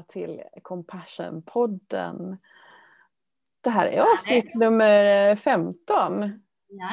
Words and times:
välkomna 0.00 0.02
till 0.02 0.42
Compassion-podden. 0.62 2.38
Det 3.60 3.70
här 3.70 3.86
är 3.86 4.00
avsnitt 4.14 4.54
nummer 4.54 5.36
15. 5.36 6.42
Ja. 6.68 6.90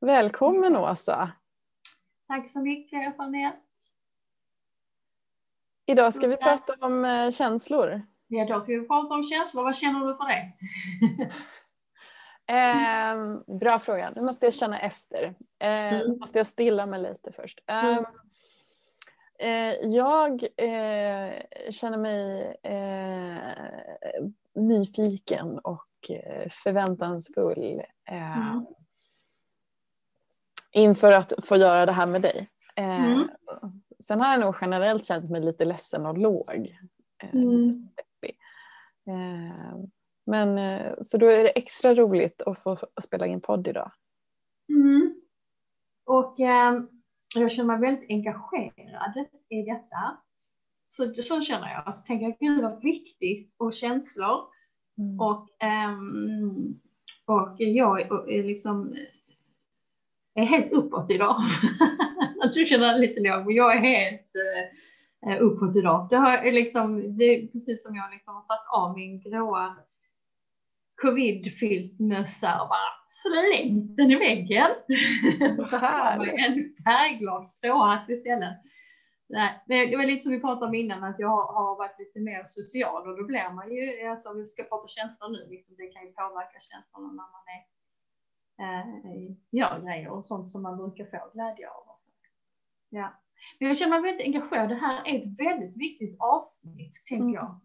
Välkommen 0.00 0.76
Åsa. 0.76 1.32
Tack 2.28 2.48
så 2.48 2.60
mycket 2.60 3.02
Jeanette. 3.02 3.58
Idag 5.86 6.14
ska 6.14 6.26
vi 6.26 6.36
prata 6.36 6.74
om 6.80 7.04
eh, 7.04 7.30
känslor. 7.30 8.02
Ja, 8.26 8.46
då 8.46 8.60
ska 8.60 8.72
vi 8.72 8.86
prata 8.88 9.14
om 9.14 9.26
känslor. 9.26 9.62
Vad 9.64 9.76
känner 9.76 10.06
du 10.06 10.16
för 10.16 10.24
det? 10.28 10.52
Eh, 12.50 13.16
bra 13.58 13.78
fråga. 13.78 14.12
Nu 14.16 14.22
måste 14.22 14.46
jag 14.46 14.54
känna 14.54 14.80
efter. 14.80 15.34
Eh, 15.58 15.94
Mm. 15.94 16.18
måste 16.18 16.38
jag 16.38 16.46
stilla 16.46 16.86
mig 16.86 17.00
lite 17.02 17.32
först. 17.32 17.60
Eh, 17.66 17.96
eh, 17.96 18.02
jag 19.82 20.42
eh, 20.56 21.32
känner 21.70 21.98
mig 21.98 22.56
eh, 22.62 23.38
nyfiken 24.54 25.58
och 25.58 25.86
eh, 26.10 26.48
förväntansfull 26.50 27.82
eh, 28.10 28.38
Mm. 28.38 28.66
inför 30.72 31.12
att 31.12 31.32
få 31.46 31.56
göra 31.56 31.86
det 31.86 31.92
här 31.92 32.06
med 32.06 32.22
dig. 32.22 32.48
Eh, 32.76 33.04
Mm. 33.04 33.28
Sen 34.06 34.20
har 34.20 34.30
jag 34.30 34.40
nog 34.40 34.54
generellt 34.60 35.04
känt 35.04 35.30
mig 35.30 35.40
lite 35.40 35.64
ledsen 35.64 36.06
och 36.06 36.18
låg. 36.18 36.76
Eh, 37.22 37.34
Mm. 37.34 37.88
Eh, 39.08 39.76
men 40.26 40.58
eh, 40.58 40.92
så 41.06 41.18
då 41.18 41.26
är 41.26 41.42
det 41.42 41.48
extra 41.58 41.94
roligt 41.94 42.42
att 42.42 42.58
få 42.58 42.76
spela 43.02 43.26
in 43.26 43.40
podd 43.40 43.68
idag. 43.68 43.92
Mm. 44.68 45.14
Och 46.06 46.40
ehm, 46.40 46.88
jag 47.34 47.52
känner 47.52 47.78
mig 47.78 47.90
väldigt 47.90 48.10
engagerad 48.10 49.26
i 49.48 49.62
detta. 49.62 50.18
Så, 50.88 51.14
så 51.14 51.40
känner 51.40 51.68
jag. 51.68 51.94
Så 51.94 52.06
tänker 52.06 52.26
jag, 52.26 52.38
gud 52.40 52.62
vad 52.62 52.82
viktigt 52.82 53.54
och 53.56 53.74
känslor. 53.74 54.40
Mm. 54.98 55.20
Och, 55.20 55.48
ehm, 55.62 56.80
och 57.26 57.54
jag 57.58 58.00
är, 58.00 58.30
är 58.30 58.42
liksom 58.42 58.96
är 60.34 60.44
helt 60.44 60.72
uppåt 60.72 61.10
idag. 61.10 61.36
Du 62.54 62.66
känner 62.66 62.98
lite 62.98 63.20
låg, 63.20 63.46
men 63.46 63.54
jag 63.54 63.76
är 63.76 63.80
helt 63.80 64.30
eh, 65.26 65.42
uppåt 65.42 65.76
idag. 65.76 66.06
Det, 66.10 66.16
har, 66.16 66.32
är 66.32 66.52
liksom, 66.52 67.16
det 67.16 67.24
är 67.24 67.46
precis 67.46 67.82
som 67.82 67.96
jag 67.96 68.10
liksom 68.10 68.34
har 68.34 68.42
tagit 68.42 68.68
av 68.72 68.96
min 68.96 69.20
gråa 69.20 69.76
covid-filtmössa 71.02 72.62
och 72.62 72.68
bara 72.68 72.90
slängt 73.08 73.96
den 73.96 74.10
i 74.10 74.16
väggen. 74.16 74.70
En 76.48 76.74
färgglad 76.84 77.48
stråhatt 77.48 78.08
istället. 78.10 78.56
Nej, 79.28 79.62
det 79.66 79.96
var 79.96 80.06
lite 80.06 80.22
som 80.22 80.32
vi 80.32 80.40
pratade 80.40 80.66
om 80.66 80.74
innan, 80.74 81.04
att 81.04 81.18
jag 81.18 81.28
har, 81.28 81.78
varit 81.78 81.98
lite 81.98 82.20
mer 82.20 82.42
social 82.46 83.08
och 83.08 83.16
då 83.16 83.24
blir 83.26 83.54
man 83.54 83.74
ju, 83.74 84.08
alltså 84.08 84.32
vi 84.32 84.46
ska 84.46 84.62
prata 84.62 84.88
känslor 84.88 85.28
nu, 85.28 85.50
liksom, 85.50 85.74
det 85.76 85.86
kan 85.86 86.02
ju 86.06 86.12
påverka 86.12 86.58
känslorna 86.60 87.08
när 87.08 87.28
man 87.36 87.44
är, 87.56 87.62
eh, 88.64 89.30
gör 89.50 89.80
grejer 89.86 90.08
och 90.10 90.26
sånt 90.26 90.50
som 90.50 90.62
man 90.62 90.76
brukar 90.76 91.04
få 91.04 91.30
glädje 91.34 91.68
av. 91.70 91.84
Ja. 92.90 93.22
Men 93.58 93.68
jag 93.68 93.78
känner 93.78 94.00
mig 94.00 94.10
väldigt 94.10 94.26
engagerad. 94.26 94.68
Det 94.68 94.74
här 94.74 95.02
är 95.08 95.18
ett 95.18 95.38
väldigt 95.38 95.76
viktigt 95.76 96.16
avsnitt, 96.20 96.92
tänker 97.08 97.22
Mm. 97.24 97.34
jag. 97.34 97.60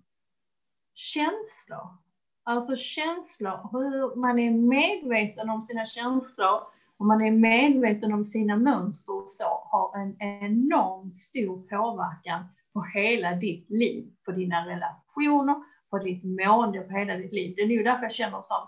Känslor. 0.93 2.02
Alltså 2.45 2.75
känslor, 2.75 3.69
hur 3.72 4.16
man 4.16 4.40
är 4.40 4.51
medveten 4.51 5.50
om 5.50 5.62
sina 5.62 5.85
känslor 5.85 6.59
och 6.97 7.06
man 7.06 7.22
är 7.22 7.31
medveten 7.31 8.13
om 8.13 8.23
sina 8.23 8.56
mönster 8.56 9.16
och 9.16 9.29
så 9.29 9.44
har 9.44 9.97
en 9.97 10.16
enormt 10.44 11.17
stor 11.17 11.67
påverkan 11.67 12.44
på 12.73 12.84
hela 12.94 13.34
ditt 13.34 13.69
liv, 13.69 14.12
på 14.25 14.31
dina 14.31 14.66
relationer, 14.66 15.56
på 15.90 15.97
ditt 15.97 16.23
mående, 16.23 16.81
på 16.81 16.94
hela 16.94 17.16
ditt 17.16 17.34
liv. 17.34 17.53
Det 17.56 17.62
är 17.62 17.67
ju 17.67 17.84
därför 17.84 18.03
jag 18.03 18.13
känner 18.13 18.41
som, 18.41 18.67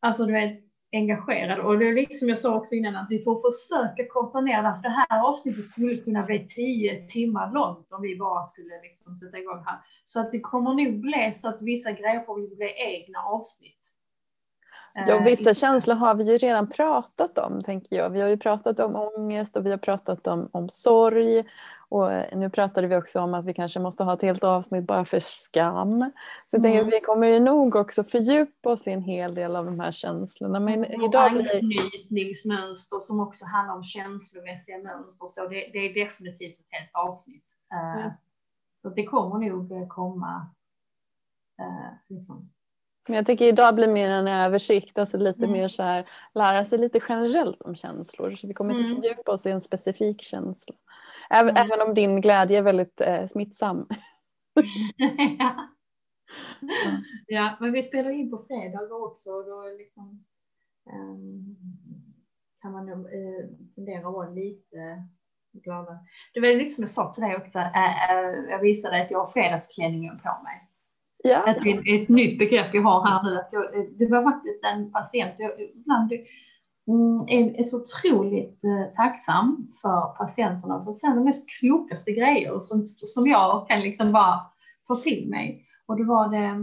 alltså 0.00 0.26
du 0.26 0.32
vet, 0.32 0.63
engagerad. 0.94 1.58
Och 1.58 1.78
det 1.78 1.88
är 1.88 1.94
liksom 1.94 2.28
jag 2.28 2.38
sa 2.38 2.54
också 2.54 2.74
innan 2.74 2.96
att 2.96 3.06
vi 3.10 3.22
får 3.22 3.40
försöka 3.50 4.12
korta 4.12 4.40
ner 4.40 4.62
det, 4.62 4.74
för 4.74 4.82
det 4.82 5.04
här 5.08 5.22
avsnittet 5.30 5.64
skulle 5.64 5.96
kunna 5.96 6.22
bli 6.22 6.46
tio 6.48 7.06
timmar 7.08 7.52
långt 7.52 7.92
om 7.92 8.02
vi 8.02 8.16
bara 8.16 8.46
skulle 8.46 8.80
liksom 8.82 9.14
sätta 9.14 9.38
igång 9.38 9.62
här. 9.66 9.78
Så 10.06 10.20
att 10.20 10.32
det 10.32 10.40
kommer 10.40 10.74
nog 10.74 11.00
bli 11.00 11.32
så 11.34 11.48
att 11.48 11.62
vissa 11.62 11.92
grejer 11.92 12.20
får 12.20 12.56
bli 12.56 12.72
egna 12.76 13.18
avsnitt. 13.18 13.94
Ja, 14.94 15.14
Eh, 15.16 15.24
vissa 15.24 15.54
känslor 15.54 15.94
har 15.94 16.14
vi 16.14 16.24
ju 16.24 16.38
redan 16.38 16.70
pratat 16.70 17.38
om, 17.38 17.62
tänker 17.62 17.96
jag. 17.96 18.10
Vi 18.10 18.20
har 18.20 18.28
ju 18.28 18.36
pratat 18.36 18.80
om 18.80 18.96
ångest 18.96 19.56
och 19.56 19.66
vi 19.66 19.70
har 19.70 19.78
pratat 19.78 20.26
om, 20.26 20.48
om 20.52 20.68
sorg. 20.68 21.44
Och 21.94 22.10
nu 22.38 22.50
pratade 22.50 22.86
vi 22.86 22.96
också 22.96 23.20
om 23.20 23.34
att 23.34 23.44
vi 23.44 23.54
kanske 23.54 23.80
måste 23.80 24.04
ha 24.04 24.14
ett 24.14 24.22
helt 24.22 24.44
avsnitt 24.44 24.84
bara 24.84 25.04
för 25.04 25.20
skam. 25.20 26.04
Så 26.50 26.56
jag 26.56 26.66
Mm. 26.66 26.86
vi 26.90 27.00
kommer 27.00 27.26
ju 27.26 27.40
nog 27.40 27.76
också 27.76 28.04
fördjupa 28.04 28.70
oss 28.72 28.86
i 28.86 28.90
en 28.92 29.02
hel 29.02 29.34
del 29.34 29.56
av 29.56 29.64
de 29.64 29.80
här 29.80 29.90
känslorna. 29.90 30.60
Men 30.60 30.84
idag 30.84 31.32
blir 31.32 31.54
anknytningsmönster 31.54 32.98
som 33.00 33.20
också 33.20 33.44
handlar 33.44 33.74
om 33.74 33.82
känslomässiga 33.82 34.78
mönster. 34.78 35.28
Så 35.28 35.40
det, 35.48 35.70
det 35.72 35.78
är 35.78 35.94
definitivt 36.04 36.60
ett 36.60 36.66
helt 36.70 36.90
avsnitt. 36.92 37.44
Eh, 37.72 38.00
Mm. 38.00 38.10
Så 38.82 38.88
det 38.90 39.04
kommer 39.04 39.48
nog 39.50 39.72
eh, 39.72 39.86
komma. 39.88 40.46
eh, 41.60 41.92
liksom. 42.16 42.50
Men 43.08 43.16
jag 43.16 43.26
tycker 43.26 43.44
idag 43.44 43.74
blir 43.74 43.88
mer 43.88 44.10
en 44.10 44.28
översikt, 44.28 44.98
alltså 44.98 45.16
lite 45.16 45.38
Mm. 45.44 45.52
mer 45.52 45.68
så 45.68 45.82
här, 45.82 46.04
lära 46.34 46.64
sig 46.64 46.78
lite 46.78 47.00
generellt 47.08 47.62
om 47.62 47.74
känslor. 47.74 48.34
Så 48.34 48.46
vi 48.46 48.54
kommer 48.54 48.74
inte 48.74 48.84
Mm. 48.90 48.96
fördjupa 49.02 49.32
oss 49.32 49.46
i 49.46 49.50
en 49.50 49.60
specifik 49.60 50.22
känsla. 50.22 50.74
Även, 51.30 51.56
Mm. 51.56 51.62
även 51.70 51.88
om 51.88 51.94
din 51.94 52.20
glädje 52.20 52.58
är 52.58 52.62
väldigt 52.62 53.00
eh, 53.00 53.26
smittsam. 53.26 53.86
ja. 55.38 55.54
ja, 57.26 57.56
men 57.60 57.72
vi 57.72 57.82
spelar 57.82 58.10
in 58.10 58.30
på 58.30 58.38
fredagar 58.38 59.04
också. 59.04 59.30
Och 59.30 59.44
då 59.44 59.62
liksom, 59.78 60.24
ehm, 60.92 61.56
kan 62.62 62.72
man 62.72 62.86
nog 62.86 63.06
eh, 63.06 63.46
fundera 63.74 64.08
och 64.08 64.14
vara 64.14 64.30
lite 64.30 65.04
gladare. 65.52 65.98
Det 66.34 66.40
var 66.40 66.48
lite 66.48 66.70
som 66.70 66.82
jag 66.82 66.90
sa 66.90 67.12
till 67.12 67.22
dig 67.22 67.36
också. 67.36 67.58
eh, 67.58 68.10
eh, 68.10 68.34
jag 68.50 68.58
visade 68.58 69.02
att 69.02 69.10
jag 69.10 69.18
har 69.18 69.26
fredagsklänningen 69.26 70.18
på 70.18 70.42
mig. 70.44 70.70
Ja. 71.26 71.46
ett, 71.50 71.56
ett 72.02 72.08
nytt 72.08 72.38
begrepp 72.38 72.74
jag 72.74 72.82
har 72.82 73.06
här 73.06 73.22
nu. 73.30 73.38
Att 73.38 73.48
jag, 73.52 73.64
det 73.98 74.06
var 74.10 74.22
faktiskt 74.22 74.64
en 74.64 74.92
patient, 74.92 75.34
jag 75.38 75.60
ibland 75.60 76.12
Mm, 76.88 77.24
är, 77.28 77.60
är 77.60 77.64
så 77.64 77.80
otroligt 77.80 78.64
eh, 78.64 78.94
tacksam 78.96 79.72
för 79.82 80.16
patienterna 80.18 80.84
för 80.84 80.90
att 80.90 80.98
säga 80.98 81.14
de 81.14 81.24
mest 81.24 81.50
klokaste 81.58 82.12
grejer 82.12 82.60
som, 82.60 82.86
som 82.86 83.26
jag 83.26 83.68
kan 83.68 83.80
liksom 83.80 84.12
bara 84.12 84.40
ta 84.88 84.96
till 84.96 85.30
mig. 85.30 85.66
Och 85.86 85.98
då 85.98 86.04
var 86.04 86.28
det 86.28 86.44
eh, 86.46 86.60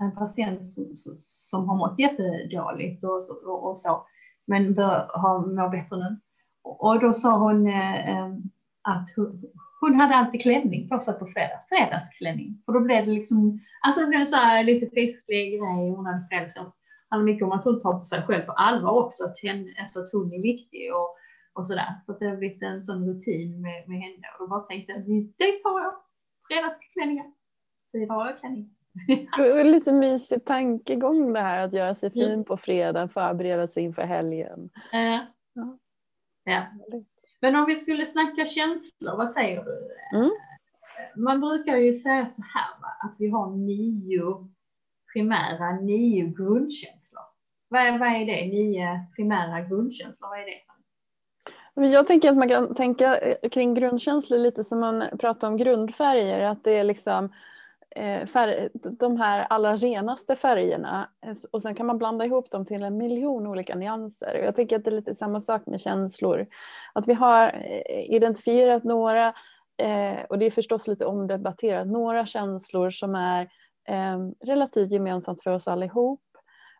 en 0.00 0.16
patient 0.16 0.66
som, 0.66 0.84
som, 1.24 1.68
har 1.68 1.76
mått 1.76 1.98
jättedåligt 1.98 3.04
och, 3.04 3.46
och, 3.46 3.70
och 3.70 3.78
så, 3.78 4.06
men 4.46 4.74
bör 4.74 5.10
ha, 5.14 5.38
mår 5.38 5.68
bättre 5.68 5.96
nu. 5.96 6.20
Och, 6.62 7.00
då 7.00 7.12
sa 7.12 7.38
hon 7.38 7.66
eh, 7.66 8.10
eh 8.10 8.34
att 8.82 9.08
hon, 9.16 9.42
hon 9.80 10.00
hade 10.00 10.14
alltid 10.14 10.42
klänning 10.42 10.88
på 10.88 11.00
sig 11.00 11.18
på 11.18 11.26
fredag, 11.26 11.60
fredagsklänning. 11.68 12.62
Och 12.66 12.72
då 12.72 12.80
blev 12.80 13.06
det 13.06 13.12
liksom, 13.12 13.60
alltså 13.80 14.00
det 14.00 14.06
blev 14.06 14.24
så 14.24 14.36
här 14.36 14.64
lite 14.64 14.86
festlig 14.86 15.50
grej. 15.50 15.90
Hon 15.90 16.06
hade 16.06 16.26
förälskat 16.30 16.74
handlar 17.10 17.32
mycket 17.32 17.44
om 17.46 17.52
att 17.52 17.64
hon 17.64 17.82
tar 17.82 17.98
på 17.98 18.04
sig 18.04 18.22
själv 18.22 18.42
på 18.42 18.52
allvar 18.52 18.92
också, 18.92 19.24
att, 19.24 19.40
henne, 19.42 19.74
alltså 19.80 20.00
att 20.00 20.12
hon 20.12 20.32
är 20.32 20.42
viktig 20.42 20.94
och, 20.94 21.16
och 21.52 21.66
sådär. 21.66 22.00
Så 22.06 22.12
att 22.12 22.18
det 22.18 22.26
har 22.26 22.36
blivit 22.36 22.62
en 22.62 22.84
sån 22.84 23.08
rutin 23.08 23.62
med, 23.62 23.88
med 23.88 23.98
henne. 23.98 24.26
Och 24.32 24.38
då 24.38 24.46
bara 24.48 24.60
tänkte 24.60 24.92
jag, 24.92 25.02
det 25.36 25.62
tar 25.62 25.80
jag. 25.80 25.94
Fredagsklänningar. 26.48 27.32
Så 27.86 27.98
idag 27.98 28.26
jag 28.26 28.40
klänning. 28.40 28.70
Lite 29.64 29.92
mysig 29.92 30.44
tankegång 30.44 31.32
det 31.32 31.40
här 31.40 31.64
att 31.64 31.72
göra 31.72 31.94
sig 31.94 32.10
fin 32.10 32.32
Mm. 32.32 32.44
på 32.44 32.56
fredag, 32.56 33.08
förbereda 33.08 33.68
sig 33.68 33.82
inför 33.82 34.02
helgen. 34.02 34.70
Ja. 34.92 35.26
ja. 36.44 36.62
Men 37.40 37.56
om 37.56 37.66
vi 37.66 37.74
skulle 37.74 38.06
snacka 38.06 38.44
känslor, 38.44 39.16
vad 39.16 39.30
säger 39.30 39.64
du? 39.64 39.88
Mm. 40.18 40.30
Man 41.16 41.40
brukar 41.40 41.76
ju 41.76 41.92
säga 41.92 42.26
så 42.26 42.42
här, 42.42 42.80
va? 42.80 42.88
att 43.00 43.16
vi 43.18 43.30
har 43.30 43.50
nio 43.50 44.48
primära, 45.16 45.80
nio 45.80 46.24
grundkänslor. 46.26 47.22
Vad 47.68 47.80
är, 47.80 47.98
vad 47.98 48.08
är 48.08 48.26
det? 48.26 48.46
Nio 48.46 49.06
primära 49.16 49.60
grundkänslor, 49.60 50.28
vad 50.28 50.38
är 50.38 50.44
det? 50.44 51.88
Jag 51.92 52.06
tänker 52.06 52.30
att 52.30 52.36
man 52.36 52.48
kan 52.48 52.74
tänka 52.74 53.18
eh, 53.18 53.48
kring 53.48 53.74
grundkänslor 53.74 54.38
lite 54.38 54.64
som 54.64 54.80
man 54.80 55.04
pratar 55.18 55.48
om 55.48 55.56
grundfärger, 55.56 56.40
att 56.40 56.64
det 56.64 56.72
är 56.72 56.84
liksom 56.84 57.32
eh, 57.96 58.26
färg, 58.26 58.68
de 58.74 59.16
här 59.16 59.46
allra 59.50 59.76
renaste 59.76 60.36
färgerna 60.36 61.10
eh, 61.26 61.34
och 61.52 61.62
sen 61.62 61.74
kan 61.74 61.86
man 61.86 61.98
blanda 61.98 62.24
ihop 62.24 62.50
dem 62.50 62.66
till 62.66 62.82
en 62.82 62.96
miljon 62.96 63.46
olika 63.46 63.74
nyanser. 63.74 64.40
Jag 64.44 64.56
tänker 64.56 64.76
att 64.76 64.84
det 64.84 64.90
är 64.90 64.96
lite 64.96 65.14
samma 65.14 65.40
sak 65.40 65.66
med 65.66 65.80
känslor. 65.80 66.46
Att 66.92 67.08
vi 67.08 67.14
har 67.14 67.64
identifierat 68.08 68.84
några, 68.84 69.28
och 70.28 70.38
det 70.38 70.46
är 70.46 70.50
förstås 70.50 70.88
lite 70.88 71.06
omdebatterat, 71.06 71.86
några 71.86 72.26
känslor 72.26 72.90
som 72.90 73.14
är 73.14 73.42
eh, 73.42 73.48
relativt 74.44 74.90
gemensamt 74.90 75.42
för 75.42 75.50
oss 75.54 75.68
allihop 75.68 76.20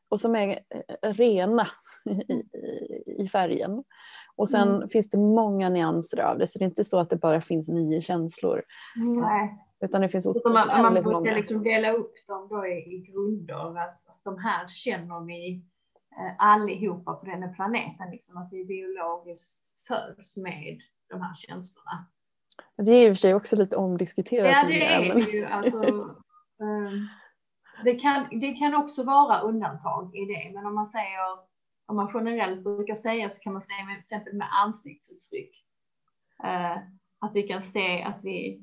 och 0.08 0.20
som 0.20 0.36
är 0.36 0.48
eh, 1.02 1.12
rena 1.12 1.68
i, 2.04 3.22
i, 3.22 3.28
färgen. 3.28 3.84
Och 4.36 4.48
sen 4.48 4.68
Mm. 4.76 4.88
finns 4.88 5.10
det 5.10 5.18
många 5.18 5.68
nyanser 5.68 6.20
av 6.20 6.38
det, 6.38 6.46
så 6.46 6.58
det 6.58 6.64
är 6.64 6.66
inte 6.68 6.84
så 6.84 6.98
att 6.98 7.10
det 7.10 7.16
bara 7.16 7.40
finns 7.40 7.68
nio 7.68 8.00
känslor. 8.00 8.62
Nej. 9.20 9.58
Utan 9.80 10.00
det 10.00 10.08
finns 10.08 10.26
Utan 10.26 10.52
man, 10.52 10.82
man 10.82 10.94
brukar 10.94 11.10
många. 11.10 11.34
liksom 11.34 11.62
dela 11.62 11.92
upp 11.92 12.12
dem 12.28 12.48
då 12.50 12.66
i, 12.66 12.70
i 12.94 12.98
grunder. 13.12 13.54
Alltså, 13.54 14.08
alltså, 14.08 14.30
de 14.30 14.38
här 14.38 14.68
känner 14.68 15.24
vi 15.26 15.62
eh, 16.18 16.34
allihopa 16.38 17.12
på 17.14 17.26
den 17.26 17.42
här 17.42 17.54
planeten. 17.54 18.10
Liksom, 18.10 18.36
att 18.36 18.48
vi 18.52 18.64
biologiskt 18.64 19.60
föds 19.88 20.36
med 20.36 20.80
de 21.10 21.20
här 21.20 21.34
känslorna. 21.34 22.06
Det 22.76 22.92
är 22.92 23.08
i 23.08 23.12
och 23.12 23.16
för 23.16 23.20
sig 23.20 23.34
också 23.34 23.56
lite 23.56 23.76
omdiskuterat. 23.76 24.50
Ja, 24.50 24.68
det 24.68 24.84
är 24.84 25.32
ju. 25.32 25.44
Alltså, 25.44 26.08
det, 27.84 27.94
kan, 27.94 28.40
det 28.40 28.52
kan 28.52 28.74
också 28.74 29.04
vara 29.04 29.40
undantag 29.40 30.16
i 30.16 30.24
det, 30.24 30.50
men 30.54 30.66
om 30.66 30.74
man 30.74 30.86
säger, 30.86 31.20
om 31.86 31.96
man 31.96 32.10
generellt 32.14 32.64
brukar 32.64 32.94
säga 32.94 33.28
så 33.28 33.40
kan 33.40 33.52
man 33.52 33.62
säga 33.62 33.84
med, 33.84 33.94
till 33.94 34.00
exempel 34.00 34.36
med 34.36 34.48
ansiktsuttryck. 34.64 35.64
Uh, 36.44 36.76
att 37.20 37.34
vi 37.34 37.42
kan 37.42 37.62
se 37.62 38.02
att 38.02 38.24
vi 38.24 38.62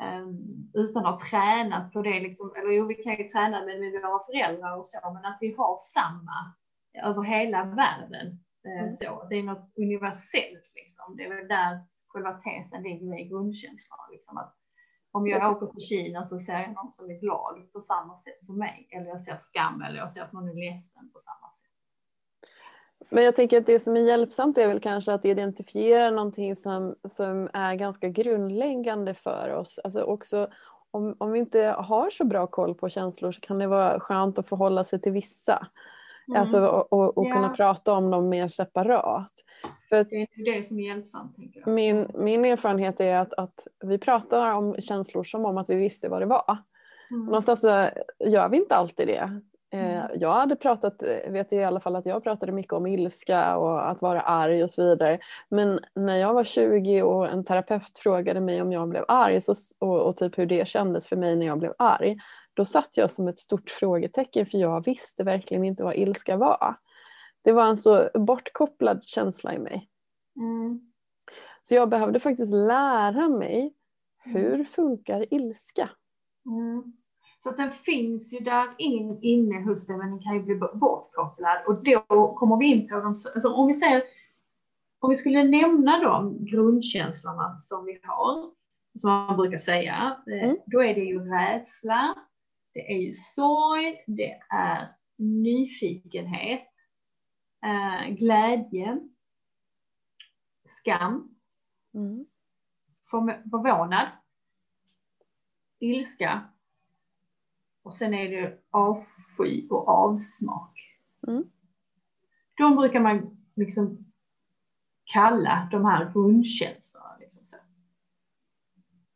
um, 0.00 0.70
utan 0.74 1.06
att 1.06 1.12
ha 1.12 1.28
tränat 1.30 1.92
på 1.92 2.02
det, 2.02 2.20
liksom, 2.20 2.52
eller 2.56 2.70
jo, 2.70 2.86
vi 2.86 2.94
kan 2.94 3.16
ju 3.16 3.28
träna 3.28 3.64
med, 3.64 3.80
med 3.80 3.92
våra 3.92 4.24
föräldrar 4.24 4.76
och 4.76 4.86
så, 4.86 5.12
men 5.12 5.24
att 5.24 5.38
vi 5.40 5.54
har 5.58 5.76
samma 5.76 6.54
över 7.04 7.22
hela 7.22 7.64
världen. 7.64 8.40
Mm. 8.64 8.92
så. 8.92 9.26
Det 9.30 9.36
är 9.36 9.42
något 9.42 9.72
universellt, 9.76 10.72
liksom. 10.74 11.16
det 11.16 11.24
är 11.24 11.36
väl 11.36 11.48
där 11.48 11.80
själva 12.08 12.32
tesen 12.32 12.82
ligger 12.82 13.20
i 13.20 13.28
grundkänslan. 13.28 13.98
Liksom 14.12 14.38
att 14.38 14.59
om 15.12 15.26
jag 15.26 15.52
åker 15.52 15.66
till 15.66 15.82
Kina 15.82 16.24
så 16.24 16.38
ser 16.38 16.52
jag 16.52 16.74
någon 16.74 16.92
som 16.92 17.10
är 17.10 17.20
glad 17.20 17.72
på 17.72 17.80
samma 17.80 18.16
sätt 18.16 18.44
som 18.44 18.58
mig. 18.58 18.88
Eller 18.90 19.06
jag 19.06 19.20
ser 19.20 19.36
skam 19.36 19.82
eller 19.82 19.98
jag 19.98 20.10
ser 20.10 20.22
att 20.22 20.32
någon 20.32 20.48
är 20.48 20.54
ledsen 20.54 21.10
på 21.12 21.18
samma 21.18 21.50
sätt. 21.50 21.70
Men 23.08 23.24
jag 23.24 23.36
tänker 23.36 23.58
att 23.58 23.66
det 23.66 23.80
som 23.80 23.96
är 23.96 24.00
hjälpsamt 24.00 24.58
är 24.58 24.68
väl 24.68 24.80
kanske 24.80 25.12
att 25.12 25.24
identifiera 25.24 26.10
någonting 26.10 26.56
som, 26.56 26.94
som 27.08 27.48
är 27.52 27.74
ganska 27.74 28.08
grundläggande 28.08 29.14
för 29.14 29.54
oss. 29.54 29.78
Alltså 29.84 30.02
också 30.02 30.48
om, 30.90 31.16
om 31.18 31.32
vi 31.32 31.38
inte 31.38 31.60
har 31.78 32.10
så 32.10 32.24
bra 32.24 32.46
koll 32.46 32.74
på 32.74 32.88
känslor 32.88 33.32
så 33.32 33.40
kan 33.40 33.58
det 33.58 33.66
vara 33.66 34.00
skönt 34.00 34.38
att 34.38 34.48
förhålla 34.48 34.84
sig 34.84 35.00
till 35.00 35.12
vissa. 35.12 35.66
Mm. 36.30 36.40
Alltså, 36.40 36.66
och, 36.66 36.92
och, 36.92 37.18
och 37.18 37.26
ja. 37.26 37.32
kunna 37.32 37.48
prata 37.48 37.92
om 37.92 38.10
dem 38.10 38.28
mer 38.28 38.48
separat. 38.48 39.32
För 39.88 40.04
det 40.04 40.16
är 40.16 40.58
det 40.58 40.66
som 40.66 40.78
är 40.78 40.82
hjälpsamt. 40.82 41.34
Jag. 41.36 41.74
Min, 41.74 42.10
min 42.14 42.44
erfarenhet 42.44 43.00
är 43.00 43.16
att, 43.16 43.32
att 43.32 43.66
vi 43.84 43.98
pratar 43.98 44.52
om 44.52 44.76
känslor 44.78 45.24
som 45.24 45.44
om 45.44 45.58
att 45.58 45.70
vi 45.70 45.74
visste 45.74 46.08
vad 46.08 46.22
det 46.22 46.26
var. 46.26 46.58
Mm. 47.10 47.26
Någonstans 47.26 47.64
gör 48.24 48.48
vi 48.48 48.56
inte 48.56 48.74
alltid 48.74 49.06
det. 49.06 49.40
Eh, 49.72 50.00
mm. 50.00 50.20
Jag 50.20 50.32
hade 50.32 50.56
pratat, 50.56 51.02
vet 51.28 51.52
i 51.52 51.64
alla 51.64 51.80
fall 51.80 51.96
att 51.96 52.06
jag 52.06 52.22
pratade 52.22 52.52
mycket 52.52 52.72
om 52.72 52.86
ilska 52.86 53.56
och 53.56 53.90
att 53.90 54.02
vara 54.02 54.20
arg 54.20 54.62
och 54.62 54.70
så 54.70 54.88
vidare. 54.88 55.18
Men 55.48 55.80
när 55.94 56.16
jag 56.16 56.34
var 56.34 56.44
20 56.44 57.02
och 57.02 57.28
en 57.28 57.44
terapeut 57.44 57.98
frågade 57.98 58.40
mig 58.40 58.62
om 58.62 58.72
jag 58.72 58.88
blev 58.88 59.04
arg 59.08 59.40
så, 59.40 59.54
och, 59.78 60.00
och 60.00 60.16
typ 60.16 60.38
hur 60.38 60.46
det 60.46 60.68
kändes 60.68 61.08
för 61.08 61.16
mig 61.16 61.36
när 61.36 61.46
jag 61.46 61.58
blev 61.58 61.72
arg. 61.78 62.16
Då 62.60 62.64
satt 62.64 62.96
jag 62.96 63.10
som 63.10 63.28
ett 63.28 63.38
stort 63.38 63.70
frågetecken 63.70 64.46
för 64.46 64.58
jag 64.58 64.84
visste 64.84 65.24
verkligen 65.24 65.64
inte 65.64 65.82
vad 65.82 65.96
ilska 65.96 66.36
var. 66.36 66.76
Det 67.42 67.52
var 67.52 67.66
en 67.66 67.76
så 67.76 68.08
bortkopplad 68.14 69.04
känsla 69.04 69.54
i 69.54 69.58
mig. 69.58 69.88
Mm. 70.36 70.80
Så 71.62 71.74
jag 71.74 71.88
behövde 71.88 72.20
faktiskt 72.20 72.52
lära 72.52 73.28
mig 73.28 73.74
hur 74.24 74.54
mm. 74.54 74.66
funkar 74.66 75.34
ilska? 75.34 75.90
Mm. 76.46 76.92
Så 77.38 77.50
att 77.50 77.56
den 77.56 77.70
finns 77.70 78.32
ju 78.32 78.38
där 78.38 78.68
in, 78.78 79.18
inne 79.22 79.62
hos 79.62 79.86
dig 79.86 79.96
men 79.96 80.10
den 80.10 80.20
kan 80.20 80.34
ju 80.34 80.42
bli 80.42 80.54
bortkopplad 80.54 81.58
och 81.66 81.84
då 81.84 82.34
kommer 82.34 82.56
vi 82.56 82.66
in 82.66 82.88
på 82.88 82.94
de, 82.94 83.08
alltså 83.08 83.52
om 83.52 83.66
vi 83.66 83.74
säger 83.74 84.02
om 84.98 85.10
vi 85.10 85.16
skulle 85.16 85.44
nämna 85.44 85.98
de 86.02 86.44
grundkänslorna 86.44 87.58
som 87.60 87.84
vi 87.84 88.00
har, 88.02 88.50
som 88.98 89.10
man 89.10 89.36
brukar 89.36 89.58
säga, 89.58 90.16
eh, 90.26 90.44
mm. 90.44 90.56
då 90.66 90.82
är 90.82 90.94
det 90.94 91.00
ju 91.00 91.20
rädsla, 91.20 92.14
det 92.72 92.92
är 92.92 92.98
ju 92.98 93.12
sorg, 93.12 94.04
det 94.06 94.40
är 94.50 94.88
nyfikenhet, 95.16 96.68
eh, 97.64 98.14
glädje, 98.14 99.00
skam, 100.68 101.34
mm. 101.94 102.26
förvånad, 103.50 104.08
ilska 105.78 106.50
och 107.82 107.96
sen 107.96 108.14
är 108.14 108.30
det 108.30 108.58
avsky 108.70 109.68
och 109.68 109.88
avsmak. 109.88 110.96
Mm. 111.28 111.44
De 112.56 112.76
brukar 112.76 113.00
man 113.00 113.46
liksom 113.54 114.12
kalla 115.04 115.68
de 115.70 115.84
här 115.84 116.12
grundkänslorna. 116.12 117.16
Liksom 117.20 117.44
så. 117.44 117.56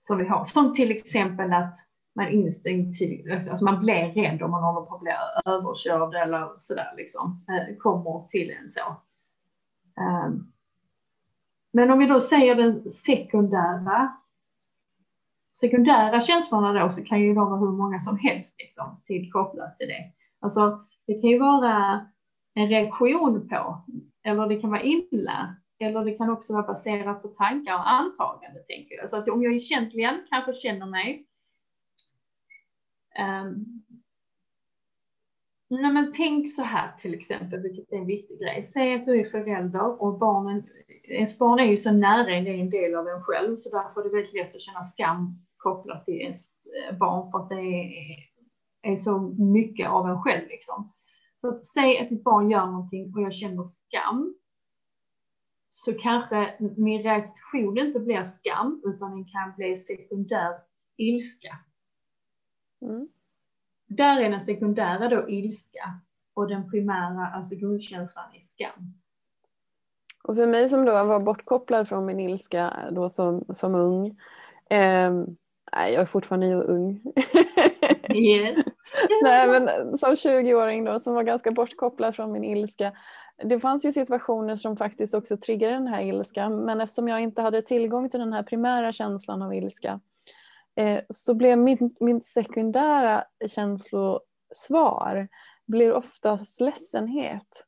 Som 0.00 0.18
vi 0.18 0.26
har. 0.28 0.44
Som 0.44 0.74
till 0.74 0.90
exempel 0.90 1.52
att 1.52 1.76
man 2.14 2.28
instinktivt, 2.28 3.50
alltså 3.50 3.64
man 3.64 3.80
blir 3.80 4.12
rädd 4.14 4.42
om 4.42 4.50
man 4.50 4.62
håller 4.62 4.86
på 4.86 4.94
att 4.94 5.00
bli 5.00 5.12
överkörd 5.44 6.14
eller 6.14 6.50
sådär 6.58 6.94
liksom, 6.96 7.44
eh, 7.48 7.76
kommer 7.76 8.26
till 8.28 8.50
en 8.50 8.70
så. 8.70 8.96
Ehm. 10.00 10.52
Men 11.72 11.90
om 11.90 11.98
vi 11.98 12.06
då 12.06 12.20
säger 12.20 12.54
den 12.54 12.90
sekundära, 12.90 14.16
sekundära 15.60 16.20
känslorna 16.20 16.72
då 16.72 16.90
så 16.90 17.04
kan 17.04 17.20
ju 17.20 17.34
de 17.34 17.50
vara 17.50 17.60
hur 17.60 17.72
många 17.72 17.98
som 17.98 18.18
helst 18.18 18.56
liksom, 18.58 19.02
tillkopplat 19.06 19.78
till 19.78 19.88
det. 19.88 20.12
Alltså 20.40 20.84
det 21.06 21.14
kan 21.14 21.30
ju 21.30 21.38
vara 21.38 22.06
en 22.54 22.68
reaktion 22.68 23.48
på, 23.48 23.84
eller 24.22 24.48
det 24.48 24.60
kan 24.60 24.70
vara 24.70 24.82
illa, 24.82 25.56
eller 25.78 26.04
det 26.04 26.18
kan 26.18 26.30
också 26.30 26.52
vara 26.52 26.66
baserat 26.66 27.22
på 27.22 27.28
tankar 27.28 27.74
och 27.74 27.90
antaganden, 27.90 28.62
tänker 28.68 28.94
jag. 28.94 29.10
Så 29.10 29.16
att 29.16 29.28
om 29.28 29.42
jag 29.42 29.52
egentligen 29.52 30.14
kanske 30.30 30.52
känner 30.52 30.86
mig 30.86 31.26
Ehm, 33.18 33.46
um, 33.46 33.82
nej 35.70 35.92
men 35.92 36.12
tänk 36.12 36.50
så 36.50 36.62
här 36.62 36.92
till 36.98 37.14
exempel, 37.14 37.60
vilket 37.60 37.92
är 37.92 37.96
en 37.96 38.06
viktig 38.06 38.38
grej. 38.38 38.64
Säg 38.64 38.94
att 38.94 39.06
du 39.06 39.20
är 39.20 39.30
förälder 39.30 40.02
och 40.02 40.18
barnen, 40.18 40.68
ens 41.02 41.38
barn 41.38 41.58
är 41.58 41.64
ju 41.64 41.76
så 41.76 41.92
nära 41.92 42.34
en, 42.34 42.44
det 42.44 42.50
är 42.50 42.60
en 42.60 42.70
del 42.70 42.94
av 42.94 43.08
en 43.08 43.22
själv, 43.22 43.56
så 43.56 43.70
därför 43.76 44.00
är 44.00 44.04
det 44.04 44.16
väldigt 44.16 44.34
lätt 44.34 44.54
att 44.54 44.60
känna 44.60 44.84
skam 44.84 45.44
kopplat 45.56 46.04
till 46.04 46.14
ens 46.14 46.40
eh, 46.88 46.98
barn 46.98 47.30
för 47.30 47.38
att 47.38 47.48
det 47.48 47.60
är, 47.60 48.92
är 48.92 48.96
så 48.96 49.18
mycket 49.38 49.88
av 49.88 50.08
en 50.08 50.22
själv 50.22 50.48
liksom. 50.48 50.92
Så 51.40 51.48
att 51.48 51.66
säg 51.66 51.98
att 51.98 52.08
ditt 52.08 52.24
barn 52.24 52.50
gör 52.50 52.66
någonting 52.66 53.12
och 53.14 53.22
jag 53.22 53.32
känner 53.32 53.62
skam, 53.62 54.34
så 55.68 55.92
kanske 55.92 56.54
min 56.76 57.02
reaktion 57.02 57.78
inte 57.78 58.00
blir 58.00 58.24
skam, 58.24 58.82
utan 58.84 59.10
den 59.10 59.24
kan 59.24 59.54
bli 59.56 59.76
sekundär 59.76 60.52
ilska. 60.96 61.58
Mm. 62.84 63.08
Där 63.86 64.20
är 64.20 64.30
den 64.30 64.40
sekundära 64.40 65.08
då 65.08 65.28
ilska 65.28 66.00
och 66.34 66.48
den 66.48 66.70
primära, 66.70 67.26
alltså 67.26 67.56
grundkänslan, 67.56 68.24
är 68.34 68.40
skam. 68.40 68.94
Och 70.24 70.36
för 70.36 70.46
mig 70.46 70.68
som 70.68 70.84
då 70.84 70.92
var 70.92 71.20
bortkopplad 71.20 71.88
från 71.88 72.06
min 72.06 72.20
ilska 72.20 72.74
då 72.90 73.08
som, 73.08 73.44
som 73.48 73.74
ung, 73.74 74.06
eh, 74.70 75.12
nej 75.72 75.92
jag 75.92 76.02
är 76.02 76.04
fortfarande 76.04 76.54
ung. 76.54 77.02
yes. 78.14 78.64
nej 79.22 79.48
men 79.48 79.98
som 79.98 80.14
20-åring 80.14 80.84
då 80.84 81.00
som 81.00 81.14
var 81.14 81.22
ganska 81.22 81.50
bortkopplad 81.50 82.16
från 82.16 82.32
min 82.32 82.44
ilska. 82.44 82.92
Det 83.44 83.60
fanns 83.60 83.84
ju 83.84 83.92
situationer 83.92 84.56
som 84.56 84.76
faktiskt 84.76 85.14
också 85.14 85.36
triggade 85.36 85.72
den 85.72 85.86
här 85.86 86.02
ilskan 86.02 86.56
men 86.56 86.80
eftersom 86.80 87.08
jag 87.08 87.20
inte 87.20 87.42
hade 87.42 87.62
tillgång 87.62 88.10
till 88.10 88.20
den 88.20 88.32
här 88.32 88.42
primära 88.42 88.92
känslan 88.92 89.42
av 89.42 89.54
ilska 89.54 90.00
så 91.10 91.34
blev 91.34 91.58
min, 91.58 91.96
min 92.00 92.20
sekundära 92.20 93.24
känslosvar 93.46 95.28
blir 95.66 95.92
oftast 95.92 96.60
ledsenhet. 96.60 97.66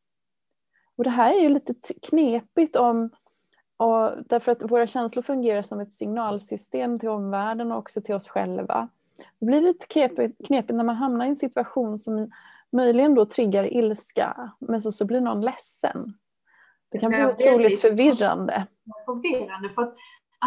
Och 0.97 1.05
det 1.05 1.11
här 1.11 1.37
är 1.37 1.41
ju 1.41 1.49
lite 1.49 1.75
knepigt 2.03 2.77
om 2.77 3.11
och 3.77 4.11
därför 4.27 4.53
att 4.53 4.71
våra 4.71 4.87
känslor 4.87 5.23
fungerar 5.23 5.63
som 5.63 5.81
ett 5.81 5.93
signalsystem 5.93 6.99
till 6.99 7.09
omvärlden 7.09 7.73
och 7.73 7.79
också 7.79 8.01
till 8.01 8.15
oss 8.15 8.29
själva. 8.29 8.89
Det 9.39 9.47
blir 9.47 9.61
lite 9.61 9.87
knepigt, 9.87 10.47
knepigt 10.47 10.77
när 10.77 10.85
man 10.85 10.97
hamnar 10.97 11.25
i 11.25 11.29
en 11.29 11.37
situation 11.37 11.99
som 11.99 12.31
möjligen 12.73 13.15
då 13.15 13.27
triggar 13.27 13.77
ilska, 13.77 14.51
men 14.59 14.81
så, 14.81 14.93
så 14.93 15.05
blir 15.05 15.21
någon 15.21 15.41
ledsen. 15.41 16.15
Det 16.89 16.99
kan 16.99 17.11
bli 17.11 17.25
otroligt 17.25 17.81
förvirrande. 17.81 18.67
Förvirrande, 19.07 19.69
för 19.69 19.83
att 19.83 19.97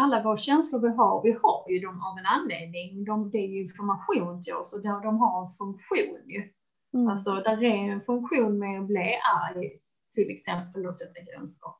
alla 0.00 0.22
våra 0.22 0.36
känslor 0.36 0.80
vi 0.80 0.88
har, 0.88 1.22
vi 1.22 1.38
har 1.42 1.64
ju 1.68 1.78
dem 1.78 2.02
av 2.02 2.18
en 2.18 2.26
anledning. 2.26 3.04
De, 3.04 3.30
det 3.30 3.38
är 3.38 3.48
ju 3.48 3.62
information 3.62 4.42
till 4.42 4.54
oss 4.54 4.72
och 4.72 4.82
de, 4.82 5.02
de 5.02 5.18
har 5.18 5.46
en 5.46 5.54
funktion 5.54 6.22
ju. 6.26 6.52
Mm. 6.94 7.08
Alltså 7.08 7.34
där 7.34 7.62
är 7.62 7.92
en 7.92 8.00
funktion 8.00 8.58
med 8.58 8.80
att 8.80 8.86
bli 8.86 9.18
arg, 9.44 9.70
till 10.14 10.30
exempel 10.30 10.86
och 10.86 10.96
sätta 10.96 11.20
gränser. 11.20 11.70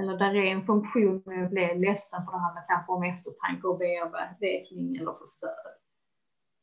Eller 0.00 0.18
där 0.18 0.34
är 0.34 0.52
en 0.52 0.66
funktion 0.66 1.22
med 1.26 1.44
att 1.44 1.50
bli 1.50 1.78
ledsen 1.78 2.24
för 2.24 2.32
det 2.32 2.38
handlar 2.38 2.66
kanske 2.68 2.92
om 2.92 3.02
eftertanke 3.02 3.66
och 3.66 3.78
bearbetning 3.78 4.96
eller 4.96 5.12
få 5.12 5.26
stöd. 5.26 5.72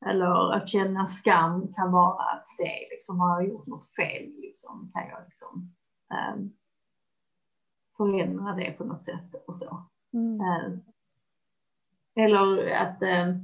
Eller 0.06 0.54
att 0.54 0.70
känna 0.70 1.08
skam 1.08 1.74
kan 1.74 1.92
vara 1.92 2.24
att 2.24 2.48
se, 2.48 2.88
liksom, 2.92 3.20
har 3.20 3.42
jag 3.42 3.50
gjort 3.50 3.68
något 3.68 3.96
fel? 3.96 4.24
Liksom, 4.38 4.92
kan 4.94 5.08
jag 5.08 5.20
liksom, 5.26 5.76
um, 6.34 6.54
förändra 7.98 8.56
det 8.56 8.72
på 8.72 8.84
något 8.84 9.06
sätt 9.06 9.44
och 9.48 9.58
så. 9.58 9.90
Mm. 10.14 10.42
Eh, 10.42 10.72
eller 12.24 12.74
att, 12.74 13.02
eh, 13.02 13.36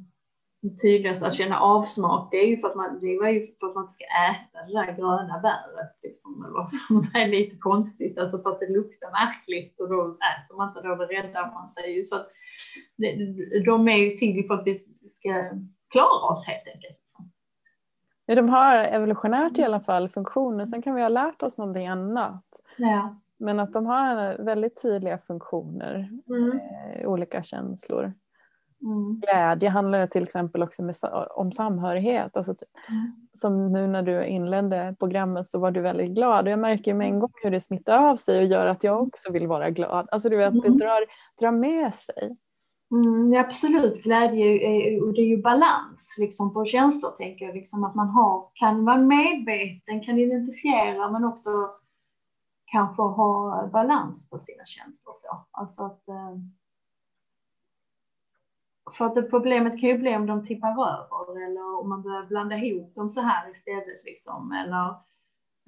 tydligast 0.82 1.24
att 1.24 1.34
känna 1.34 1.60
avsmak, 1.60 2.32
det 2.32 2.38
är 2.38 2.48
ju 2.48 2.58
för 2.58 2.68
att 2.68 2.76
man, 2.76 3.00
det 3.02 3.20
var 3.20 3.30
ju 3.30 3.48
för 3.60 3.68
att 3.68 3.76
man 3.76 3.92
ska 3.92 4.04
äta 4.04 4.66
det 4.68 4.74
där 4.74 4.98
gröna 4.98 5.40
bäret, 5.40 5.96
liksom, 6.04 6.46
eller 6.46 6.66
som 6.66 7.12
är 7.22 7.28
lite 7.28 7.58
konstigt, 7.58 8.18
alltså 8.18 8.38
för 8.38 8.50
att 8.50 8.60
det 8.60 8.74
luktar 8.74 9.12
märkligt 9.12 9.80
och 9.80 9.90
då 9.90 10.02
äter 10.02 10.58
man 10.58 10.68
inte 10.68 10.82
då, 10.82 10.96
räddar 10.96 11.52
man 11.54 11.72
sig 11.72 11.98
ju. 11.98 12.04
Så 12.04 12.16
att 12.16 12.28
det, 12.98 13.16
de 13.66 13.88
är 13.88 13.98
ju 13.98 14.10
till 14.10 14.48
för 14.48 14.54
att 14.54 14.68
vi 14.68 14.84
ska 15.20 15.52
klara 15.90 16.32
oss 16.32 16.48
helt 16.48 16.68
enkelt. 16.76 17.00
Ja, 18.26 18.36
de 18.36 18.50
har 18.50 18.76
evolutionärt 18.76 19.58
i 19.58 19.64
alla 19.64 19.80
fall 19.80 20.10
funktioner, 20.10 20.66
sen 20.66 20.82
kan 20.82 20.96
vi 20.96 21.02
ha 21.02 21.10
lärt 21.10 21.44
oss 21.44 21.58
någonting 21.58 21.88
annat. 21.88 22.46
Ja. 22.78 23.20
Men 23.40 23.60
att 23.60 23.74
de 23.74 23.86
har 23.86 24.38
väldigt 24.44 24.82
tydliga 24.82 25.18
funktioner, 25.18 26.10
Mm. 26.30 26.60
eh, 27.00 27.08
olika 27.10 27.44
känslor. 27.44 28.14
Mm. 28.82 29.20
Glädje 29.20 29.70
handlar 29.70 30.08
till 30.08 30.24
exempel 30.24 30.64
också 30.64 30.84
med, 30.84 30.96
om 31.30 31.52
samhörighet. 31.52 32.38
Alltså, 32.38 32.52
Mm. 32.90 33.12
som 33.34 33.72
nu 33.72 33.88
när 33.88 34.02
du 34.04 34.26
inledde 34.26 34.96
programmet 35.00 35.48
så 35.48 35.60
var 35.60 35.72
du 35.72 35.82
väldigt 35.82 36.12
glad 36.16 36.46
och 36.46 36.52
jag 36.52 36.60
märker 36.60 36.94
med 36.94 37.08
en 37.08 37.20
gång 37.20 37.32
hur 37.44 37.52
det 37.52 37.60
smittar 37.62 38.10
av 38.10 38.16
sig 38.16 38.40
och 38.40 38.46
gör 38.46 38.68
att 38.68 38.84
jag 38.84 39.02
också 39.04 39.32
vill 39.32 39.48
vara 39.48 39.70
glad. 39.70 40.08
Alltså 40.12 40.30
du 40.30 40.38
vet, 40.38 40.54
det 40.62 40.68
Mm. 40.68 40.80
drar, 40.80 41.00
drar 41.40 41.52
med 41.52 41.94
sig. 41.94 42.38
Mm, 42.92 43.40
absolut, 43.46 44.04
glädje 44.04 44.46
är, 44.46 45.04
och 45.08 45.14
det 45.14 45.22
är 45.22 45.26
ju 45.26 45.42
balans 45.42 46.16
liksom, 46.20 46.54
på 46.54 46.66
känslor 46.66 47.12
tänker 47.12 47.46
jag. 47.46 47.56
Liksom, 47.56 47.84
att 47.84 47.96
man 47.96 48.08
har, 48.10 48.50
kan 48.54 48.86
vara 48.86 48.98
medveten, 48.98 50.02
kan 50.06 50.20
identifiera 50.20 51.12
men 51.12 51.26
också 51.26 51.50
kanske 52.76 53.02
ha 53.02 53.68
balans 53.68 54.30
på 54.30 54.40
sina 54.40 54.66
känslor. 54.66 55.14
Så. 55.18 55.46
Alltså 55.52 55.84
att, 55.84 56.08
eh, 56.08 56.36
för 58.98 59.06
att 59.06 59.30
problemet 59.30 59.80
kan 59.80 59.90
ju 59.90 59.98
bli 59.98 60.16
om 60.16 60.26
de 60.26 60.46
tippar 60.46 60.72
över 60.72 61.46
eller 61.46 61.80
om 61.80 61.90
man 61.90 62.02
börjar 62.02 62.26
blanda 62.26 62.56
ihop 62.58 62.96
dem 62.96 63.10
så 63.10 63.22
här 63.22 63.52
istället. 63.52 64.04
Liksom, 64.04 64.52
eller 64.52 64.88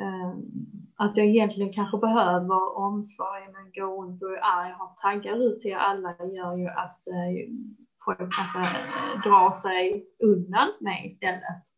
eh, 0.01 0.33
att 0.95 1.17
jag 1.17 1.25
egentligen 1.25 1.73
kanske 1.73 1.97
behöver 1.97 2.77
omsorg 2.77 3.41
men 3.53 3.71
går 3.71 4.01
runt 4.01 4.21
och 4.21 4.31
är 4.31 4.39
arg 4.41 4.71
och 4.71 4.79
har 4.79 4.95
taggar 5.01 5.35
ut 5.35 5.61
till 5.61 5.75
alla 5.75 6.15
gör 6.25 6.57
ju 6.57 6.67
att 6.67 7.07
eh, 7.07 7.49
folk 8.05 8.17
kanske 8.35 8.59
drar 9.29 9.51
sig 9.51 10.05
undan 10.23 10.67
mig 10.79 11.05
istället. 11.05 11.76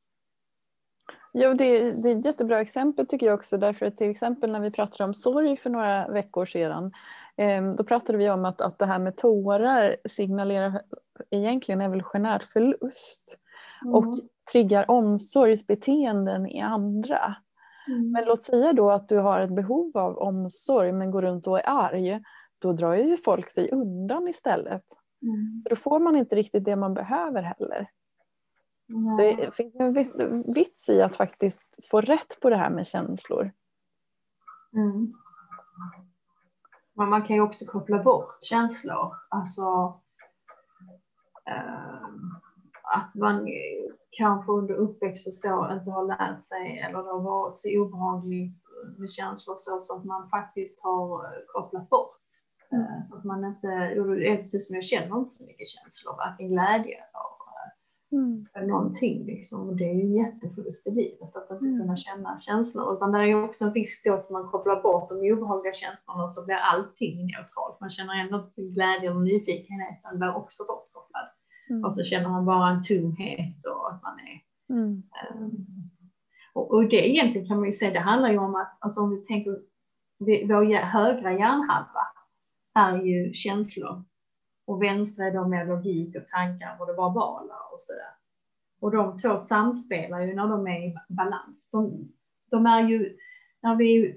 Jo, 1.34 1.54
det, 1.54 1.92
det 1.92 2.12
är 2.12 2.16
ett 2.16 2.26
jättebra 2.26 2.62
exempel 2.62 3.08
tycker 3.08 3.26
jag 3.26 3.36
också 3.36 3.58
därför 3.58 3.86
att 3.86 3.98
till 3.98 4.10
exempel 4.10 4.52
när 4.52 4.60
vi 4.60 4.72
pratade 4.72 5.04
om 5.04 5.14
sorg 5.14 5.58
för 5.58 5.70
några 5.70 6.08
veckor 6.08 6.46
sedan 6.46 6.92
eh, 7.38 7.64
då 7.64 7.84
pratade 7.84 8.18
vi 8.18 8.30
om 8.30 8.46
att, 8.46 8.62
att 8.62 8.80
det 8.80 8.86
här 8.86 9.00
med 9.00 9.18
tårar 9.18 9.96
signalerar 10.10 10.82
egentligen 11.30 11.82
evolutionärt 11.82 12.44
förlust 12.44 13.38
och 13.86 14.20
triggar 14.52 14.92
omsorgsbeteenden 14.92 16.48
i 16.48 16.62
andra. 16.62 17.36
Mm. 17.88 18.12
Men 18.12 18.26
låt 18.26 18.44
säga 18.44 18.74
då 18.74 18.92
att 18.92 19.10
du 19.10 19.18
har 19.18 19.40
ett 19.40 19.56
behov 19.56 19.98
av 19.98 20.18
omsorg 20.18 20.92
men 20.92 21.12
går 21.12 21.22
runt 21.22 21.48
och 21.48 21.60
är 21.60 21.64
arg. 21.66 22.22
Då 22.60 22.74
drar 22.74 22.96
ju 22.96 23.18
folk 23.18 23.50
sig 23.50 23.72
undan 23.72 24.28
istället. 24.28 24.84
Mm. 25.22 25.64
Då 25.70 25.76
får 25.76 26.00
man 26.00 26.16
inte 26.16 26.36
riktigt 26.36 26.66
det 26.66 26.76
man 26.76 26.94
behöver 26.94 27.42
heller. 27.42 27.88
Nej. 28.90 29.36
Det 29.36 29.52
finns 29.56 29.76
en 29.76 29.94
vit- 29.94 30.22
vits 30.56 30.90
i 30.90 31.02
att 31.02 31.16
faktiskt 31.16 31.86
få 31.92 32.02
rätt 32.02 32.40
på 32.42 32.50
det 32.50 32.58
här 32.58 32.70
med 32.70 32.88
känslor. 32.88 33.52
Mm. 34.74 35.14
Men 36.94 37.10
man 37.10 37.22
kan 37.22 37.36
ju 37.36 37.42
också 37.42 37.66
koppla 37.66 38.04
bort 38.04 38.44
känslor. 38.44 39.16
Alltså 39.30 40.00
eh, 41.46 42.04
att 42.84 43.16
man 43.16 43.48
kanske 44.12 44.52
under 44.52 44.76
uppväxten 44.76 45.34
så 45.34 45.72
inte 45.72 45.92
har 45.92 46.06
lärt 46.06 46.44
sig 46.44 46.80
eller 46.80 47.04
det 47.04 47.10
har 47.10 47.22
varit 47.22 47.58
så 47.58 47.70
obehagligt 47.70 48.56
med 48.98 49.10
känslor 49.12 49.56
så, 49.58 49.80
så 49.80 49.98
att 49.98 50.06
man 50.06 50.30
faktiskt 50.30 50.80
har 50.84 51.26
eh, 51.26 51.32
kopplat 51.48 51.90
bort. 51.90 52.16
Eh, 52.72 53.10
så 53.10 53.18
att 53.18 53.24
man 53.24 53.46
inte, 53.46 53.94
precis 54.44 54.68
som 54.68 54.76
jag 54.76 54.86
känner 54.86 55.18
inte 55.18 55.32
så 55.32 55.44
mycket 55.44 55.68
känslor, 55.68 56.18
varken 56.18 56.48
glädje 56.48 56.96
eller 56.96 57.39
eller 58.54 58.68
någonting 58.68 59.26
liksom. 59.26 59.70
Och 59.70 59.76
det 59.76 59.84
är 59.90 59.94
ju 59.94 60.18
jätteförlust 60.18 60.88
i 60.88 60.92
livet 60.92 61.36
att 61.36 61.52
inte 61.52 61.66
Mm. 61.66 61.80
kunna 61.80 61.98
känna 61.98 62.40
känslor. 62.40 62.94
Utan 62.94 63.12
det 63.12 63.20
är 63.20 63.24
ju 63.26 63.44
också 63.44 63.66
en 63.66 63.74
risk 63.74 64.06
då 64.06 64.14
att 64.14 64.30
man 64.30 64.48
kopplar 64.48 64.82
bort 64.82 65.10
de 65.10 65.16
obehagliga 65.34 65.74
känslorna 65.74 66.28
så 66.28 66.46
blir 66.46 66.56
allting 66.56 67.26
neutralt. 67.26 67.80
Man 67.80 67.90
känner 67.90 68.14
ändå 68.24 68.50
glädje 68.56 69.10
och 69.12 69.22
nyfikenhet, 69.22 70.00
den 70.04 70.20
blir 70.20 70.36
också 70.36 70.64
bortkopplad. 70.68 71.28
Mm. 71.70 71.84
Och 71.86 71.94
så 71.96 72.04
känner 72.04 72.30
man 72.30 72.46
bara 72.46 72.70
en 72.70 72.82
tomhet 72.84 73.66
och 73.66 73.94
att 73.94 74.04
man 74.04 74.14
är 74.20 74.40
Mm. 74.74 75.04
Ehm, 75.20 75.52
Och, 76.54 76.72
och 76.74 76.90
det 76.90 77.10
egentligen 77.10 77.48
kan 77.48 77.58
man 77.58 77.66
ju 77.66 77.72
säga, 77.72 77.92
det 77.92 78.00
handlar 78.00 78.30
ju 78.30 78.38
om 78.38 78.56
att, 78.56 78.78
alltså 78.80 79.02
om 79.02 79.10
vi 79.10 79.26
tänker, 79.26 79.52
vår 80.48 80.76
högra 80.84 81.32
hjärnhalva 81.34 82.06
är 82.76 83.02
ju 83.06 83.34
känslor 83.34 84.04
och 84.70 84.84
vänstra 84.84 85.28
är 85.28 85.34
då 85.34 85.48
mer 85.48 85.66
logik 85.66 86.16
och 86.16 86.28
tankar 86.28 86.78
och 86.80 86.88
det 86.88 86.94
verbala 86.94 87.56
och 87.74 87.80
sådär. 87.80 88.14
Och 88.82 88.92
de 88.92 89.18
två 89.18 89.38
samspelar 89.38 90.22
ju 90.22 90.36
när 90.36 90.48
de 90.48 90.68
är 90.68 90.88
i 90.88 90.96
balans. 91.08 91.68
De, 91.72 92.12
de 92.52 92.66
är 92.66 92.90
ju, 92.90 93.18
när 93.62 93.76
vi, 93.76 94.16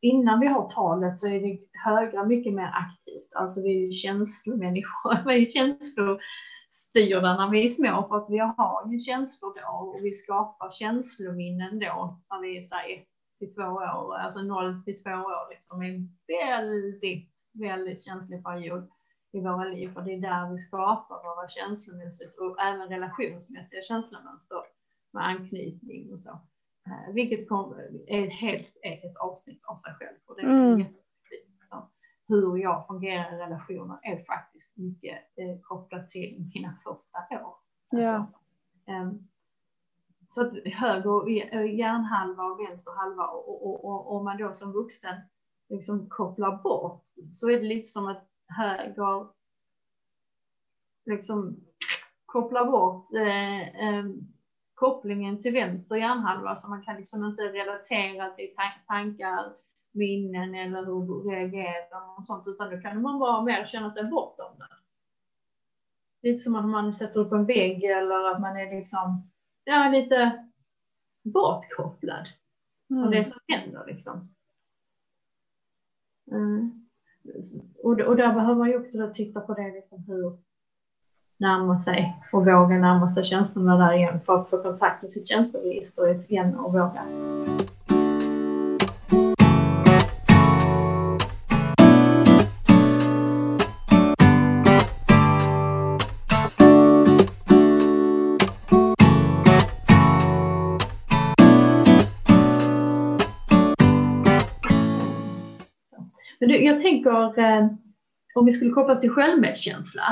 innan 0.00 0.40
vi 0.40 0.46
har 0.46 0.70
talet 0.70 1.18
så 1.18 1.28
är 1.28 1.40
det 1.40 1.58
högra 1.84 2.24
mycket 2.24 2.54
mer 2.54 2.70
aktivt. 2.74 3.32
Alltså 3.34 3.62
vi 3.62 3.76
är 3.76 3.86
ju 3.86 3.92
känslomänniskor, 3.92 5.24
vi 5.26 5.34
är 5.34 5.38
ju 5.38 5.46
känslostyrda 5.46 7.36
när 7.36 7.50
vi 7.50 7.64
är 7.66 7.68
små 7.68 8.08
för 8.08 8.16
att 8.16 8.30
vi 8.30 8.38
har 8.38 8.92
ju 8.92 8.98
känslor 8.98 9.54
då 9.60 9.90
och 9.90 10.04
vi 10.04 10.12
skapar 10.12 10.70
känslominnen 10.70 11.78
då 11.78 12.20
när 12.30 12.40
vi 12.42 12.58
är 12.58 12.62
så 12.62 12.74
här 12.74 12.94
ett 12.94 13.08
till 13.38 13.54
två 13.54 13.62
år, 13.62 14.16
alltså 14.16 14.42
noll 14.42 14.82
till 14.84 15.02
två 15.02 15.10
år 15.10 15.50
liksom, 15.50 15.82
är 15.82 15.88
en 15.88 16.18
väldigt, 16.26 17.32
väldigt 17.52 18.04
känslig 18.04 18.44
period 18.44 18.88
i 19.32 19.40
våra 19.40 19.64
liv 19.64 19.92
för 19.94 20.02
det 20.02 20.12
är 20.14 20.20
där 20.20 20.52
vi 20.52 20.58
skapar 20.58 21.22
våra 21.22 21.48
känslomässigt 21.48 22.38
och 22.38 22.60
även 22.60 22.88
relationsmässiga 22.88 23.82
känslomönster 23.82 24.62
med 25.12 25.26
anknytning 25.26 26.12
och 26.12 26.20
så. 26.20 26.30
Eh, 26.86 27.14
Vilket 27.14 27.40
är 28.06 28.26
ett 28.26 28.32
helt 28.32 28.76
eget 28.82 29.16
avsnitt 29.16 29.64
av 29.64 29.76
sig 29.76 29.94
själv. 29.94 30.16
Och 30.26 30.36
det 30.36 30.42
är 30.42 30.72
Mm. 30.72 30.84
Hur 32.28 32.56
jag 32.56 32.86
fungerar 32.86 33.34
i 33.34 33.38
relationer 33.38 33.98
är 34.02 34.24
faktiskt 34.24 34.76
mycket 34.76 35.18
eh, 35.36 35.60
kopplat 35.62 36.08
till 36.08 36.50
mina 36.54 36.78
första 36.84 37.18
år. 37.18 37.54
Ja. 37.90 38.14
Alltså, 38.14 38.32
ehm, 38.86 39.28
så 40.28 40.46
att 40.46 40.52
höger 40.64 41.54
eh, 41.54 41.74
hjärnhalva 41.74 42.42
och 42.42 42.60
vänster 42.60 42.92
halva 42.92 43.26
och, 43.26 43.48
och, 43.48 43.84
och, 43.84 43.84
och 43.84 44.16
om 44.16 44.24
man 44.24 44.36
då 44.36 44.52
som 44.52 44.72
vuxen 44.72 45.14
liksom 45.68 46.08
kopplar 46.08 46.62
bort 46.62 47.02
så 47.34 47.50
är 47.50 47.60
det 47.60 47.66
lite 47.66 47.88
som 47.88 48.06
att 48.06 48.31
höger 48.56 49.28
liksom 51.04 51.56
kopplar 52.26 52.64
bort 52.64 53.14
eh, 53.14 53.88
eh, 53.88 54.04
kopplingen 54.74 55.40
till 55.40 55.52
vänster 55.52 55.96
hjärnhalva 55.96 56.56
så 56.56 56.70
man 56.70 56.82
kan 56.82 56.96
liksom 56.96 57.24
inte 57.24 57.42
relatera 57.42 58.30
till 58.30 58.54
tan- 58.56 58.86
tankar, 58.86 59.52
minnen 59.92 60.54
eller 60.54 60.84
hur 60.84 61.30
reagerar 61.30 62.18
och 62.18 62.26
sånt 62.26 62.48
utan 62.48 62.70
då 62.70 62.80
kan 62.80 63.02
man 63.02 63.18
bara 63.18 63.42
mer 63.42 63.66
känna 63.66 63.90
sig 63.90 64.04
bortom 64.04 64.58
det. 64.58 64.68
Lite 66.28 66.38
som 66.38 66.56
att 66.56 66.64
man 66.68 66.94
sätter 66.94 67.20
upp 67.20 67.32
en 67.32 67.46
vägg 67.46 67.84
eller 67.84 68.30
att 68.30 68.40
man 68.40 68.56
är 68.56 68.78
liksom, 68.78 69.30
ja 69.64 69.88
lite 69.88 70.48
bortkopplad 71.22 72.26
Mm. 72.90 73.04
och 73.04 73.10
det 73.10 73.24
som 73.24 73.38
händer 73.48 73.86
liksom. 73.86 74.34
Mm. 76.30 76.81
Och, 77.82 78.00
och 78.00 78.16
där 78.16 78.34
behöver 78.34 78.54
man 78.54 78.68
ju 78.68 78.76
också 78.76 78.98
då 78.98 79.06
titta 79.06 79.40
på 79.40 79.54
det 79.54 79.72
liksom 79.72 80.04
hur 80.06 80.38
närma 81.38 81.78
sig 81.78 82.22
och 82.32 82.40
våga 82.40 82.78
närma 82.78 83.12
sig 83.12 83.24
känslorna 83.24 83.76
där 83.76 83.96
igen 83.96 84.20
för 84.20 84.40
att 84.40 84.50
få 84.50 84.62
kontakt 84.62 85.02
med 85.02 85.12
sitt 85.12 85.28
känsloregister 85.28 86.32
igen 86.32 86.54
och 86.54 86.72
våga. 86.72 87.02
Jag 106.64 106.80
tänker 106.80 107.38
eh, 107.38 107.66
om 108.34 108.46
vi 108.46 108.52
skulle 108.52 108.70
koppla 108.70 108.96
till 108.96 109.10
självmedkänsla. 109.10 110.02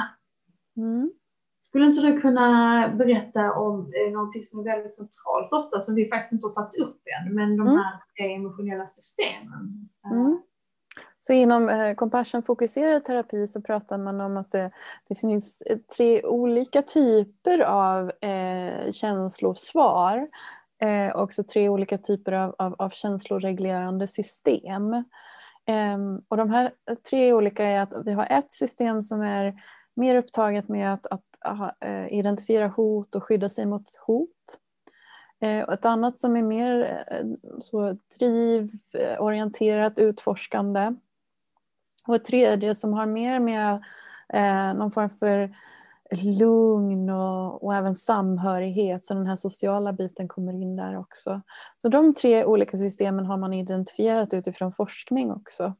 Mm. 0.76 1.12
Skulle 1.60 1.86
inte 1.86 2.00
du 2.00 2.20
kunna 2.20 2.88
berätta 2.98 3.52
om 3.52 3.92
eh, 3.94 4.12
någonting 4.12 4.42
som 4.42 4.60
är 4.60 4.64
väldigt 4.64 4.94
centralt 4.94 5.52
ofta 5.52 5.82
som 5.82 5.94
vi 5.94 6.08
faktiskt 6.08 6.32
inte 6.32 6.46
har 6.46 6.54
tagit 6.54 6.80
upp 6.80 7.00
än, 7.20 7.34
men 7.34 7.56
de 7.56 7.66
Mm. 7.66 7.76
här 7.76 8.00
tre 8.16 8.34
emotionella 8.34 8.86
systemen? 8.88 9.88
Eh, 10.04 10.10
Mm. 10.12 10.42
Så 11.22 11.32
inom 11.32 11.68
eh, 11.68 11.94
compassion-fokuserad 11.94 13.04
terapi 13.04 13.46
så 13.46 13.62
pratar 13.62 13.98
man 13.98 14.20
om 14.20 14.36
att 14.36 14.52
det, 14.52 14.70
det 15.08 15.14
finns 15.14 15.58
tre 15.96 16.22
olika 16.22 16.82
typer 16.82 17.58
av 17.58 18.12
eh, 18.20 18.90
känslosvar. 18.92 20.28
Eh, 20.82 21.16
också 21.16 21.42
tre 21.42 21.68
olika 21.68 21.98
typer 21.98 22.32
av, 22.32 22.54
av, 22.58 22.74
av 22.78 22.90
känsloreglerande 22.90 24.06
system. 24.06 25.04
Ehm, 25.66 26.22
och 26.28 26.36
de 26.36 26.50
här 26.50 26.72
tre 27.10 27.32
olika 27.32 27.64
är 27.64 27.80
att 27.80 27.92
vi 28.06 28.12
har 28.12 28.26
ett 28.30 28.52
system 28.52 29.02
som 29.02 29.22
är 29.22 29.62
mer 29.94 30.14
upptaget 30.14 30.68
med 30.68 30.92
att, 30.94 31.06
att 31.10 31.76
eh, 31.80 32.12
identifiera 32.12 32.68
hot 32.68 33.14
och 33.14 33.24
skydda 33.24 33.48
sig 33.48 33.66
mot 33.66 33.94
hot. 34.06 34.58
Eh, 35.40 35.58
ett 35.58 35.84
annat 35.84 36.18
som 36.18 36.36
är 36.36 36.42
mer 36.42 37.04
eh, 37.10 37.26
så 37.60 37.96
drivorienterat, 38.18 39.98
eh, 39.98 40.04
utforskande. 40.04 40.94
Och 42.06 42.14
ett 42.14 42.24
tredje 42.24 42.74
som 42.74 42.92
har 42.92 43.06
mer 43.06 43.40
med 43.40 43.84
någon 44.76 44.90
form 44.90 45.10
för 45.10 45.56
lugn 46.12 47.10
och, 47.10 47.64
och, 47.64 47.74
även 47.74 47.96
samhörighet, 47.96 49.04
så 49.04 49.14
den 49.14 49.26
här 49.26 49.36
sociala 49.36 49.92
biten 49.92 50.28
kommer 50.28 50.52
in 50.52 50.76
där 50.76 50.98
också. 50.98 51.40
Så 51.78 51.88
de 51.88 52.14
tre 52.14 52.44
olika 52.44 52.78
systemen 52.78 53.26
har 53.26 53.36
man 53.36 53.52
identifierat 53.52 54.34
utifrån 54.34 54.72
forskning 54.72 55.32
också. 55.32 55.74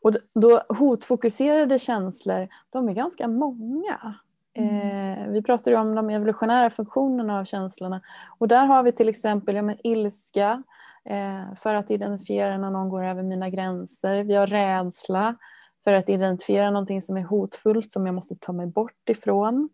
Och 0.00 0.12
då 0.34 0.62
hotfokuserade 0.68 1.78
känslor, 1.78 2.48
de 2.70 2.88
är 2.88 2.92
ganska 2.92 3.28
många. 3.28 4.14
Mm. 4.54 5.18
Eh, 5.18 5.28
vi 5.28 5.42
pratar 5.42 5.72
om 5.72 5.94
de 5.94 6.10
evolutionära 6.10 6.70
funktionerna 6.70 7.38
av 7.38 7.44
känslorna 7.44 8.00
och 8.38 8.48
där 8.48 8.66
har 8.66 8.82
vi 8.82 8.92
till 8.92 9.08
exempel 9.08 9.56
ja, 9.56 9.62
men 9.62 9.86
ilska 9.86 10.62
eh, 11.04 11.54
för 11.56 11.74
att 11.74 11.90
identifiera 11.90 12.58
när 12.58 12.70
någon 12.70 12.88
går 12.88 13.04
över 13.04 13.22
mina 13.22 13.50
gränser. 13.50 14.22
Vi 14.22 14.34
har 14.34 14.46
rädsla 14.46 15.36
för 15.84 15.92
att 15.92 16.08
identifiera 16.08 16.70
någonting 16.70 17.02
som 17.02 17.16
är 17.16 17.22
hotfullt 17.22 17.90
som 17.90 18.06
jag 18.06 18.14
måste 18.14 18.36
ta 18.36 18.52
mig 18.52 18.66
bort 18.66 19.08
ifrån. 19.08 19.68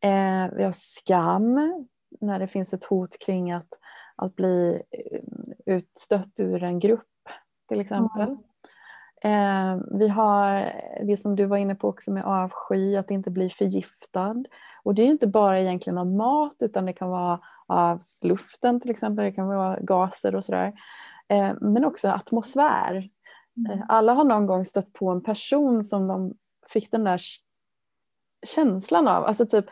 Eh, 0.00 0.54
vi 0.56 0.64
har 0.64 0.72
skam 0.72 1.86
när 2.20 2.38
det 2.38 2.48
finns 2.48 2.74
ett 2.74 2.84
hot 2.84 3.18
kring 3.18 3.52
att, 3.52 3.68
att 4.16 4.36
bli 4.36 4.82
eh, 4.90 5.74
utstött 5.74 6.40
ur 6.40 6.62
en 6.62 6.78
grupp 6.78 7.02
till 7.68 7.80
exempel. 7.80 8.22
Mm. 8.22 8.38
Eh, 9.22 9.82
vi 9.98 10.08
har 10.08 10.72
det 11.04 11.16
som 11.16 11.36
du 11.36 11.44
var 11.44 11.56
inne 11.56 11.74
på 11.74 11.88
också 11.88 12.10
med 12.10 12.24
avsky, 12.24 12.96
att 12.96 13.10
inte 13.10 13.30
bli 13.30 13.50
förgiftad. 13.50 14.44
Och 14.82 14.94
det 14.94 15.02
är 15.02 15.06
inte 15.06 15.26
bara 15.26 15.60
egentligen 15.60 15.98
av 15.98 16.06
mat 16.06 16.56
utan 16.60 16.86
det 16.86 16.92
kan 16.92 17.10
vara 17.10 17.40
av 17.66 18.02
luften 18.22 18.80
till 18.80 18.90
exempel, 18.90 19.24
det 19.24 19.32
kan 19.32 19.48
vara 19.48 19.78
gaser 19.80 20.34
och 20.34 20.44
sådär. 20.44 20.72
Eh, 21.28 21.52
men 21.60 21.84
också 21.84 22.08
atmosfär. 22.08 23.08
Mm. 23.58 23.78
Eh, 23.78 23.84
alla 23.88 24.12
har 24.12 24.24
någon 24.24 24.46
gång 24.46 24.64
stött 24.64 24.92
på 24.92 25.10
en 25.10 25.22
person 25.22 25.84
som 25.84 26.06
de 26.06 26.34
fick 26.68 26.90
den 26.90 27.04
där 27.04 27.20
känslan 28.46 29.08
av. 29.08 29.24
Alltså 29.24 29.46
typ, 29.46 29.64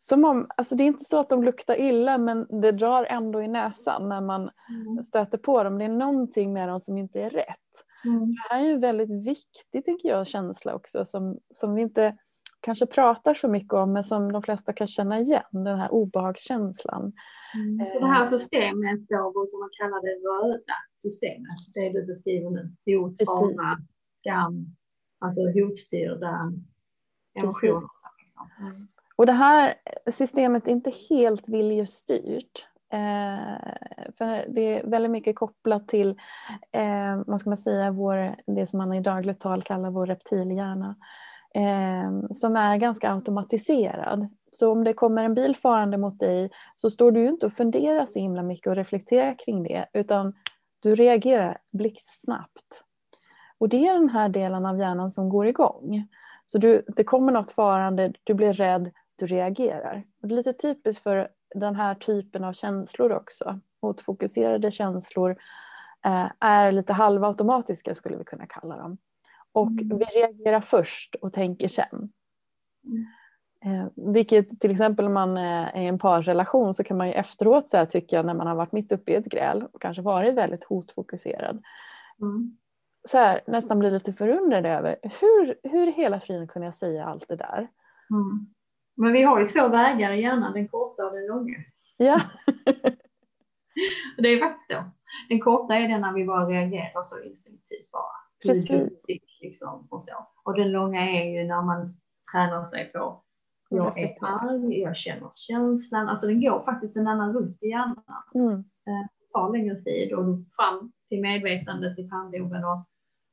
som 0.00 0.24
om, 0.24 0.46
alltså 0.56 0.74
det 0.74 0.84
är 0.84 0.86
inte 0.86 1.04
så 1.04 1.20
att 1.20 1.28
de 1.28 1.42
luktar 1.42 1.80
illa 1.80 2.18
men 2.18 2.60
det 2.60 2.72
drar 2.72 3.04
ändå 3.04 3.42
i 3.42 3.48
näsan 3.48 4.08
när 4.08 4.20
man 4.20 4.50
mm. 4.68 5.02
stöter 5.04 5.38
på 5.38 5.62
dem. 5.62 5.78
Det 5.78 5.84
är 5.84 5.88
någonting 5.88 6.52
med 6.52 6.68
dem 6.68 6.80
som 6.80 6.98
inte 6.98 7.20
är 7.20 7.30
rätt. 7.30 7.84
Mm. 8.04 8.20
Det 8.20 8.36
här 8.50 8.64
är 8.64 8.72
en 8.72 8.80
väldigt 8.80 9.26
viktig 9.26 9.84
tänker 9.84 10.08
jag, 10.08 10.26
känsla 10.26 10.74
också 10.74 11.04
som, 11.04 11.38
som 11.50 11.74
vi 11.74 11.82
inte 11.82 12.16
kanske 12.60 12.86
pratar 12.86 13.34
så 13.34 13.48
mycket 13.48 13.72
om 13.72 13.92
men 13.92 14.04
som 14.04 14.32
de 14.32 14.42
flesta 14.42 14.72
kan 14.72 14.86
känna 14.86 15.18
igen, 15.18 15.42
den 15.50 15.78
här 15.78 15.92
obehagskänslan. 15.92 17.12
Mm. 17.54 17.78
Det 17.78 18.06
här 18.06 18.26
systemet 18.26 19.08
då 19.08 19.32
brukar 19.32 19.58
man 19.58 19.70
kalla 19.80 20.00
det 20.00 20.14
röda 20.28 20.74
systemet, 20.96 21.58
det 21.74 21.92
du 21.92 22.06
beskriver 22.06 22.50
nu. 22.50 22.94
Hot, 22.96 23.16
fara, 23.26 23.78
skam, 24.20 24.76
alltså 25.18 25.40
hotstyrda 25.40 26.52
emotioner. 27.34 27.88
Mm. 28.60 28.88
Och 29.16 29.26
det 29.26 29.32
här 29.32 29.74
systemet 30.10 30.68
är 30.68 30.72
inte 30.72 30.92
helt 31.10 31.48
viljestyrt. 31.48 32.66
Eh, 32.92 33.72
för 34.18 34.52
det 34.54 34.60
är 34.60 34.90
väldigt 34.90 35.10
mycket 35.10 35.36
kopplat 35.36 35.88
till 35.88 36.10
eh, 36.72 37.22
vad 37.26 37.40
ska 37.40 37.50
man 37.50 37.56
säga, 37.56 37.90
vår, 37.90 38.36
det 38.46 38.66
som 38.66 38.78
man 38.78 38.94
i 38.94 39.00
dagligt 39.00 39.40
tal 39.40 39.62
kallar 39.62 39.90
vår 39.90 40.06
reptilhjärna. 40.06 40.96
Eh, 41.54 42.30
som 42.30 42.56
är 42.56 42.76
ganska 42.76 43.12
automatiserad. 43.12 44.28
Så 44.52 44.72
om 44.72 44.84
det 44.84 44.92
kommer 44.92 45.24
en 45.24 45.34
bil 45.34 45.56
farande 45.56 45.98
mot 45.98 46.20
dig 46.20 46.50
så 46.76 46.90
står 46.90 47.12
du 47.12 47.28
inte 47.28 47.46
och 47.46 47.52
funderar 47.52 48.04
så 48.04 48.18
himla 48.18 48.42
mycket 48.42 48.66
och 48.66 48.76
reflekterar 48.76 49.38
kring 49.38 49.62
det 49.62 49.88
utan 49.92 50.34
du 50.80 50.94
reagerar 50.94 51.58
blixtsnabbt. 51.72 52.84
Och 53.58 53.68
det 53.68 53.86
är 53.86 53.94
den 53.94 54.08
här 54.08 54.28
delen 54.28 54.66
av 54.66 54.78
hjärnan 54.78 55.10
som 55.10 55.28
går 55.28 55.46
igång. 55.46 56.08
Så 56.46 56.58
du, 56.58 56.84
det 56.96 57.04
kommer 57.04 57.32
något 57.32 57.50
farande, 57.50 58.12
du 58.24 58.34
blir 58.34 58.52
rädd, 58.52 58.90
du 59.16 59.26
reagerar. 59.26 60.04
Och 60.22 60.28
det 60.28 60.34
är 60.34 60.36
lite 60.36 60.52
typiskt 60.52 61.02
för 61.02 61.28
den 61.54 61.76
här 61.76 61.94
typen 61.94 62.44
av 62.44 62.52
känslor 62.52 63.12
också. 63.12 63.60
Åtfokuserade 63.80 64.70
känslor 64.70 65.30
eh, 66.04 66.26
är 66.40 66.72
lite 66.72 66.92
halvautomatiska 66.92 67.94
skulle 67.94 68.16
vi 68.16 68.24
kunna 68.24 68.46
kalla 68.46 68.76
dem. 68.76 68.98
Och 69.52 69.70
mm. 69.70 69.98
vi 69.98 70.04
reagerar 70.04 70.60
först 70.60 71.14
och 71.14 71.32
tänker 71.32 71.68
sen. 71.68 72.12
Mm. 72.84 73.06
Eh, 73.64 73.86
vilket 74.12 74.60
till 74.60 74.70
exempel 74.70 75.06
om 75.06 75.12
man 75.12 75.36
är 75.36 75.76
i 75.76 75.86
en 75.86 75.98
parrelation 75.98 76.74
så 76.74 76.84
kan 76.84 76.96
man 76.96 77.06
ju 77.06 77.12
efteråt 77.12 77.68
så 77.68 77.76
här, 77.76 77.84
tycka 77.84 78.22
när 78.22 78.34
man 78.34 78.46
har 78.46 78.54
varit 78.54 78.72
mitt 78.72 78.92
uppe 78.92 79.12
i 79.12 79.14
ett 79.14 79.26
gräl 79.26 79.64
och 79.72 79.82
kanske 79.82 80.02
varit 80.02 80.34
väldigt 80.34 80.64
hotfokuserad. 80.64 81.62
Mm. 82.20 82.56
Så 83.08 83.18
här, 83.18 83.40
nästan 83.46 83.78
blir 83.78 83.90
lite 83.90 84.12
förundrad 84.12 84.66
över 84.66 84.96
hur, 85.02 85.70
hur 85.70 85.86
hela 85.86 86.20
friden 86.20 86.48
kunde 86.48 86.66
jag 86.66 86.74
säga 86.74 87.04
allt 87.04 87.28
det 87.28 87.36
där? 87.36 87.68
Mm. 88.10 88.54
Men 88.96 89.12
vi 89.12 89.22
har 89.22 89.40
ju 89.40 89.46
två 89.46 89.68
vägar 89.68 90.12
i 90.12 90.22
hjärnan, 90.22 90.52
den 90.52 90.68
korta 90.68 91.06
och 91.06 91.12
den 91.12 91.26
långa. 91.26 91.56
Ja. 91.96 92.20
det 94.18 94.28
är 94.28 94.38
faktiskt 94.40 94.72
så. 94.72 94.84
Den 95.28 95.40
korta 95.40 95.74
är 95.74 95.88
den 95.88 96.00
när 96.00 96.12
vi 96.12 96.24
bara 96.24 96.48
reagerar 96.48 97.02
så 97.02 97.22
instinktivt 97.22 97.90
bara. 97.90 98.17
Precis. 98.42 99.02
Liksom, 99.40 99.88
och, 99.90 100.02
så. 100.02 100.12
och 100.44 100.54
den 100.54 100.72
långa 100.72 101.10
är 101.10 101.24
ju 101.24 101.48
när 101.48 101.62
man 101.62 101.96
tränar 102.32 102.64
sig 102.64 102.92
på 102.92 103.22
jag 103.70 103.98
är 103.98 104.16
arg, 104.20 104.80
jag 104.80 104.96
känner 104.96 105.30
känslan. 105.36 106.08
Alltså 106.08 106.26
den 106.26 106.40
går 106.40 106.64
faktiskt 106.64 106.96
en 106.96 107.06
annan 107.06 107.34
rutt 107.34 107.62
i 107.62 107.68
hjärnan. 107.68 108.22
Mm. 108.34 108.54
Eh, 108.54 109.06
det 109.18 109.32
tar 109.32 109.52
längre 109.52 109.82
tid 109.82 110.12
och 110.12 110.24
fram 110.56 110.92
till 111.08 111.20
medvetandet 111.20 111.98
i 111.98 112.08
pannloben 112.08 112.64
och 112.64 112.84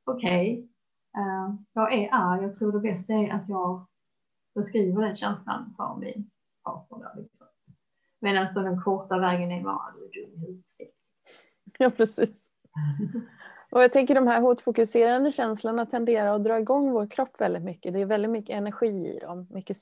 okej, 0.05 0.51
okay, 0.51 1.23
eh, 1.23 1.55
jag 1.73 1.93
är 1.93 2.09
arg. 2.11 2.43
Jag 2.43 2.55
tror 2.55 2.71
det 2.71 2.79
bästa 2.79 3.13
är 3.13 3.29
att 3.29 3.49
jag 3.49 3.87
beskriver 4.55 5.01
den 5.01 5.15
känslan 5.15 5.73
för 5.77 5.97
min 5.99 6.29
partner. 6.63 7.11
Liksom. 7.15 7.47
Medan 8.19 8.47
den 8.53 8.81
korta 8.81 9.19
vägen 9.19 9.51
är 9.51 9.63
bara 9.63 9.93
du 9.95 10.21
är 10.21 10.25
dum 10.25 10.43
i. 10.43 10.61
Ja, 11.77 11.89
precis. 11.89 12.51
Och 13.75 13.83
jag 13.83 13.91
tänker 13.91 14.15
de 14.15 14.27
här 14.27 14.41
hotfokuserande 14.41 15.31
känslorna 15.31 15.85
tenderar 15.85 16.35
att 16.35 16.43
dra 16.43 16.59
igång 16.59 16.91
vår 16.91 17.07
kropp 17.07 17.41
väldigt 17.41 17.63
mycket. 17.63 17.93
Det 17.93 18.01
är 18.01 18.05
väldigt 18.05 18.31
mycket 18.31 18.55
energi 18.55 18.87
i 18.87 19.19
dem. 19.19 19.47
Mycket 19.49 19.77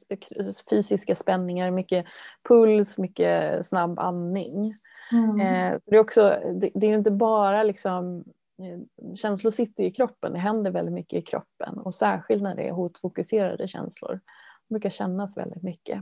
fysiska 0.70 1.16
spänningar, 1.16 1.72
mycket 1.72 2.06
puls, 2.48 2.98
mycket 2.98 3.66
snabb 3.66 4.00
andning. 4.00 4.74
Mm. 5.12 5.40
Eh, 5.40 5.80
det, 5.86 5.96
är 5.96 6.00
också, 6.00 6.40
det, 6.62 6.70
det, 6.74 6.88
är 6.88 6.94
inte 6.94 7.12
bara 7.12 7.64
liksom, 7.64 8.24
eh, 8.60 9.16
känslor 9.16 9.52
sitter 9.52 9.84
i 9.84 9.92
kroppen, 9.92 10.34
det 10.34 10.40
händer 10.40 10.72
väldigt 10.72 10.94
mycket 10.94 11.20
i 11.20 11.22
kroppen. 11.22 11.78
Och 11.78 11.94
särskilt 11.94 12.44
när 12.44 12.56
det 12.56 12.68
är 12.68 12.72
hotfokuserade 12.72 13.68
känslor. 13.68 14.20
Det 14.68 14.74
brukar 14.74 14.90
kännas 14.90 15.38
väldigt 15.38 15.64
mycket. 15.64 16.00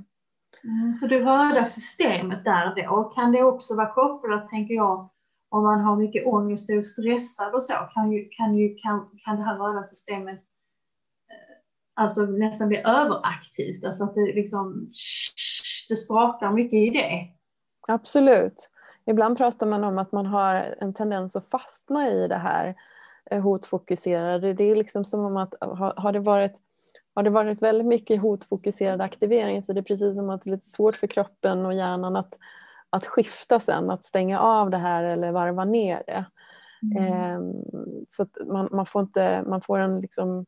Mm, 0.63 0.95
så 0.95 1.07
det 1.07 1.19
röda 1.19 1.65
systemet 1.65 2.45
där 2.45 2.75
då, 2.75 3.03
kan 3.03 3.31
det 3.31 3.43
också 3.43 3.75
vara 3.75 3.93
kopplat, 3.93 4.49
tänker 4.49 4.75
jag, 4.75 5.09
om 5.51 5.63
man 5.63 5.81
har 5.81 5.95
mycket 5.95 6.27
ångest 6.27 6.69
och 6.69 6.75
är 6.75 6.81
stressad 6.81 7.53
och 7.53 7.63
så, 7.63 7.73
kan, 7.93 8.11
ju, 8.11 8.29
kan, 8.29 8.55
ju, 8.55 8.75
kan, 8.75 9.09
kan 9.25 9.35
det 9.35 9.43
här 9.43 9.57
röda 9.57 9.83
systemet 9.83 10.39
eh, 11.29 12.03
alltså 12.03 12.21
nästan 12.21 12.67
bli 12.67 12.77
överaktivt, 12.77 13.85
alltså 13.85 14.03
att 14.03 14.15
det 14.15 14.21
liksom 14.21 14.91
det 15.89 15.95
sprakar 15.95 16.51
mycket 16.51 16.73
i 16.73 16.89
det. 16.89 17.27
Absolut. 17.87 18.69
Ibland 19.05 19.37
pratar 19.37 19.67
man 19.67 19.83
om 19.83 19.97
att 19.97 20.11
man 20.11 20.25
har 20.25 20.75
en 20.79 20.93
tendens 20.93 21.35
att 21.35 21.49
fastna 21.49 22.09
i 22.09 22.27
det 22.27 22.37
här 22.37 22.75
eh, 23.31 23.41
hotfokuserade. 23.41 24.53
Det 24.53 24.63
är 24.63 24.75
liksom 24.75 25.05
som 25.05 25.25
om 25.25 25.37
att 25.37 25.55
har 25.95 26.11
det 26.11 26.19
varit 26.19 26.61
har 27.13 27.23
det 27.23 27.29
varit 27.29 27.61
väldigt 27.61 27.87
mycket 27.87 28.21
hotfokuserad 28.21 29.01
aktivering 29.01 29.61
så 29.61 29.73
det 29.73 29.79
är 29.79 29.83
precis 29.83 30.15
som 30.15 30.29
att 30.29 30.43
det 30.43 30.49
är 30.49 30.51
lite 30.51 30.67
svårt 30.67 30.95
för 30.95 31.07
kroppen 31.07 31.65
och 31.65 31.73
hjärnan 31.73 32.15
att, 32.15 32.37
att 32.91 33.05
skifta 33.07 33.59
sen, 33.59 33.89
att 33.89 34.03
stänga 34.03 34.39
av 34.39 34.69
det 34.69 34.77
här 34.77 35.03
eller 35.03 35.31
varva 35.31 35.65
ner 35.65 36.03
det. 36.07 36.25
Mm. 36.97 37.13
Eh, 37.13 37.39
så 38.07 38.23
att 38.23 38.37
man, 38.47 38.69
man, 38.71 38.85
får 38.85 39.01
inte, 39.01 39.43
man 39.47 39.61
får 39.61 39.79
en 39.79 40.01
liksom, 40.01 40.45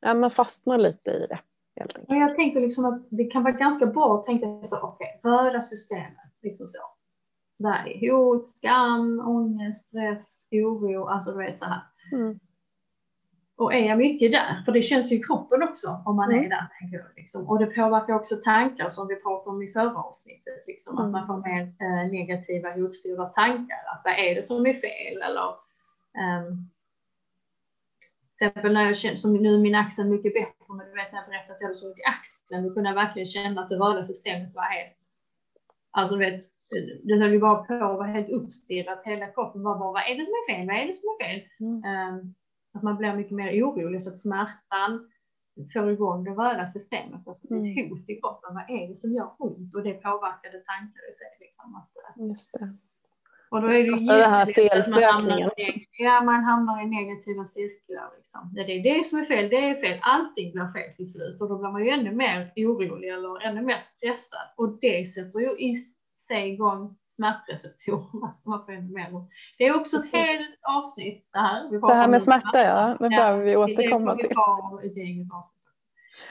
ja, 0.00 0.14
man 0.14 0.30
fastnar 0.30 0.78
lite 0.78 1.10
i 1.10 1.26
det. 1.26 1.38
Helt 1.76 1.98
enkelt. 1.98 2.18
Jag 2.18 2.36
tänker 2.36 2.60
liksom 2.60 2.84
att 2.84 3.06
det 3.10 3.24
kan 3.24 3.42
vara 3.42 3.52
ganska 3.52 3.86
bra 3.86 4.18
att 4.18 4.26
tänka 4.26 4.46
så, 4.62 4.78
okej, 4.80 5.20
okay, 5.22 5.32
röda 5.32 5.62
systemet, 5.62 6.32
liksom 6.42 6.68
så. 6.68 6.78
Där 7.58 7.88
är 7.88 8.12
hot, 8.12 8.48
skam, 8.48 9.20
ångest, 9.20 9.88
stress, 9.88 10.48
oro, 10.52 11.06
alltså 11.06 11.30
du 11.30 11.38
vet 11.38 11.58
så 11.58 11.64
här. 11.64 11.80
Mm. 12.12 12.40
Och 13.56 13.74
är 13.74 13.88
jag 13.88 13.98
mycket 13.98 14.32
där, 14.32 14.62
för 14.64 14.72
det 14.72 14.82
känns 14.82 15.12
ju 15.12 15.16
i 15.16 15.22
kroppen 15.22 15.62
också 15.62 16.02
om 16.04 16.16
man 16.16 16.32
mm. 16.32 16.44
är 16.44 16.48
där. 16.48 16.68
Liksom. 17.16 17.48
Och 17.48 17.58
det 17.58 17.66
påverkar 17.66 18.14
också 18.14 18.34
tankar 18.44 18.90
som 18.90 19.08
vi 19.08 19.16
pratade 19.16 19.56
om 19.56 19.62
i 19.62 19.72
förra 19.72 19.98
avsnittet, 19.98 20.64
liksom, 20.66 20.98
mm. 20.98 21.04
att 21.04 21.12
man 21.12 21.26
får 21.26 21.48
mer 21.50 21.62
eh, 21.62 22.10
negativa 22.10 22.70
hotstyrda 22.70 23.24
tankar. 23.24 23.82
Att 23.92 24.00
vad 24.04 24.14
är 24.18 24.34
det 24.34 24.42
som 24.42 24.66
är 24.66 24.74
fel? 24.74 25.22
Eller, 25.22 25.48
um, 26.24 26.70
till 28.38 28.46
exempel 28.46 28.72
när 28.72 28.86
jag 28.86 28.96
känner, 28.96 29.16
som 29.16 29.34
nu 29.34 29.54
är 29.54 29.58
min 29.58 29.74
axel 29.74 30.06
mycket 30.06 30.34
bättre, 30.34 30.74
men 30.76 30.86
du 30.86 30.94
vet 30.94 31.12
när 31.12 31.18
jag 31.18 31.28
berättade 31.28 31.54
att 31.54 31.60
jag 31.60 31.68
hade 31.68 31.78
så 31.78 31.88
i 31.88 32.04
axeln, 32.18 32.68
då 32.68 32.74
kunde 32.74 32.90
jag 32.90 32.94
verkligen 32.94 33.28
känna 33.28 33.62
att 33.62 33.68
det 33.68 33.76
röda 33.76 34.04
systemet 34.04 34.54
var 34.54 34.62
helt, 34.62 34.96
alltså 35.90 36.16
vet, 36.16 36.40
det 37.04 37.18
höll 37.20 37.32
ju 37.32 37.40
bara 37.40 37.64
på 37.64 37.74
att 37.74 37.80
vara 37.80 38.06
helt 38.06 38.30
uppstirrat, 38.30 39.02
hela 39.04 39.26
kroppen 39.26 39.62
var 39.62 39.78
bara, 39.78 39.92
vad 39.92 40.02
är 40.02 40.18
det 40.18 40.24
som 40.24 40.34
är 40.40 40.54
fel, 40.54 40.66
vad 40.66 40.76
är 40.76 40.86
det 40.86 40.94
som 40.94 41.08
är 41.08 41.24
fel? 41.24 41.40
Mm. 41.60 42.14
Um, 42.14 42.34
att 42.74 42.82
man 42.82 42.96
blir 42.96 43.16
mycket 43.16 43.32
mer 43.32 43.62
orolig 43.62 44.02
så 44.02 44.10
att 44.10 44.18
smärtan 44.18 45.10
får 45.72 45.90
igång 45.90 46.24
det 46.24 46.30
röda 46.30 46.66
systemet, 46.66 47.28
alltså 47.28 47.54
mm. 47.54 47.62
ett 47.62 47.90
hot 47.90 48.08
i 48.08 48.20
kroppen, 48.20 48.54
vad 48.54 48.70
är 48.70 48.88
det 48.88 48.94
som 48.94 49.12
gör 49.12 49.30
ont? 49.38 49.74
Och 49.74 49.82
det 49.82 49.94
påverkade 49.94 50.58
tankar 50.58 51.02
i 51.10 51.14
sig. 51.18 51.32
Liksom, 51.40 51.74
att, 51.74 52.28
Just 52.28 52.52
det. 52.52 52.76
Och 53.54 53.62
då 53.62 53.68
är 53.68 53.82
det 53.82 53.98
ju 53.98 54.06
det 54.06 54.26
här 54.36 54.46
felsökningen. 54.46 55.50
Ja, 55.98 56.22
man 56.22 56.44
hamnar 56.44 56.82
i 56.82 56.86
negativa 56.86 57.46
cirklar. 57.46 58.10
Liksom. 58.16 58.50
Det 58.54 58.60
är 58.60 58.82
det 58.82 59.06
som 59.06 59.18
är 59.18 59.24
fel, 59.24 59.48
det 59.48 59.68
är 59.68 59.74
fel. 59.80 59.98
Allting 60.02 60.52
blir 60.52 60.72
fel 60.72 60.96
till 60.96 61.12
slut 61.12 61.40
och 61.40 61.48
då 61.48 61.58
blir 61.58 61.70
man 61.70 61.84
ju 61.84 61.90
ännu 61.90 62.12
mer 62.12 62.52
orolig 62.56 63.08
eller 63.08 63.46
ännu 63.46 63.62
mer 63.62 63.78
stressad. 63.78 64.46
Och 64.56 64.78
det 64.80 65.06
sätter 65.06 65.40
ju 65.40 65.50
i 65.50 65.74
sig 66.28 66.52
igång 66.52 66.96
smärtreceptorerna 67.16 68.32
som 68.32 68.52
Det 69.58 69.64
är 69.66 69.76
också 69.76 69.96
ett 69.96 70.12
helt 70.12 70.58
avsnitt 70.62 71.28
det 71.32 71.38
här. 71.38 71.70
Vi 71.70 71.78
det 71.78 71.94
här 71.94 72.08
med 72.08 72.22
smärta, 72.22 72.62
ja. 72.62 72.96
Det 73.00 73.08
behöver 73.08 73.44
vi 73.44 73.56
återkomma 73.56 74.16
till. 74.16 74.30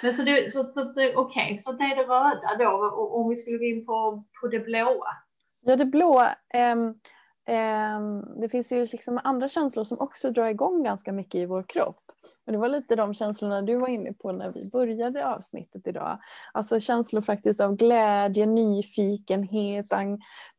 Men 0.01 0.13
så, 0.13 0.23
det, 0.23 0.53
så, 0.53 0.63
så 0.63 0.91
okej, 0.91 1.15
okay. 1.15 1.57
så 1.57 1.71
det 1.71 1.83
är 1.83 1.95
det 1.95 2.03
röda 2.03 2.69
då. 2.69 2.85
Och 2.85 3.19
om 3.19 3.29
vi 3.29 3.35
skulle 3.35 3.57
gå 3.57 3.63
in 3.63 3.85
på, 3.85 4.23
på 4.41 4.47
det 4.47 4.59
blåa. 4.59 5.15
Ja, 5.61 5.75
det 5.75 5.85
blåa. 5.85 6.35
Um, 6.53 6.79
um, 6.79 6.99
Ehm, 7.45 8.41
det 8.41 8.49
finns 8.49 8.71
ju 8.71 8.85
liksom 8.85 9.19
andra 9.23 9.47
känslor 9.49 9.83
som 9.83 9.99
också 9.99 10.31
drar 10.31 10.47
igång 10.47 10.83
ganska 10.83 11.11
mycket 11.11 11.35
i 11.35 11.45
vår 11.45 11.63
kropp. 11.63 12.03
Och 12.45 12.51
det 12.51 12.57
var 12.57 12.69
lite 12.69 12.95
de 12.95 13.13
känslorna 13.13 13.61
du 13.61 13.75
var 13.75 13.87
inne 13.87 14.13
på 14.13 14.31
när 14.31 14.51
vi 14.51 14.69
började 14.69 15.27
avsnittet 15.27 15.87
idag. 15.87 16.19
Alltså 16.53 16.79
känslor 16.79 17.21
faktiskt 17.21 17.61
av 17.61 17.75
glädje, 17.75 18.45
nyfikenhet, 18.45 19.85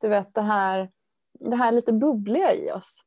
du 0.01 0.09
vet 0.09 0.35
det 0.35 0.43
här, 0.43 0.91
det 1.41 1.57
här 1.57 1.73
lite 1.73 1.93
bubbliga 1.93 2.55
i 2.55 2.73
oss. 2.73 3.05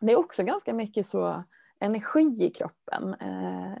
Det 0.00 0.12
är 0.12 0.18
också 0.18 0.42
ganska 0.42 0.74
mycket 0.74 1.06
så 1.06 1.44
energi 1.80 2.44
i 2.44 2.50
kroppen. 2.50 3.14
Ehm, 3.14 3.74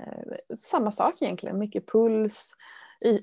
samma 0.56 0.92
sak 0.92 1.22
egentligen, 1.22 1.58
mycket 1.58 1.92
puls, 1.92 2.54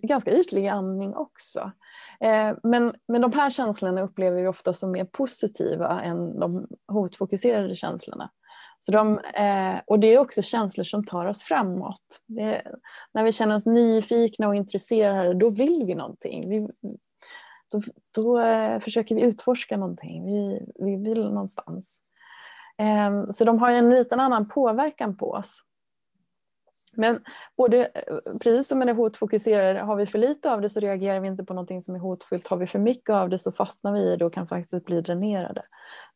ganska 0.01 0.31
ytlig 0.31 0.67
andning 0.67 1.15
också. 1.15 1.71
Eh, 2.19 2.55
men, 2.63 2.95
men 3.07 3.21
de 3.21 3.33
här 3.33 3.49
känslorna 3.49 4.01
upplever 4.01 4.41
vi 4.41 4.47
ofta 4.47 4.73
som 4.73 4.91
mer 4.91 5.05
positiva 5.05 6.01
än 6.01 6.39
de 6.39 6.67
hotfokuserade 6.87 7.75
känslorna. 7.75 8.29
Så 8.79 8.91
de, 8.91 9.19
eh, 9.19 9.75
och 9.87 9.99
det 9.99 10.07
är 10.07 10.19
också 10.19 10.41
känslor 10.41 10.83
som 10.83 11.05
tar 11.05 11.25
oss 11.25 11.43
framåt. 11.43 12.21
Det, 12.25 12.61
när 13.13 13.23
vi 13.23 13.31
känner 13.31 13.55
oss 13.55 13.65
nyfikna 13.65 14.47
och 14.47 14.55
intresserade, 14.55 15.33
då 15.33 15.49
vill 15.49 15.83
vi 15.87 15.95
någonting. 15.95 16.49
Vi, 16.49 16.67
då, 17.71 17.81
då 18.15 18.39
eh, 18.39 18.79
försöker 18.79 19.15
vi 19.15 19.21
utforska 19.21 19.77
någonting. 19.77 20.25
Vi, 20.25 20.65
vi 20.75 20.95
vill 20.95 21.23
någonstans. 21.23 22.01
Så 23.31 23.45
de 23.45 23.59
har 23.59 23.71
en 23.71 23.89
liten 23.89 24.19
annan 24.19 24.47
påverkan 24.47 25.17
på 25.17 25.31
oss. 25.31 25.63
Men 26.97 27.19
både, 27.57 27.85
eh, 27.85 28.37
precis 28.41 28.67
som 28.67 28.79
med 28.79 28.87
det 28.87 28.93
hotfokuserade, 28.93 29.79
har 29.79 29.95
vi 29.95 30.05
för 30.05 30.19
lite 30.19 30.53
av 30.53 30.61
det 30.61 30.69
så 30.69 30.79
reagerar 30.79 31.19
vi 31.19 31.27
inte 31.27 31.43
på 31.43 31.53
någonting 31.53 31.81
som 31.81 31.95
är 31.95 31.99
hotfullt. 31.99 32.47
Har 32.47 32.57
vi 32.57 32.67
för 32.67 32.79
mycket 32.79 33.09
av 33.09 33.29
det 33.29 33.37
så 33.37 33.51
fastnar 33.51 33.91
vi 33.93 33.99
i 33.99 34.15
det 34.15 34.25
och 34.25 34.33
kan 34.33 34.47
faktiskt 34.47 34.85
bli 34.85 35.01
dränerade. 35.01 35.61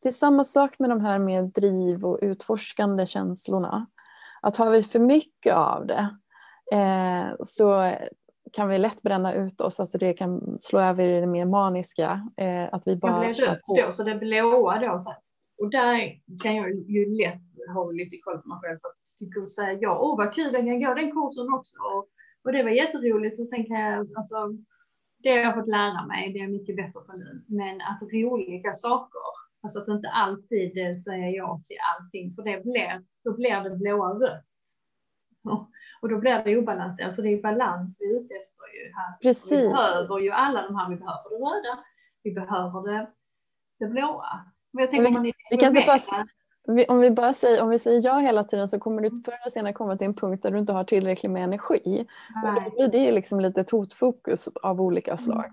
Det 0.01 0.07
är 0.07 0.13
samma 0.13 0.43
sak 0.43 0.79
med 0.79 0.89
de 0.89 1.01
här 1.01 1.19
med 1.19 1.43
driv 1.43 2.05
och 2.05 2.19
utforskande 2.21 3.05
känslorna. 3.05 3.87
Att 4.41 4.55
har 4.55 4.69
vi 4.69 4.83
för 4.83 4.99
mycket 4.99 5.55
av 5.55 5.87
det 5.87 6.09
eh, 6.73 7.35
så 7.43 7.93
kan 8.53 8.69
vi 8.69 8.77
lätt 8.77 9.01
bränna 9.01 9.33
ut 9.33 9.61
oss, 9.61 9.79
alltså 9.79 9.97
det 9.97 10.13
kan 10.13 10.57
slå 10.59 10.79
över 10.79 11.03
i 11.03 11.21
det 11.21 11.27
mer 11.27 11.45
maniska. 11.45 12.29
Eh, 12.37 12.73
att 12.73 12.87
vi 12.87 12.95
bara 12.95 13.19
det 13.19 13.33
blir 13.33 13.45
rött 13.45 13.59
då, 13.85 13.91
så 13.91 14.03
det 14.03 14.15
blåa 14.15 14.79
då. 14.79 14.99
Och 15.61 15.69
där 15.69 16.19
kan 16.43 16.55
jag 16.55 16.69
ju 16.69 17.17
lätt 17.23 17.50
ha 17.73 17.91
lite 17.91 18.17
koll 18.17 18.41
på 18.41 18.47
mig 18.49 18.59
själv 18.61 18.79
för 18.81 18.87
att 18.87 19.17
tycka 19.19 19.41
och 19.41 19.51
säga 19.51 19.77
ja, 19.81 19.99
åh 19.99 20.17
vad 20.17 20.33
kul, 20.33 20.51
den 20.51 20.65
kan 20.65 20.81
gå 20.81 20.93
den 20.93 21.11
kursen 21.11 21.53
också. 21.53 21.77
Och, 21.95 22.07
och 22.43 22.51
det 22.51 22.63
var 22.63 22.69
jätteroligt 22.69 23.39
och 23.39 23.47
sen 23.47 23.65
kan 23.65 23.79
jag, 23.79 23.99
alltså, 24.17 24.37
det 25.23 25.29
har 25.29 25.37
jag 25.37 25.55
fått 25.55 25.67
lära 25.67 26.05
mig, 26.05 26.33
det 26.33 26.39
är 26.39 26.47
mycket 26.47 26.75
bättre 26.75 27.01
på 27.07 27.13
nu. 27.13 27.45
Men 27.47 27.81
att 27.81 28.01
roliga 28.01 28.73
saker, 28.73 29.21
alltså 29.63 29.79
att 29.79 29.87
inte 29.87 30.09
alltid 30.09 31.03
säga 31.03 31.29
ja 31.29 31.61
till 31.65 31.77
allting, 31.91 32.35
för 32.35 32.43
det 32.43 32.63
blir, 32.63 33.03
då 33.23 33.33
blir 33.33 33.69
det 33.69 33.75
blåa 33.75 34.09
rött. 34.13 34.45
Och 36.01 36.09
då 36.09 36.17
blir 36.17 36.43
det 36.43 36.57
obalanserat, 36.57 37.15
så 37.15 37.21
det 37.21 37.29
är 37.29 37.41
balans 37.41 37.97
vi 37.99 38.05
är 38.05 38.19
ute 38.19 38.33
efter 38.33 38.51
ju 38.85 38.93
här. 38.93 39.17
Precis. 39.21 39.51
vi 39.51 39.67
behöver 39.67 40.19
ju 40.19 40.31
alla 40.31 40.61
de 40.61 40.75
här, 40.75 40.89
vi 40.89 40.95
behöver 40.95 41.29
det 41.29 41.35
röda, 41.35 41.83
vi 42.23 42.31
behöver 42.31 42.91
det, 42.91 43.11
det 43.79 43.85
blåa. 43.85 44.41
Men 44.73 44.81
jag 44.81 44.91
tänker 44.91 45.07
vi, 45.07 45.11
man 45.11 45.25
är 45.25 45.33
vi 45.49 45.57
kan 45.57 45.77
inte 45.77 45.87
bara, 45.87 46.27
om 46.87 46.99
vi 46.99 47.11
bara 47.11 47.33
säger, 47.33 47.61
om 47.61 47.69
vi 47.69 47.79
säger 47.79 48.01
ja 48.03 48.17
hela 48.17 48.43
tiden 48.43 48.67
så 48.67 48.79
kommer 48.79 49.01
du 49.01 49.09
förr 49.09 49.37
eller 49.41 49.51
senare 49.51 49.73
komma 49.73 49.97
till 49.97 50.07
en 50.07 50.13
punkt 50.13 50.43
där 50.43 50.51
du 50.51 50.59
inte 50.59 50.73
har 50.73 50.83
tillräckligt 50.83 51.31
med 51.31 51.43
energi. 51.43 52.05
Och 52.43 52.53
då 52.53 52.71
blir 52.71 52.87
det 52.87 53.11
liksom 53.11 53.39
lite 53.39 53.61
ett 53.61 53.71
hotfokus 53.71 54.49
av 54.63 54.81
olika 54.81 55.11
mm. 55.11 55.17
slag. 55.17 55.51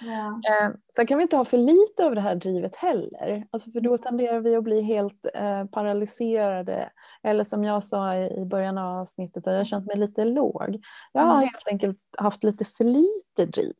Ja. 0.00 0.40
Eh, 0.50 0.70
sen 0.96 1.06
kan 1.06 1.18
vi 1.18 1.22
inte 1.22 1.36
ha 1.36 1.44
för 1.44 1.58
lite 1.58 2.04
av 2.04 2.14
det 2.14 2.20
här 2.20 2.34
drivet 2.34 2.76
heller. 2.76 3.46
Alltså 3.50 3.70
för 3.70 3.80
då 3.80 3.90
mm. 3.90 3.98
tenderar 3.98 4.40
vi 4.40 4.56
att 4.56 4.64
bli 4.64 4.82
helt 4.82 5.26
eh, 5.34 5.64
paralyserade. 5.64 6.90
Eller 7.22 7.44
som 7.44 7.64
jag 7.64 7.84
sa 7.84 8.16
i, 8.16 8.44
början 8.44 8.78
av 8.78 9.00
avsnittet, 9.00 9.46
jag 9.46 9.56
har 9.56 9.64
känt 9.64 9.86
mig 9.86 9.96
lite 9.96 10.24
låg. 10.24 10.82
Jag 11.12 11.22
har 11.22 11.34
mm. 11.34 11.48
helt 11.48 11.68
enkelt 11.68 11.98
haft 12.18 12.44
lite 12.44 12.64
för 12.64 12.84
lite 12.84 13.46
driv. 13.46 13.74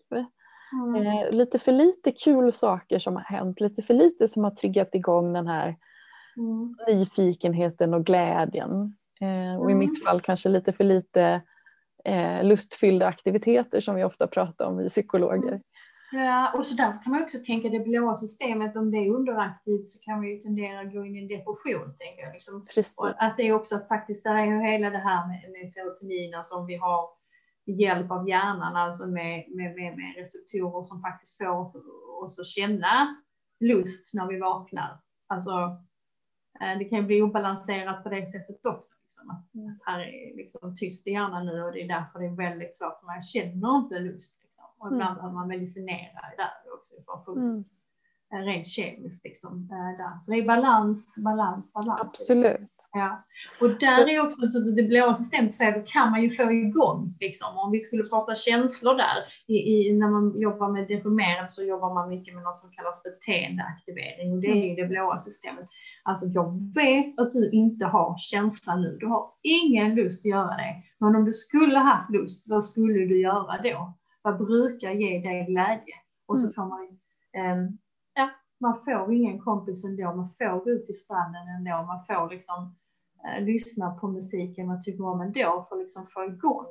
Mm. 0.73 1.07
Eh, 1.07 1.31
lite 1.31 1.59
för 1.59 1.73
lite 1.73 2.11
kul 2.11 2.53
saker 2.53 2.99
som 2.99 3.17
har 3.17 3.23
hänt, 3.23 3.61
lite 3.61 3.83
för 3.83 3.95
lite 3.95 4.29
som 4.29 4.45
har 4.45 4.51
triggat 4.51 4.95
igång 4.95 5.33
den 5.33 5.47
här 5.47 5.77
mm. 6.37 6.75
nyfikenheten 6.89 7.95
och 7.95 8.07
glädjen. 8.07 8.97
Eh, 9.21 9.61
och 9.61 9.71
i 9.71 9.75
mitt 9.75 9.97
mm. 9.97 10.07
fall 10.07 10.21
kanske 10.21 10.49
lite 10.49 10.73
för 10.73 10.85
lite 10.85 11.43
eh, 12.05 12.45
lustfyllda 12.45 13.07
aktiviteter 13.07 13.81
som 13.81 13.95
vi 13.95 14.05
ofta 14.05 14.27
pratar 14.27 14.67
om, 14.67 14.77
vi 14.77 14.89
psykologer. 14.89 15.61
Ja, 16.15 16.53
och 16.59 16.67
så 16.67 16.77
där 16.77 17.03
kan 17.03 17.13
man 17.13 17.23
också 17.23 17.39
tänka 17.47 17.69
det 17.69 17.81
blåa 17.81 18.17
systemet, 18.17 18.77
om 18.77 18.91
det 18.91 18.97
är 18.97 19.11
underaktivt 19.11 19.89
så 19.89 19.99
kan 19.99 20.21
vi 20.21 20.29
ju 20.29 20.39
tendera 20.43 20.81
att 20.81 20.93
gå 20.93 21.05
in 21.05 21.17
i 21.17 21.23
en 21.23 21.29
depression. 21.29 21.97
Tänker 21.99 22.23
jag. 22.23 22.33
Liksom. 22.33 22.67
Och 22.97 23.23
att 23.23 23.37
det 23.37 23.49
är 23.49 23.53
också 23.53 23.81
faktiskt, 23.89 24.25
där 24.25 24.35
är 24.35 24.47
ju 24.47 24.61
hela 24.61 24.91
det 24.91 24.99
här 24.99 25.29
med, 25.29 25.53
med 25.53 25.73
serotonin, 25.73 26.35
alltså 26.35 26.55
om 26.55 26.67
vi 26.67 26.77
har 26.77 27.09
hjälp 27.67 28.11
av 28.11 28.29
hjärnan, 28.29 28.77
alltså 28.77 29.07
med, 29.07 29.45
med, 29.49 29.75
med, 29.75 29.97
med 29.97 30.15
receptorer 30.17 30.83
som 30.83 31.01
faktiskt 31.01 31.39
får 31.39 31.73
oss 32.25 32.39
att 32.39 32.47
känna 32.47 33.17
lust 33.61 34.15
när 34.15 34.27
vi 34.27 34.39
vaknar. 34.41 35.01
Alltså 35.29 35.51
det 36.79 36.85
kan 36.85 36.99
ju 36.99 37.05
bli 37.05 37.23
obalanserat 37.23 38.03
på 38.03 38.09
det 38.09 38.27
sättet 38.27 38.67
också. 38.67 38.93
Liksom, 39.03 39.31
att 39.31 39.55
mm. 39.55 39.79
här 39.85 40.01
är 40.01 40.37
liksom 40.37 40.77
tyst 40.77 41.07
i 41.07 41.11
hjärnan 41.11 41.47
nu 41.47 41.63
och 41.63 41.73
det 41.73 41.83
är 41.83 41.89
därför 41.89 42.19
det 42.19 42.27
är 42.27 42.37
väldigt 42.37 42.75
svårt 42.75 43.01
för. 43.01 43.15
Jag 43.15 43.25
känner 43.25 43.77
inte 43.77 43.99
lust. 43.99 44.39
Liksom. 44.43 44.65
Och 44.79 44.87
ibland 44.87 45.03
mm. 45.03 45.15
behöver 45.15 45.35
man 45.35 45.49
medicinera 45.49 46.21
där 46.37 46.75
också 46.75 46.95
för 47.05 47.13
att 47.13 47.25
få 47.25 47.33
mm. 47.33 47.65
Eh, 48.33 48.39
rent 48.39 48.67
kemiskt 48.67 49.25
liksom 49.25 49.69
där. 49.69 50.21
Så 50.21 50.31
det 50.31 50.39
är 50.39 50.47
balans, 50.47 51.15
balans, 51.25 51.73
balans. 51.73 52.01
Absolut. 52.01 52.73
Ja. 52.93 53.25
Och 53.61 53.69
där 53.69 54.09
är 54.09 54.27
också 54.27 54.51
så 54.51 54.59
det 54.59 54.83
blåa 54.83 55.15
systemet 55.15 55.55
så 55.55 55.65
det 55.65 55.85
kan 55.87 56.11
man 56.11 56.23
ju 56.23 56.31
få 56.31 56.53
igång 56.53 57.17
liksom. 57.21 57.59
Om 57.59 57.71
vi 57.73 57.81
skulle 57.81 58.05
prata 58.05 58.35
känslor 58.35 58.95
där 58.95 59.17
i, 59.47 59.55
i 59.55 59.93
när 59.93 60.09
man 60.09 60.41
jobbar 60.41 60.69
med 60.73 60.89
deprimerade 60.89 61.49
så 61.49 61.63
jobbar 61.63 61.95
man 61.95 62.09
mycket 62.09 62.35
med 62.35 62.43
något 62.43 62.57
som 62.57 62.71
kallas 62.71 63.03
beteendeaktivering 63.03 64.33
och 64.33 64.41
det 64.41 64.47
är 64.47 64.69
ju 64.69 64.75
det 64.75 64.89
blåa 64.89 65.21
systemet. 65.21 65.69
Alltså 66.03 66.27
jag 66.27 66.73
vet 66.75 67.21
att 67.21 67.33
du 67.33 67.51
inte 67.51 67.85
har 67.85 68.19
känslan 68.19 68.83
nu. 68.83 68.97
Du 69.01 69.07
har 69.07 69.31
ingen 69.43 69.95
lust 69.95 70.21
att 70.21 70.31
göra 70.31 70.57
det. 70.57 70.83
Men 70.99 71.17
om 71.17 71.25
du 71.25 71.33
skulle 71.33 71.79
haft 71.79 72.11
lust, 72.11 72.45
vad 72.47 72.65
skulle 72.65 73.07
du 73.07 73.21
göra 73.21 73.63
då? 73.63 73.95
Vad 74.23 74.39
brukar 74.39 74.91
ge 74.91 75.21
dig 75.21 75.47
glädje? 75.47 75.95
Och 76.27 76.41
så 76.41 76.47
mm. 76.47 76.55
får 76.55 76.65
man 76.65 76.99
um, 77.59 77.79
man 78.63 78.85
får 78.85 79.13
ingen 79.13 79.39
kompis 79.39 79.85
ändå, 79.85 80.15
man 80.15 80.29
får 80.39 80.65
gå 80.65 80.71
ut 80.71 80.91
i 80.91 80.95
stranden 80.95 81.49
ändå, 81.49 81.87
man 81.87 82.05
får 82.07 82.31
liksom 82.31 82.77
eh, 83.25 83.45
lyssna 83.45 83.91
på 83.91 84.09
musiken 84.09 84.67
man 84.67 84.83
tycker 84.83 85.07
om 85.07 85.21
ändå 85.21 85.67
för 85.69 85.77
liksom 85.77 86.07
få 86.07 86.25
igång, 86.25 86.67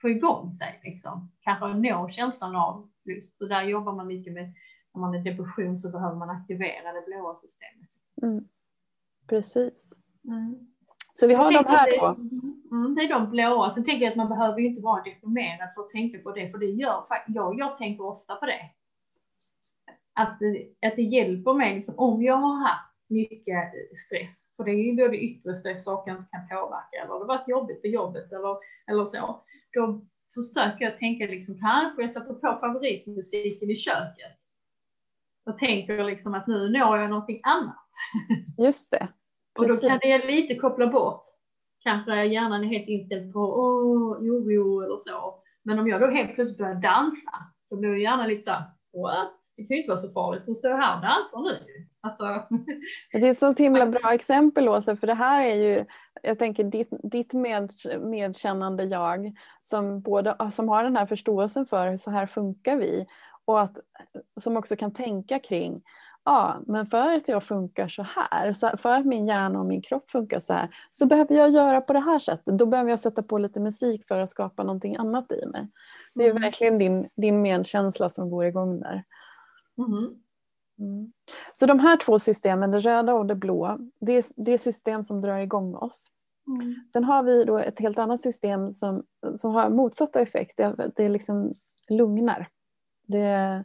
få 0.00 0.08
igång 0.08 0.52
sig 0.52 0.80
liksom. 0.84 1.32
Kanske 1.40 1.74
nå 1.74 2.08
känslan 2.08 2.56
av 2.56 2.88
lust 3.04 3.42
och 3.42 3.48
där 3.48 3.62
jobbar 3.62 3.92
man 3.92 4.06
mycket 4.06 4.32
med 4.32 4.54
när 4.94 5.00
man 5.00 5.14
är 5.14 5.24
depression 5.24 5.78
så 5.78 5.90
behöver 5.90 6.16
man 6.16 6.30
aktivera 6.30 6.92
det 6.92 7.04
blåa 7.06 7.36
systemet. 7.40 7.90
Mm. 8.22 8.44
Precis. 9.28 9.92
Mm. 10.24 10.72
Så 11.14 11.26
vi 11.26 11.34
har 11.34 11.52
de 11.52 11.64
här 11.68 11.86
tänker 11.86 11.98
två. 11.98 12.06
Det, 12.06 12.76
mm, 12.76 12.94
det 12.94 13.00
är 13.02 13.08
de 13.08 13.30
blåa. 13.30 13.70
Sen 13.70 13.84
tänker 13.84 14.04
jag 14.04 14.10
att 14.10 14.16
man 14.16 14.28
behöver 14.28 14.58
ju 14.58 14.66
inte 14.66 14.82
vara 14.82 15.02
deprimerad 15.02 15.74
för 15.74 15.82
att 15.82 15.90
tänka 15.90 16.18
på 16.18 16.32
det, 16.32 16.50
för 16.50 16.58
det 16.58 16.66
gör 16.66 17.04
jag, 17.26 17.58
jag 17.58 17.76
tänker 17.76 18.06
ofta 18.06 18.34
på 18.34 18.46
det. 18.46 18.70
Att, 20.14 20.38
det- 20.40 20.88
att 20.88 20.96
det 20.96 21.02
hjälper 21.02 21.54
mig, 21.54 21.74
liksom, 21.76 21.94
om 21.98 22.22
jag 22.22 22.36
har 22.36 22.68
haft 22.68 22.92
mycket 23.08 23.72
stress, 24.06 24.52
för 24.56 24.64
det 24.64 24.70
är 24.70 24.90
ju 24.92 24.96
både 24.96 25.16
yttre 25.16 25.54
stress 25.54 25.86
och 25.86 26.06
kan, 26.06 26.16
kan 26.16 26.48
påverka, 26.48 26.96
eller 27.04 27.18
det 27.18 27.24
varit 27.24 27.48
jobbigt 27.48 27.82
på 27.82 27.88
jobbet 27.88 28.32
eller, 28.32 28.56
eller 28.90 29.04
så, 29.04 29.44
då 29.72 30.00
försöker 30.34 30.84
jag 30.84 30.98
tänka 30.98 31.26
liksom, 31.26 31.58
kanske 31.58 32.02
jag 32.02 32.12
sätter 32.12 32.34
på 32.34 32.58
favoritmusiken 32.60 33.70
i 33.70 33.76
köket. 33.76 34.32
Och 35.46 35.58
tänker 35.58 36.04
liksom 36.04 36.34
att 36.34 36.46
nu 36.46 36.68
når 36.68 36.96
jag 36.98 37.10
någonting 37.10 37.40
annat. 37.42 37.86
Just 38.58 38.90
det. 38.90 39.08
Och 39.58 39.68
då 39.68 39.76
kan 39.76 39.98
det 40.02 40.26
lite 40.26 40.54
koppla 40.54 40.86
bort. 40.86 41.22
Kanske 41.82 42.24
hjärnan 42.24 42.64
är 42.64 42.68
helt 42.68 42.88
inställd 42.88 43.32
på 43.32 43.38
åh, 43.40 44.12
oro 44.18 44.80
eller 44.84 44.98
så. 44.98 45.42
Men 45.62 45.78
om 45.78 45.88
jag 45.88 46.00
då 46.00 46.06
helt 46.10 46.34
plötsligt 46.34 46.58
börjar 46.58 46.74
dansa, 46.74 47.32
då 47.70 47.76
blir 47.76 47.90
jag 47.90 47.98
gärna 48.00 48.26
lite 48.26 48.42
så 48.42 48.54
what? 48.94 49.32
Det 49.56 49.62
kan 49.62 49.76
ju 49.76 49.82
inte 49.82 49.90
vara 49.90 49.98
så 49.98 50.12
farligt, 50.12 50.42
hon 50.46 50.54
står 50.54 50.70
här 50.70 50.96
och 50.96 51.02
dansar 51.02 51.42
nu. 51.52 51.58
Alltså, 52.00 52.24
Det 53.12 53.26
är 53.26 53.30
ett 53.30 53.38
så 53.38 53.52
himla 53.52 53.86
bra 54.00 54.14
exempel 54.14 54.68
Åsa, 54.68 54.96
för 54.96 55.06
det 55.06 55.14
här 55.14 55.42
är 55.42 55.54
ju, 55.54 55.84
jag 56.22 56.38
tänker 56.38 56.64
ditt, 56.64 56.88
ditt 57.02 57.32
med, 57.32 57.72
medkännande 58.00 58.84
jag 58.84 59.32
som, 59.60 60.00
både, 60.00 60.36
som 60.50 60.68
har 60.68 60.84
den 60.84 60.96
här 60.96 61.06
förståelsen 61.06 61.66
för 61.66 61.96
så 61.96 62.10
här 62.10 62.26
funkar 62.26 62.76
vi 62.76 63.06
och 63.44 63.60
att, 63.60 63.78
som 64.40 64.56
också 64.56 64.76
kan 64.76 64.94
tänka 64.94 65.38
kring 65.38 65.82
Ja, 66.24 66.60
men 66.66 66.86
för 66.86 67.16
att 67.16 67.28
jag 67.28 67.42
funkar 67.42 67.88
så 67.88 68.02
här, 68.02 68.76
för 68.76 68.92
att 68.92 69.06
min 69.06 69.26
hjärna 69.26 69.60
och 69.60 69.66
min 69.66 69.82
kropp 69.82 70.10
funkar 70.10 70.38
så 70.40 70.52
här, 70.52 70.74
så 70.90 71.06
behöver 71.06 71.34
jag 71.34 71.50
göra 71.50 71.80
på 71.80 71.92
det 71.92 72.00
här 72.00 72.18
sättet. 72.18 72.58
Då 72.58 72.66
behöver 72.66 72.90
jag 72.90 73.00
sätta 73.00 73.22
på 73.22 73.38
lite 73.38 73.60
musik 73.60 74.08
för 74.08 74.18
att 74.18 74.30
skapa 74.30 74.62
någonting 74.62 74.96
annat 74.96 75.32
i 75.32 75.46
mig. 75.46 75.68
Det 76.14 76.24
är 76.26 76.30
Mm. 76.30 76.42
verkligen 76.42 76.78
din, 76.78 77.08
din 77.16 77.42
medkänsla 77.42 78.08
som 78.08 78.30
går 78.30 78.44
igång 78.44 78.80
där. 78.80 79.04
mhm. 79.76 80.18
Mm. 80.78 81.12
Så 81.52 81.66
de 81.66 81.78
här 81.78 81.96
två 81.96 82.18
systemen, 82.18 82.70
det 82.70 82.78
röda 82.80 83.14
och 83.14 83.26
det 83.26 83.34
blå, 83.34 83.78
det 84.00 84.12
är, 84.12 84.24
det 84.36 84.52
är 84.52 84.58
system 84.58 85.04
som 85.04 85.20
drar 85.20 85.38
igång 85.38 85.74
oss. 85.74 86.10
Mm. 86.46 86.74
Sen 86.92 87.04
har 87.04 87.22
vi 87.22 87.44
då 87.44 87.58
ett 87.58 87.80
helt 87.80 87.98
annat 87.98 88.20
system 88.20 88.72
som, 88.72 89.02
som 89.36 89.54
har 89.54 89.70
motsatta 89.70 90.20
effekter. 90.20 90.74
Det, 90.76 90.90
det 90.96 91.04
är 91.04 91.08
liksom 91.08 91.54
lugnar. 91.88 92.48
Det, 93.06 93.64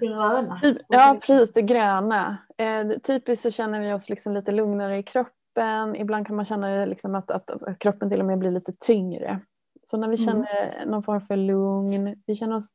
Gröna. 0.00 0.60
ja, 0.88 1.18
precis, 1.26 1.52
det 1.52 1.62
gröna. 1.62 2.36
Eh, 2.58 2.88
typiskt 2.88 3.42
så 3.42 3.50
känner 3.50 3.80
vi 3.80 3.92
oss 3.92 4.08
liksom 4.08 4.34
lite 4.34 4.52
lugnare 4.52 4.98
i 4.98 5.02
kroppen. 5.02 5.96
Ibland 5.96 6.26
kan 6.26 6.36
man 6.36 6.44
känna 6.44 6.84
liksom 6.84 7.14
att, 7.14 7.30
att 7.30 7.50
kroppen 7.78 8.10
till 8.10 8.20
och 8.20 8.26
med 8.26 8.38
blir 8.38 8.50
lite 8.50 8.72
tyngre. 8.72 9.40
Så 9.84 9.96
när 9.96 10.08
vi 10.08 10.22
Mm. 10.22 10.26
känner 10.26 10.86
någon 10.86 11.02
form 11.02 11.20
för 11.20 11.36
lugn, 11.36 12.22
vi 12.26 12.34
känner 12.34 12.56
oss, 12.56 12.72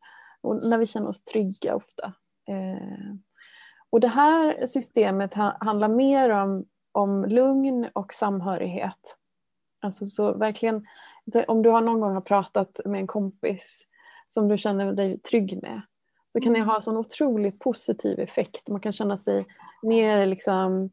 när 0.70 0.78
vi 0.78 0.86
känner 0.86 1.08
oss 1.08 1.24
trygga 1.24 1.76
ofta. 1.76 2.14
Eh, 2.50 3.16
och 3.90 4.00
det 4.00 4.08
här 4.08 4.66
systemet 4.66 5.34
ha, 5.34 5.58
handlar 5.60 5.88
mer 5.88 6.30
om, 6.30 6.66
om 6.92 7.26
lugn 7.26 7.88
och 7.94 8.14
samhörighet. 8.14 9.18
Alltså 9.82 10.06
så 10.06 10.34
verkligen, 10.34 10.86
om 11.48 11.62
du 11.62 11.70
har 11.70 11.82
någon 11.82 12.00
gång 12.00 12.14
har 12.14 12.22
pratat 12.22 12.80
med 12.86 13.00
en 13.02 13.08
kompis 13.08 13.82
som 14.30 14.48
du 14.48 14.58
känner 14.58 14.94
dig 14.94 15.20
trygg 15.20 15.60
med, 15.62 15.82
så 16.34 16.42
kan 16.42 16.54
det 16.54 16.62
ha 16.62 16.82
sån 16.82 16.98
otroligt 16.98 17.60
positiv 17.60 18.20
effekt. 18.20 18.70
Man 18.70 18.82
kan 18.82 18.92
känna 18.92 19.18
sig 19.18 19.46
mer 19.84 20.26
liksom 20.26 20.90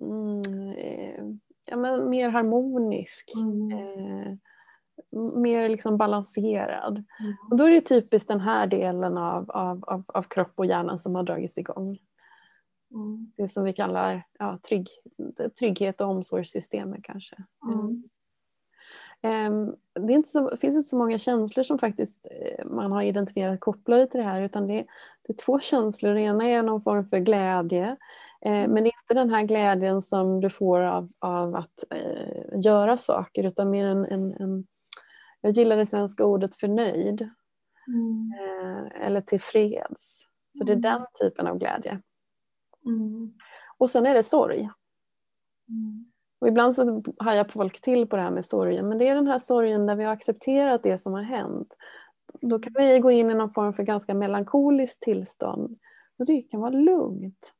mm, 0.00 0.72
eh, 0.76 1.24
ja, 1.66 1.76
men 1.76 2.10
mer 2.10 2.28
harmonisk. 2.28 3.32
Mm. 3.36 3.72
Eh, 3.72 4.36
mer 5.36 5.68
liksom 5.68 5.96
balanserad. 5.96 7.04
Mm. 7.20 7.34
Och 7.50 7.56
då 7.56 7.64
är 7.64 7.70
det 7.70 7.80
typiskt 7.80 8.28
den 8.28 8.40
här 8.40 8.66
delen 8.66 9.18
av, 9.18 9.50
av, 9.50 9.84
av, 9.84 10.04
av 10.06 10.22
kropp 10.22 10.52
och 10.56 10.66
hjärnan 10.66 10.98
som 10.98 11.14
har 11.14 11.22
dragits 11.22 11.58
igång. 11.58 11.98
Mm. 12.94 13.32
Det 13.36 13.48
som 13.48 13.64
vi 13.64 13.72
kallar 13.72 14.26
ja, 14.38 14.58
trygg, 14.68 14.88
trygghet 15.58 16.00
och 16.00 16.08
omsorgssystemet 16.08 17.00
kanske. 17.02 17.36
Mm. 17.72 18.02
Ehm, 19.22 19.74
Det 20.06 20.12
inte 20.12 20.28
så, 20.28 20.56
finns 20.56 20.76
inte 20.76 20.88
så 20.88 20.96
många 20.96 21.18
känslor 21.18 21.62
som 21.64 21.78
faktiskt 21.78 22.14
eh, 22.30 22.66
man 22.66 22.92
har 22.92 23.02
identifierat 23.02 23.60
kopplade 23.60 24.06
till 24.06 24.20
det 24.20 24.26
här 24.26 24.40
utan 24.42 24.66
det 24.66 24.74
är, 24.74 24.84
det 25.22 25.32
är 25.32 25.36
två 25.36 25.60
känslor. 25.60 26.14
Det 26.14 26.20
ena 26.20 26.44
är 26.48 26.62
någon 26.62 26.82
form 26.82 27.04
för 27.04 27.18
glädje 27.18 27.96
eh, 28.40 28.68
men 28.68 28.74
det 28.74 28.80
är 28.90 29.02
inte 29.02 29.14
den 29.14 29.30
här 29.30 29.42
glädjen 29.42 30.02
som 30.02 30.40
du 30.40 30.50
får 30.50 30.80
av, 30.80 31.08
av 31.18 31.54
att 31.56 31.84
eh, 31.90 32.60
göra 32.64 32.96
saker 32.96 33.44
utan 33.44 33.70
mer 33.70 33.86
en, 33.86 34.04
en, 34.04 34.32
en 34.32 34.66
jag 35.40 35.52
gillar 35.52 35.76
det 35.76 35.86
svenska 35.86 36.24
ordet 36.24 36.54
förnöjd 36.56 37.30
Mm. 37.88 38.32
eller 39.00 39.20
tillfreds. 39.20 40.26
Så 40.58 40.64
det 40.64 40.72
är 40.72 40.76
Mm. 40.76 40.82
den 40.82 41.06
typen 41.20 41.46
av 41.46 41.58
glädje. 41.58 42.00
Mm. 42.86 43.32
Och 43.78 43.90
sen 43.90 44.06
är 44.06 44.14
det 44.14 44.22
sorg. 44.22 44.70
Mm. 45.68 46.09
Och 46.40 46.48
ibland 46.48 46.74
så 46.74 47.02
hajar 47.18 47.44
folk 47.44 47.80
till 47.80 48.06
på 48.06 48.16
det 48.16 48.22
här 48.22 48.30
med 48.30 48.44
sorgen, 48.44 48.88
men 48.88 48.98
det 48.98 49.08
är 49.08 49.14
den 49.14 49.26
här 49.26 49.38
sorgen 49.38 49.86
där 49.86 49.94
vi 49.96 50.04
har 50.04 50.12
accepterat 50.12 50.82
det 50.82 50.98
som 50.98 51.12
har 51.12 51.22
hänt. 51.22 51.76
Då 52.40 52.58
kan 52.58 52.72
vi 52.78 52.98
gå 52.98 53.10
in 53.10 53.30
i 53.30 53.34
någon 53.34 53.50
form 53.50 53.72
för 53.72 53.82
ganska 53.82 54.14
melankoliskt 54.14 55.00
tillstånd. 55.02 55.78
Och 56.18 56.26
det 56.26 56.42
kan 56.42 56.60
vara 56.60 56.70
lugnt. 56.70 57.52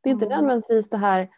Det 0.00 0.10
är 0.10 0.12
inte 0.12 0.26
Mm. 0.26 0.38
nödvändigtvis 0.38 0.88
det 0.90 0.96
här 0.96 1.28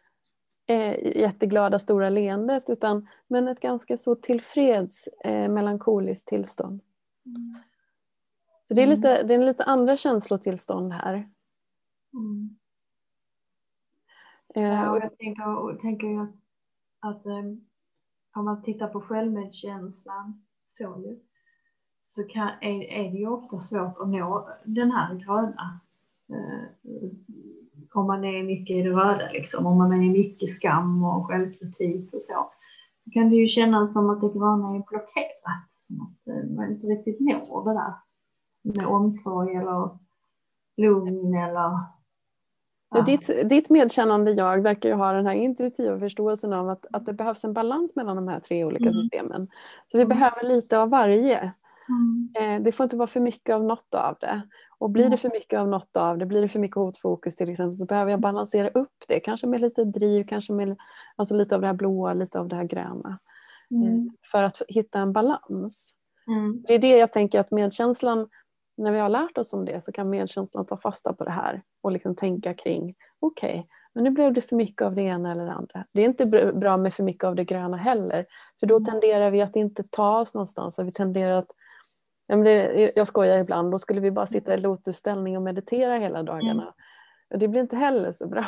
eh, 0.66 1.16
jätteglada 1.20 1.78
stora 1.78 2.09
leendet, 2.09 2.70
utan 2.70 3.09
men 3.26 3.48
ett 3.48 3.61
ganska 3.61 3.96
så 3.98 4.14
tillfreds 4.14 5.07
eh, 5.24 5.48
melankoliskt 5.48 6.28
tillstånd. 6.28 6.80
Mm. 7.26 7.62
Så 8.62 8.74
det 8.74 8.83
är, 8.83 8.87
Mm. 8.87 8.96
lite, 8.96 9.22
det 9.22 9.35
är 9.35 9.38
en 9.38 9.46
lite 9.46 9.64
andra 9.64 9.96
känslotillstånd 9.96 10.92
här. 10.92 11.14
Mm. 12.14 12.57
Eh, 14.54 14.62
Ja, 14.62 14.90
och 14.90 14.96
jag 14.96 15.18
tänker, 15.18 15.59
och 15.59 15.80
tänker 15.80 16.20
att, 16.22 16.30
att 17.05 17.27
um, 17.27 17.64
om 18.35 18.45
man 18.45 18.62
tittar 18.62 18.88
på 18.88 19.01
självmedkänslan 19.01 20.45
så, 20.67 20.83
ju, 20.83 21.19
så 22.03 22.25
kan, 22.25 22.49
är, 22.61 22.83
är 22.83 23.11
det 23.11 23.19
ju 23.19 23.29
ofta 23.29 23.59
svårt 23.59 23.99
att 24.01 24.09
nå 24.09 24.49
den 24.64 24.90
här 24.90 25.14
gröna. 25.14 25.81
Eh, 26.29 26.69
om 27.95 28.07
man 28.07 28.25
är 28.25 28.43
mycket 28.43 28.77
i 28.77 28.83
det 28.83 28.90
röda, 28.90 29.33
liksom, 29.33 29.67
om 29.67 29.79
man 29.79 29.93
är 29.93 30.11
mycket 30.11 30.51
skam 30.51 31.05
och 31.05 31.27
självkritik 31.27 32.14
och 32.14 32.23
så, 32.23 32.51
så 32.99 33.11
kan 33.11 33.31
det 33.31 33.37
ju 33.37 33.49
kännas 33.49 33.93
som 33.93 34.11
att 34.11 34.21
det 34.21 34.38
gröna 34.38 34.69
är 34.69 34.88
blockerat. 34.88 35.71
Som 35.77 36.01
att 36.01 36.29
eh, 36.29 36.51
man 36.57 36.71
inte 36.71 36.87
riktigt 36.87 37.21
når 37.21 37.64
det 37.64 37.73
där 37.73 37.95
med 38.62 38.87
omsorg 38.87 39.55
eller 39.55 39.99
lugn 40.77 41.35
eller 41.35 41.81
Ja, 42.94 43.02
ditt, 43.02 43.48
ditt 43.50 43.70
medkännande 43.70 44.30
jag 44.33 44.62
verkar 44.62 44.88
ju 44.88 44.94
ha 44.94 45.12
den 45.12 45.26
här 45.26 45.35
intuitiva 45.35 45.98
förståelsen 45.98 46.52
av 46.52 46.68
att, 46.68 46.87
att 46.92 47.07
det 47.07 47.12
behövs 47.12 47.44
en 47.44 47.52
balans 47.52 47.96
mellan 47.96 48.16
de 48.16 48.28
här 48.28 48.40
tre 48.40 48.64
olika 48.64 48.88
Mm. 48.88 48.94
systemen. 48.94 49.48
Så 49.87 49.98
vi 49.98 50.04
Mm. 50.04 50.18
behöver 50.18 50.42
lite 50.44 50.78
av 50.78 50.90
varje. 50.90 51.52
Mm. 51.88 52.28
Eh, 52.59 52.62
det 52.64 52.72
får 52.72 52.85
inte 52.85 52.96
vara 52.96 53.07
för 53.07 53.20
mycket 53.20 53.54
av 53.54 53.64
något 53.64 53.94
av 53.94 54.16
det. 54.20 54.40
Och 54.78 54.90
blir 54.90 55.09
det 55.11 55.16
för 55.16 55.30
mycket 55.30 55.61
av 55.61 55.68
något 55.68 55.96
av 55.96 56.18
det, 56.18 56.26
blir 56.26 56.42
det 56.42 56.48
för 56.48 56.59
mycket 56.59 56.76
hotfokus 56.76 57.37
till 57.37 57.48
exempel, 57.50 57.76
så 57.76 57.85
behöver 57.87 58.11
jag 58.11 58.20
balansera 58.20 58.68
upp 58.68 59.04
det. 59.09 59.20
Kanske 59.20 59.46
med 59.46 59.61
lite 59.61 59.85
driv, 59.85 60.24
kanske 60.26 60.52
med 60.52 60.76
alltså 61.16 61.35
lite 61.35 61.54
av 61.54 61.61
det 61.61 61.66
här 61.66 61.74
blåa, 61.74 62.14
lite 62.14 62.40
av 62.40 62.48
det 62.48 62.57
här 62.57 62.64
gröna. 62.64 63.18
Eh, 63.70 63.88
Mm. 63.92 64.11
för 64.33 64.42
att 64.42 64.62
hitta 64.68 64.98
en 64.98 65.12
balans. 65.12 65.94
Mm. 66.26 66.62
Det 66.66 66.74
är 66.74 66.78
det 66.78 66.96
jag 66.98 67.12
tänker 67.12 67.40
att 67.40 67.50
medkänslan, 67.50 68.28
när 68.77 68.93
vi 68.93 68.99
har 68.99 69.09
lärt 69.09 69.39
oss 69.39 69.53
om 69.53 69.65
det 69.65 69.81
så 69.85 69.93
kan 69.93 70.11
medkänslan 70.11 70.67
ta 70.67 70.77
fasta 70.77 71.13
på 71.13 71.25
det 71.25 71.31
här 71.31 71.63
och 71.83 71.93
liksom 71.93 72.15
tänka 72.17 72.55
kring 72.55 72.95
okej, 73.21 73.67
men 73.93 74.05
nu 74.05 74.11
blev 74.11 74.33
det 74.33 74.41
för 74.41 74.57
mycket 74.57 74.83
av 74.83 74.95
det 74.95 75.03
ena 75.03 75.33
eller 75.33 75.45
det 75.47 75.53
andra. 75.53 75.85
Det 75.93 76.01
är 76.01 76.05
inte 76.05 76.25
br- 76.25 76.53
bra 76.59 76.77
med 76.77 76.95
för 76.95 77.03
mycket 77.03 77.25
av 77.25 77.35
det 77.35 77.45
gröna 77.45 77.77
heller 77.77 78.27
för 78.61 78.67
då 78.67 78.77
Mm. 78.77 78.85
tenderar 78.85 79.31
vi 79.31 79.43
att 79.43 79.57
inte 79.57 79.83
ta 79.91 80.21
oss 80.21 80.35
någonstans. 80.35 80.79
Vi 80.79 80.93
tenderar 80.93 81.39
att, 81.39 81.51
ja, 82.27 82.37
jag 82.95 83.07
skojar 83.07 83.39
ibland, 83.39 83.71
då 83.71 83.79
skulle 83.79 84.01
vi 84.01 84.11
bara 84.11 84.27
sitta 84.27 84.55
i 84.55 84.59
lotusställning 84.61 85.37
och 85.37 85.43
meditera 85.43 85.99
hela 85.99 86.23
dagarna. 86.23 86.75
Och 87.31 87.39
det 87.39 87.49
blir 87.49 87.61
inte 87.61 87.77
heller 87.77 88.13
så 88.13 88.27
bra. 88.29 88.45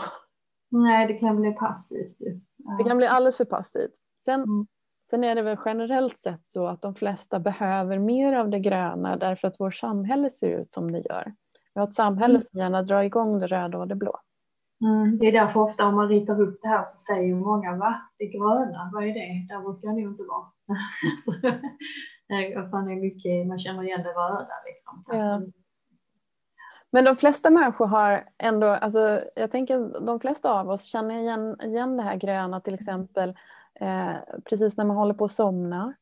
Nej, 0.71 1.07
det 1.07 1.15
kan 1.15 1.41
bli 1.41 1.53
passivt 1.53 2.17
ju. 2.21 2.41
Det 2.79 2.85
kan 2.85 2.97
bli 2.97 3.07
alldeles 3.07 3.37
för 3.37 3.45
passivt. 3.45 3.95
Sen, 4.25 4.43
Mm. 4.43 4.67
Sen 5.11 5.25
är 5.25 5.35
det 5.35 5.43
väl 5.43 5.57
generellt 5.65 6.19
sett 6.19 6.47
så 6.47 6.67
att 6.67 6.83
de 6.83 6.95
flesta 6.95 7.39
behöver 7.41 7.99
mer 7.99 8.33
av 8.33 8.51
det 8.51 8.59
gröna 8.59 9.17
därför 9.17 9.49
att 9.49 9.61
vårt 9.61 9.75
samhälle 9.75 10.31
ser 10.31 10.51
ut 10.61 10.73
som 10.73 10.93
det 10.93 10.99
gör. 10.99 11.35
Vi 11.75 11.81
har 11.81 11.89
ett 11.89 11.95
samhälle 11.95 12.35
Mm. 12.35 12.43
som 12.43 12.61
gärna 12.61 12.83
drar 12.83 13.03
igång 13.03 13.39
det 13.39 13.47
röda 13.47 13.79
och 13.79 13.89
det 13.89 13.95
blå. 13.95 14.21
Mm. 14.81 15.19
Det 15.19 15.27
är 15.27 15.33
därför 15.33 15.61
ofta 15.61 15.85
om 15.85 15.95
man 15.95 16.09
ritar 16.09 16.41
upp 16.41 16.59
det 16.63 16.69
här 16.69 16.85
så 16.85 16.97
säger 17.15 17.35
många 17.35 17.77
va? 17.77 18.03
Det 18.19 18.27
gröna, 18.27 18.91
vad 18.93 19.05
är 19.05 19.15
det? 19.15 19.55
Där 19.55 19.61
brukar 19.61 19.89
jag 19.89 19.95
nog 19.97 20.13
inte 20.13 20.23
vara. 20.23 20.47
så, 21.25 21.47
eh, 22.35 22.71
fan, 22.71 22.87
det 22.87 22.93
är 22.93 22.97
mycket, 23.01 23.47
man 23.47 23.59
känner 23.59 23.83
igen 23.83 24.03
det 24.03 24.09
röda 24.09 24.49
liksom. 24.67 25.05
Ja. 25.19 25.43
Men 26.91 27.05
de 27.05 27.17
flesta 27.17 27.51
människor 27.51 27.87
har 27.87 28.25
ändå, 28.39 28.67
alltså, 28.67 29.21
jag 29.37 29.51
tänker 29.51 30.07
de 30.07 30.21
flesta 30.21 30.61
av 30.61 30.71
oss 30.71 30.85
känner 30.85 31.15
igen, 31.19 31.57
igen 31.63 31.97
det 31.97 32.03
här 32.03 32.17
gröna 32.17 32.61
till 32.61 32.75
exempel 32.75 33.35
eh, 33.81 34.17
precis 34.49 34.77
när 34.77 34.85
man 34.85 34.97
håller 34.97 35.15
på 35.15 35.25
att 35.25 35.31
somna. 35.31 35.95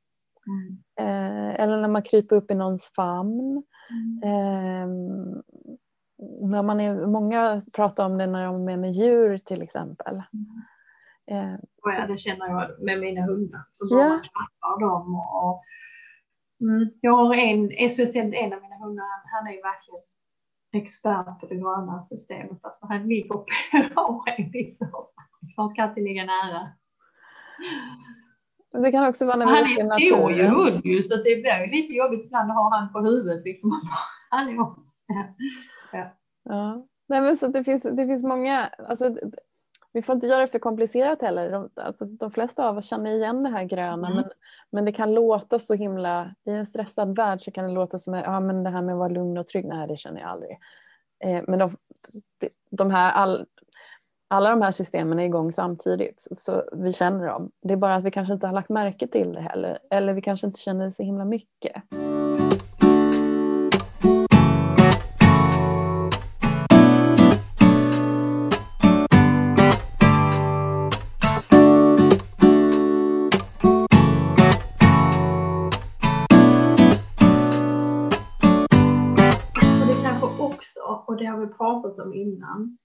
Mm. 0.47 0.83
Eh, 0.99 1.61
eller 1.61 1.81
när 1.81 1.89
man 1.89 2.03
kryper 2.03 2.37
upp 2.37 2.51
i 2.51 2.55
någons 2.55 2.93
famn. 2.97 3.63
Mm. 3.91 4.23
Eh, 4.23 4.89
när 6.41 6.63
man 6.63 6.81
är, 6.81 7.07
många 7.07 7.63
pratar 7.75 8.07
om 8.07 8.19
det 8.19 8.27
när 8.27 8.45
de 8.45 8.69
är 8.69 8.77
med 8.77 8.93
djur 8.93 9.39
till 9.39 9.63
exempel. 9.63 10.15
Mm. 10.33 10.63
Eh, 11.31 11.59
ja, 11.83 12.07
det 12.07 12.19
känner 12.19 12.49
jag 12.49 12.83
med 12.83 13.01
mina 13.01 13.23
hundar. 13.23 13.63
Så 13.73 13.95
bara 13.95 14.05
ja. 14.05 14.21
klappar 14.23 14.81
dem. 14.81 15.15
Och, 15.15 15.49
och 15.49 15.65
mm, 16.61 16.89
jag 17.01 17.17
har 17.17 17.35
en, 17.35 17.91
speciellt 17.91 18.35
en 18.35 18.53
av 18.53 18.63
mina 18.63 18.77
hundar, 18.77 19.05
han 19.33 19.47
är 19.47 19.63
verkligen 19.63 20.03
expert 20.73 21.41
på 21.41 21.47
det 21.47 21.55
gröna 21.55 22.05
systemet. 22.05 22.59
Alltså 22.63 22.87
han 22.87 23.09
ligger 23.09 23.29
på 23.29 23.47
en 23.73 24.73
så 24.73 25.63
han 25.63 25.71
ska 25.71 25.83
alltid 25.83 26.05
ligga 26.05 26.25
nära. 26.25 26.69
Det 28.73 28.93
kan 28.93 29.07
också 29.07 29.27
vara 29.27 29.37
när 29.37 29.47
vi 29.47 29.53
är 29.53 29.81
i 29.81 29.83
naturen. 29.83 29.90
Han 29.90 30.01
är 30.01 30.07
stor 30.07 30.33
ju 30.33 30.47
hund 30.47 30.85
ju 30.85 31.03
så 31.03 31.17
det 31.17 31.23
blir 31.23 31.71
lite 31.71 31.95
jobbigt 31.95 32.25
ibland 32.25 32.51
att 32.51 32.57
ha 32.57 32.77
han 32.77 32.93
på 32.93 33.01
huvudet. 33.01 33.45
Liksom. 33.45 33.81
Ja. 35.93 36.11
ja. 36.43 36.87
Nej, 37.07 37.21
men 37.21 37.37
så 37.37 37.49
det, 37.49 37.64
finns, 37.64 37.83
det 37.83 38.07
finns 38.07 38.23
många, 38.23 38.67
alltså, 38.88 39.17
vi 39.93 40.03
får 40.03 40.14
inte 40.14 40.27
göra 40.27 40.40
det 40.40 40.47
för 40.49 40.59
komplicerat 40.59 41.23
heller. 41.23 41.51
De, 41.53 41.71
alltså, 41.75 42.05
de 42.05 42.31
flesta 42.31 42.69
av 42.69 42.77
oss 42.77 42.87
känner 42.87 43.11
igen 43.11 43.43
det 43.43 43.51
här 43.51 43.64
gröna 43.64 44.09
mm. 44.09 44.17
men, 44.17 44.31
men 44.71 44.85
det 44.85 44.93
kan 44.93 45.14
låta 45.14 45.59
så 45.59 45.75
himla, 45.75 46.35
i 46.45 46.51
en 46.51 46.67
stressad 46.67 47.17
värld 47.17 47.43
så 47.43 47.51
kan 47.51 47.64
det 47.64 47.73
låta 47.73 47.99
som 47.99 48.14
ja, 48.14 48.40
men 48.40 48.64
det 48.64 48.71
här 48.71 48.83
med 48.83 48.93
att 48.93 48.99
vara 48.99 49.09
lugn 49.09 49.38
och 49.38 49.47
trygg, 49.47 49.64
nej 49.64 49.88
det 49.88 49.97
känner 49.97 50.21
jag 50.21 50.31
aldrig. 50.31 50.59
Eh, 51.25 51.45
men 51.49 51.59
de, 51.59 51.77
de 52.71 52.90
här, 52.90 53.12
all, 53.12 53.47
alla 54.35 54.51
de 54.51 54.62
här 54.62 54.73
systemen 54.73 55.18
är 55.18 55.25
igång 55.25 55.53
samtidigt 55.53 56.29
så 56.31 56.64
vi 56.73 56.92
känner 56.92 57.27
dem. 57.27 57.51
Det 57.62 57.73
är 57.73 57.77
bara 57.77 57.94
att 57.94 58.05
vi 58.05 58.11
kanske 58.11 58.35
inte 58.35 58.47
har 58.47 58.55
lagt 58.55 58.68
märke 58.68 59.07
till 59.07 59.33
det 59.33 59.40
heller 59.40 59.79
eller 59.90 60.14
vi 60.14 60.23
kanske 60.23 60.47
inte 60.47 60.61
känner 60.61 60.85
det 60.85 60.90
så 60.90 61.03
himla 61.03 61.25
mycket. 61.25 61.83
Och 81.07 81.16
det 81.16 81.25
har 81.25 81.40
vi 81.40 81.47
pratat 81.47 81.99
om 81.99 82.14
innan 82.14 82.79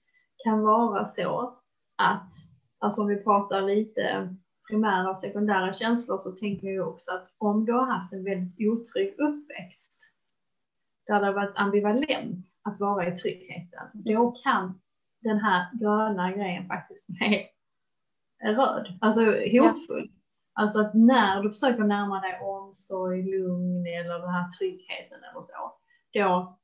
kan 0.44 0.62
vara 0.62 1.04
så 1.04 1.58
att, 1.96 2.32
alltså 2.78 3.00
om 3.00 3.06
vi 3.06 3.24
pratar 3.24 3.62
lite 3.62 4.34
primära 4.68 5.10
och 5.10 5.18
sekundära 5.18 5.72
känslor 5.72 6.18
så 6.18 6.30
tänker 6.30 6.68
jag 6.68 6.88
också 6.88 7.12
att 7.12 7.34
om 7.38 7.64
du 7.64 7.72
har 7.72 7.86
haft 7.86 8.12
en 8.12 8.24
väldigt 8.24 8.68
otrygg 8.68 9.14
uppväxt 9.18 10.00
där 11.06 11.20
det 11.20 11.26
har 11.26 11.32
varit 11.32 11.56
ambivalent 11.56 12.46
att 12.64 12.80
vara 12.80 13.08
i 13.08 13.16
tryggheten, 13.16 13.88
då 13.92 14.30
kan 14.30 14.80
den 15.20 15.38
här 15.38 15.68
gröna 15.72 16.32
grejen 16.32 16.68
faktiskt 16.68 17.06
bli 17.06 17.46
röd, 18.42 18.98
alltså 19.00 19.20
hotfull. 19.24 20.10
Ja. 20.12 20.16
Alltså 20.52 20.80
att 20.80 20.94
när 20.94 21.42
du 21.42 21.48
försöker 21.48 21.84
närma 21.84 22.20
dig 22.20 22.40
omsorg, 22.42 23.22
lugn 23.22 23.86
eller 23.86 24.18
den 24.18 24.30
här 24.30 24.50
tryggheten 24.58 25.18
eller 25.24 25.42
så, 25.42 25.72
då 26.12 26.58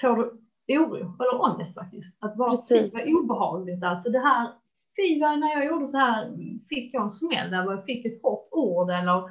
får 0.00 0.16
du 0.16 0.43
oro 0.68 0.96
eller 0.96 1.42
ångest 1.42 1.74
faktiskt. 1.74 2.24
Att 2.24 2.36
vara 2.36 2.56
fy 2.68 2.88
vad 2.92 3.14
obehagligt 3.14 3.84
alltså. 3.84 4.10
Det 4.10 4.18
här, 4.18 4.52
fy 4.96 5.20
vad 5.20 5.38
när 5.38 5.48
jag 5.48 5.66
gjorde 5.66 5.88
så 5.88 5.98
här 5.98 6.36
fick 6.68 6.94
jag 6.94 7.02
en 7.02 7.10
smäll 7.10 7.50
där 7.50 7.64
jag 7.64 7.84
fick 7.84 8.06
ett 8.06 8.22
hårt 8.22 8.48
ord 8.50 8.90
eller 8.90 9.30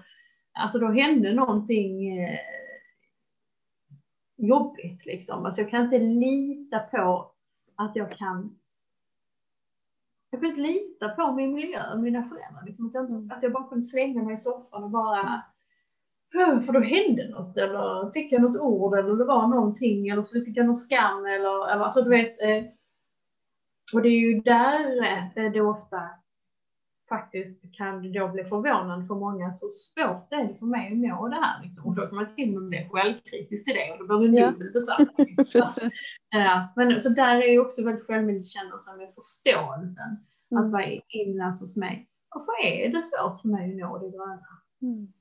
alltså 0.59 0.79
då 0.79 0.87
hände 0.87 1.33
någonting 1.33 2.19
eh, 2.19 2.39
jobbigt 4.37 5.05
liksom. 5.05 5.45
Alltså 5.45 5.61
jag 5.61 5.69
kan 5.69 5.83
inte 5.83 5.99
lita 5.99 6.79
på 6.79 7.31
att 7.75 7.95
jag 7.95 8.17
kan 8.17 8.59
jag 10.29 10.41
kan 10.41 10.49
inte 10.49 10.61
lita 10.61 11.09
på 11.09 11.31
min 11.31 11.53
miljö, 11.53 11.95
mina 11.95 12.23
föräldrar. 12.23 12.65
Liksom, 12.65 12.87
att, 12.87 12.93
jag, 12.93 13.09
mm. 13.09 13.31
att 13.31 13.43
jag 13.43 13.51
bara 13.51 13.67
kunde 13.67 13.83
slänga 13.83 14.23
mig 14.23 14.33
i 14.33 14.37
soffan 14.37 14.83
och 14.83 14.89
bara 14.89 15.43
för 16.33 16.73
då 16.73 16.79
hände 16.79 17.29
något 17.29 17.57
eller 17.57 18.11
fick 18.11 18.31
jag 18.31 18.41
något 18.41 18.61
ord 18.61 18.97
eller 18.97 19.15
det 19.15 19.25
var 19.25 19.47
någonting 19.47 20.09
eller 20.09 20.23
så 20.23 20.45
fick 20.45 20.57
jag 20.57 20.65
någon 20.65 20.77
skam 20.77 21.25
eller, 21.25 21.71
eller 21.71 21.83
alltså 21.83 22.01
du 22.01 22.09
vet. 22.09 22.41
Eh, 22.41 22.63
och 23.93 24.01
det 24.01 24.09
är 24.09 24.19
ju 24.19 24.39
där 24.39 25.03
eh, 25.37 25.51
det 25.51 25.61
ofta 25.61 26.01
faktiskt 27.09 27.75
kan 27.77 28.11
då 28.11 28.27
bli 28.27 28.43
förvånande 28.43 29.07
för 29.07 29.15
många 29.15 29.53
så 29.53 29.69
svårt 29.69 30.29
det 30.29 30.35
är 30.35 30.53
för 30.59 30.65
mig 30.65 30.91
att 30.91 30.97
nå 30.97 31.27
det 31.27 31.35
här. 31.35 31.63
Liksom. 31.63 31.85
Och 31.85 31.95
då 31.95 32.01
kan 32.07 32.15
man 32.15 32.35
till 32.35 32.55
och 32.55 32.61
med 32.61 32.69
bli 32.69 32.89
självkritisk 32.91 33.65
till 33.65 33.75
det 33.75 33.97
och 33.99 34.07
då 34.07 34.19
blir 34.19 34.29
det 34.29 34.51
dubbelt 34.51 34.73
besvärligt. 34.73 35.55
ja, 36.29 36.73
men 36.75 37.01
så 37.01 37.09
där 37.09 37.37
är 37.37 37.51
ju 37.51 37.59
också 37.59 37.85
väldigt 37.85 38.07
självmedkännelsen 38.07 38.97
med 38.97 39.13
förståelsen 39.15 40.11
mm. 40.51 40.65
att 40.65 40.71
vara 40.71 40.85
inlärt 41.07 41.59
hos 41.59 41.75
mig. 41.75 42.07
Varför 42.35 42.65
är 42.65 42.89
det 42.89 43.03
svårt 43.03 43.41
för 43.41 43.47
mig 43.47 43.71
att 43.71 43.77
nå 43.77 43.97
det 43.97 44.17
gröna? 44.17 44.47
Mm. 44.81 45.13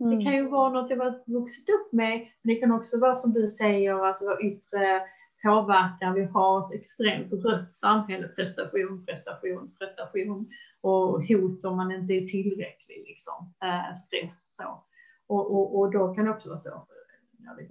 Mm. 0.00 0.18
Det 0.18 0.24
kan 0.24 0.34
ju 0.34 0.48
vara 0.48 0.70
något 0.70 0.90
jag 0.90 0.96
har 0.96 1.22
vuxit 1.26 1.68
upp 1.68 1.92
med, 1.92 2.18
men 2.42 2.54
det 2.54 2.60
kan 2.60 2.72
också 2.72 3.00
vara 3.00 3.14
som 3.14 3.32
du 3.32 3.46
säger, 3.46 4.06
alltså 4.06 4.38
yttre 4.40 5.02
påverkan. 5.42 6.14
Vi 6.14 6.24
har 6.24 6.66
ett 6.66 6.80
extremt 6.80 7.32
rött 7.32 7.74
samhälle, 7.74 8.28
prestation, 8.28 9.04
prestation, 9.06 9.74
prestation 9.78 10.48
och 10.80 11.26
hot 11.28 11.64
om 11.64 11.76
man 11.76 11.92
inte 11.92 12.12
är 12.12 12.26
tillräcklig, 12.26 13.04
liksom. 13.06 13.54
Eh, 13.64 13.94
stress 13.96 14.56
så. 14.56 14.84
Och, 15.26 15.54
och, 15.54 15.78
och 15.78 15.92
då 15.92 16.14
kan 16.14 16.24
det 16.24 16.30
också 16.30 16.48
vara 16.48 16.58
så. 16.58 16.86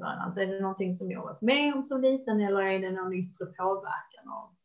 Alltså 0.01 0.41
är 0.41 0.47
det 0.47 0.59
någonting 0.59 0.93
som 0.93 1.11
jag 1.11 1.21
varit 1.21 1.41
med 1.41 1.73
om 1.75 1.83
som 1.83 2.01
liten 2.01 2.41
eller 2.41 2.61
är 2.61 2.79
det 2.79 2.91
någon 2.91 3.13
yttre 3.13 3.45
påverkan? 3.45 4.29
Av, 4.29 4.55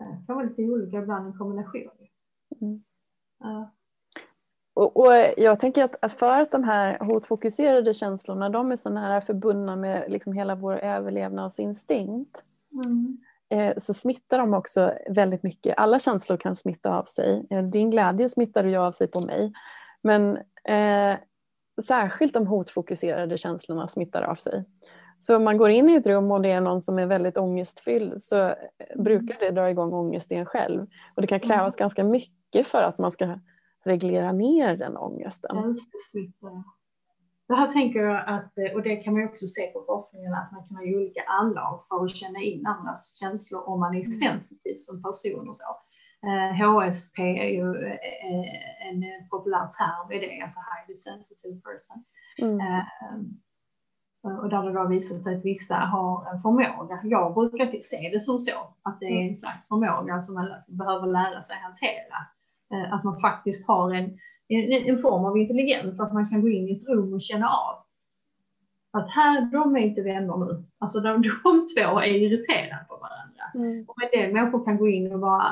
eh, 0.00 0.20
det 0.20 0.26
kan 0.26 0.36
vara 0.36 0.46
lite 0.46 0.62
olika, 0.62 0.98
ibland 0.98 1.26
en 1.26 1.38
kombination. 1.38 1.90
Mm. 2.60 2.84
Uh. 3.44 3.68
Och, 4.78 4.96
och, 4.96 5.12
jag 5.36 5.60
tänker 5.60 5.84
att, 5.84 5.96
att, 6.02 6.12
för 6.12 6.40
att 6.40 6.52
de 6.52 6.64
här 6.64 6.98
hotfokuserade 6.98 7.94
känslorna 7.94 8.48
de 8.48 8.72
är 8.72 8.76
så 8.76 8.90
nära 8.90 9.20
förbundna 9.20 9.76
med 9.76 10.04
liksom 10.08 10.32
hela 10.32 10.54
vår 10.54 10.76
överlevnadsinstinkt 10.76 12.44
mm. 12.84 13.18
eh, 13.50 13.76
så 13.76 13.94
smittar 13.94 14.38
de 14.38 14.54
också 14.54 14.92
väldigt 15.10 15.42
mycket. 15.42 15.74
Alla 15.76 15.98
känslor 15.98 16.36
kan 16.36 16.56
smitta 16.56 16.98
av 16.98 17.04
sig. 17.04 17.46
Eh, 17.50 17.62
din 17.62 17.90
glädje 17.90 18.28
smittar 18.28 18.64
ju 18.64 18.76
av 18.76 18.92
sig 18.92 19.06
på 19.06 19.20
mig. 19.20 19.52
Men 20.02 20.36
eh, 20.64 21.18
särskilt 21.82 22.34
de 22.34 22.46
hotfokuserade 22.46 23.38
känslorna 23.38 23.88
smittar 23.88 24.22
av 24.22 24.34
sig. 24.34 24.64
Så 25.20 25.36
om 25.36 25.44
man 25.44 25.58
går 25.58 25.70
in 25.70 25.88
i 25.88 25.94
ett 25.94 26.06
rum 26.06 26.30
och 26.30 26.42
det 26.42 26.50
är 26.50 26.60
någon 26.60 26.82
som 26.82 26.98
är 26.98 27.06
väldigt 27.06 27.38
ångestfylld 27.38 28.22
så 28.22 28.54
brukar 28.96 29.36
det 29.40 29.50
dra 29.50 29.70
igång 29.70 29.92
ångest 29.92 30.32
i 30.32 30.34
en 30.34 30.46
själv. 30.46 30.86
Och 31.14 31.22
det 31.22 31.28
kan 31.28 31.40
krävas 31.40 31.74
mm. 31.74 31.78
ganska 31.78 32.04
mycket 32.04 32.66
för 32.66 32.82
att 32.82 32.98
man 32.98 33.10
ska 33.10 33.38
reglera 33.84 34.32
ner 34.32 34.76
den 34.76 34.96
ångesten. 34.96 35.76
Det 37.48 37.54
här 37.54 37.66
tänker 37.66 38.00
jag 38.00 38.22
att, 38.26 38.52
och 38.74 38.82
det 38.82 38.96
kan 38.96 39.14
man 39.14 39.24
också 39.24 39.46
se 39.46 39.66
på 39.66 39.84
forskningen, 39.86 40.34
att 40.34 40.52
man 40.52 40.68
kan 40.68 40.76
ha 40.76 40.82
olika 40.82 41.22
anlag 41.22 41.84
för 41.88 42.04
att 42.04 42.16
känna 42.16 42.40
in 42.40 42.66
andras 42.66 43.18
känslor 43.20 43.68
om 43.68 43.80
man 43.80 43.94
är 43.94 44.04
mm. 44.04 44.12
sensitiv 44.12 44.76
som 44.78 45.02
person 45.02 45.48
och 45.48 45.56
så. 45.56 45.76
HSP 46.60 47.22
eh, 47.22 47.44
är 47.44 47.48
ju 47.48 47.86
eh, 47.86 48.88
en 48.88 49.28
populär 49.30 49.66
term 49.78 50.12
i 50.12 50.18
det, 50.18 50.42
alltså 50.42 50.60
highly 50.70 50.96
sensitive 50.96 51.60
person. 51.60 52.04
Mm. 52.38 52.60
Eh, 52.60 52.84
och 54.42 54.48
där 54.48 54.62
det 54.62 54.72
då 54.72 54.88
visat 54.88 55.22
sig 55.22 55.36
att 55.36 55.44
vissa 55.44 55.74
har 55.74 56.32
en 56.32 56.40
förmåga. 56.40 57.00
Jag 57.04 57.34
brukar 57.34 57.80
se 57.80 58.10
det 58.12 58.20
som 58.20 58.38
så, 58.38 58.74
att 58.82 59.00
det 59.00 59.06
är 59.06 59.28
en 59.28 59.36
slags 59.36 59.68
förmåga 59.68 60.22
som 60.22 60.34
man 60.34 60.48
behöver 60.68 61.06
lära 61.06 61.42
sig 61.42 61.56
hantera. 61.56 62.16
Eh, 62.72 62.94
att 62.94 63.04
man 63.04 63.20
faktiskt 63.20 63.68
har 63.68 63.94
en, 63.94 64.18
en, 64.48 64.72
en, 64.72 64.98
form 64.98 65.24
av 65.24 65.38
intelligens, 65.38 66.00
att 66.00 66.12
man 66.12 66.24
kan 66.24 66.40
gå 66.40 66.48
in 66.48 66.68
i 66.68 66.72
ett 66.72 66.88
rum 66.88 67.12
och 67.14 67.20
känna 67.20 67.48
av 67.48 67.84
att 68.92 69.10
här, 69.10 69.40
de 69.52 69.76
är 69.76 69.80
inte 69.80 70.02
vänner 70.02 70.36
nu. 70.36 70.64
Alltså 70.78 71.00
de, 71.00 71.22
de 71.44 71.68
två 71.76 72.00
är 72.00 72.14
irriterade 72.14 72.84
på 72.88 72.96
varandra. 72.96 73.44
Mm. 73.54 73.84
Och 73.88 74.02
en 74.02 74.20
del 74.20 74.32
människor 74.32 74.64
kan 74.64 74.76
gå 74.76 74.88
in 74.88 75.12
och 75.12 75.20
bara, 75.20 75.42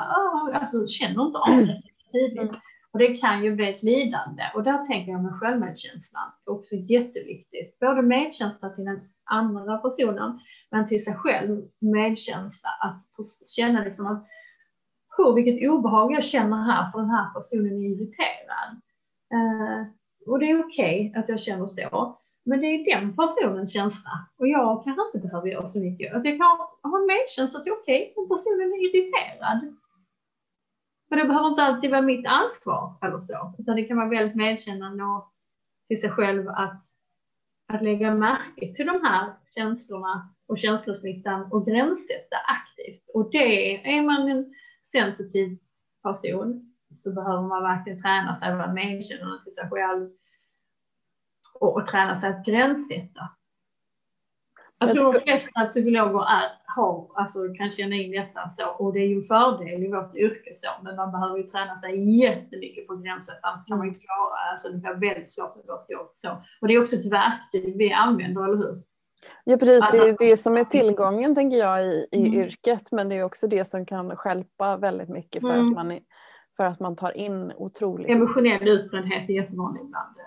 alltså 0.53 0.87
känner 0.87 1.25
inte 1.25 1.37
av 1.37 1.57
det 1.57 1.81
tidigt. 2.11 2.39
Mm. 2.39 2.55
Och 2.91 2.99
det 2.99 3.17
kan 3.17 3.43
ju 3.43 3.55
bli 3.55 3.69
ett 3.69 3.83
lidande. 3.83 4.43
Och 4.55 4.63
där 4.63 4.85
tänker 4.85 5.11
jag 5.11 5.23
med 5.23 5.33
självmedkänslan, 5.33 6.31
också 6.45 6.75
jätteviktigt. 6.75 7.79
Både 7.79 8.01
medkänsla 8.01 8.69
till 8.69 8.85
den 8.85 8.99
andra 9.23 9.77
personen, 9.77 10.39
men 10.71 10.87
till 10.87 11.03
sig 11.03 11.15
själv 11.15 11.61
medkänsla. 11.79 12.69
Att 12.81 13.01
känna 13.55 13.83
liksom 13.83 14.07
att 14.07 14.27
på 15.17 15.33
vilket 15.33 15.69
obehag 15.69 16.11
jag 16.11 16.23
känner 16.23 16.57
här 16.57 16.91
för 16.91 16.99
den 16.99 17.09
här 17.09 17.33
personen 17.33 17.73
är 17.73 17.89
irriterad. 17.89 18.71
Eh, 19.33 19.87
och 20.27 20.39
det 20.39 20.45
är 20.51 20.59
okej 20.65 21.09
okay 21.09 21.21
att 21.21 21.29
jag 21.29 21.39
känner 21.39 21.67
så. 21.67 22.17
Men 22.45 22.61
det 22.61 22.67
är 22.67 22.95
den 22.95 23.15
personens 23.15 23.73
känsla 23.73 24.11
och 24.37 24.47
jag 24.47 24.83
kanske 24.83 25.01
inte 25.05 25.27
behöver 25.27 25.47
göra 25.47 25.65
så 25.65 25.79
mycket. 25.79 26.15
Att 26.15 26.25
jag 26.25 26.37
kan 26.37 26.57
ha 26.91 26.99
en 26.99 27.07
medkänsla 27.07 27.59
att 27.59 27.67
okej, 27.67 28.01
okay, 28.01 28.13
den 28.15 28.29
personen 28.29 28.73
är 28.73 28.85
irriterad. 28.85 29.75
Men 31.09 31.19
det 31.19 31.25
behöver 31.25 31.47
inte 31.47 31.63
alltid 31.63 31.91
vara 31.91 32.01
mitt 32.01 32.25
ansvar 32.27 32.93
eller 33.01 33.19
så, 33.19 33.53
utan 33.59 33.75
det 33.75 33.83
kan 33.83 33.97
vara 33.97 34.09
väldigt 34.09 34.35
medkännande 34.35 35.03
och 35.03 35.33
till 35.87 36.01
sig 36.01 36.09
själv 36.09 36.49
att, 36.49 36.81
att 37.73 37.83
lägga 37.83 38.13
märke 38.13 38.73
till 38.75 38.85
de 38.85 39.01
här 39.03 39.33
känslorna 39.55 40.33
och 40.47 40.57
känslosmittan 40.57 41.51
och 41.51 41.65
gränssätta 41.65 42.37
aktivt. 42.37 43.09
Och 43.13 43.31
det 43.31 43.97
är 43.97 44.01
man 44.01 44.29
en 44.29 44.53
sensitiv 44.91 45.57
person 46.03 46.73
så 46.95 47.13
behöver 47.13 47.41
man 47.41 47.63
verkligen 47.63 48.01
träna 48.01 48.35
sig 48.35 48.49
att 48.49 48.57
vara 48.57 48.73
medkännande 48.73 49.43
till 49.43 49.53
sig 49.53 49.69
själv 49.69 50.09
och, 51.59 51.77
och 51.77 51.87
träna 51.87 52.15
sig 52.15 52.29
att 52.29 52.45
gränssätta. 52.45 53.29
Jag 54.79 54.89
tror 54.89 55.13
de 55.13 55.19
flesta 55.19 55.65
psykologer 55.65 56.19
är, 56.19 56.51
har, 56.65 57.11
alltså, 57.15 57.39
kan 57.53 57.71
känna 57.71 57.95
in 57.95 58.11
detta 58.11 58.49
så, 58.49 58.67
och 58.67 58.93
det 58.93 58.99
är 58.99 59.07
ju 59.07 59.15
en 59.15 59.23
fördel 59.23 59.83
i 59.83 59.91
vårt 59.91 60.15
yrke 60.15 60.53
så, 60.55 60.69
men 60.83 60.95
man 60.95 61.11
behöver 61.11 61.37
ju 61.37 61.43
träna 61.43 61.75
sig 61.75 62.19
jättemycket 62.19 62.87
på 62.87 62.95
gränset, 62.95 63.39
annars 63.41 63.65
kan 63.65 63.77
man 63.77 63.87
inte 63.87 63.99
klara, 63.99 64.51
alltså 64.51 64.69
det 64.69 64.77
blir 64.77 65.09
väldigt 65.09 65.31
svårt 65.31 65.55
med 65.55 65.65
vårt 65.67 65.89
jobb. 65.89 66.09
Så. 66.17 66.43
Och 66.61 66.67
det 66.67 66.73
är 66.73 66.81
också 66.81 66.95
ett 66.95 67.05
verktyg 67.05 67.77
vi 67.77 67.93
använder, 67.93 68.43
eller 68.43 68.57
hur? 68.57 68.83
Ja 69.43 69.57
precis, 69.57 69.91
det 69.91 69.97
är 69.97 70.15
det 70.19 70.37
som 70.37 70.57
är 70.57 70.63
tillgången 70.63 71.35
tänker 71.35 71.57
jag 71.57 71.85
i, 71.85 72.07
i 72.11 72.27
mm. 72.27 72.33
yrket, 72.33 72.91
men 72.91 73.09
det 73.09 73.15
är 73.15 73.23
också 73.23 73.47
det 73.47 73.65
som 73.65 73.85
kan 73.85 74.15
skälpa 74.15 74.77
väldigt 74.77 75.09
mycket 75.09 75.41
för, 75.41 75.53
mm. 75.53 75.67
att, 75.67 75.73
man, 75.73 75.99
för 76.57 76.63
att 76.63 76.79
man 76.79 76.95
tar 76.95 77.17
in 77.17 77.51
otroligt 77.55 78.09
Emotionell 78.09 78.67
utbrändhet 78.67 79.29
är 79.29 79.33
jättevanligt 79.33 79.85
bland 79.85 80.17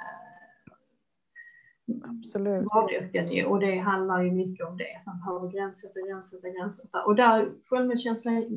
Absolut. 2.04 2.64
Vårdyrken 2.64 3.46
och 3.46 3.60
det 3.60 3.78
handlar 3.78 4.22
ju 4.22 4.30
mycket 4.30 4.66
om 4.66 4.76
det. 4.76 5.02
Man 5.06 5.20
behöver 5.20 5.48
gränssätta, 5.48 6.00
gränssätta, 6.00 6.48
gränssätta. 6.48 7.04
Och 7.04 7.14
där 7.16 7.52
självmedkänsla 7.64 8.32
är 8.32 8.48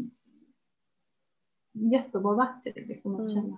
jättebra 1.73 2.36
verktyg. 2.36 2.88
Liksom, 2.88 3.15
att 3.15 3.31
mm. 3.31 3.57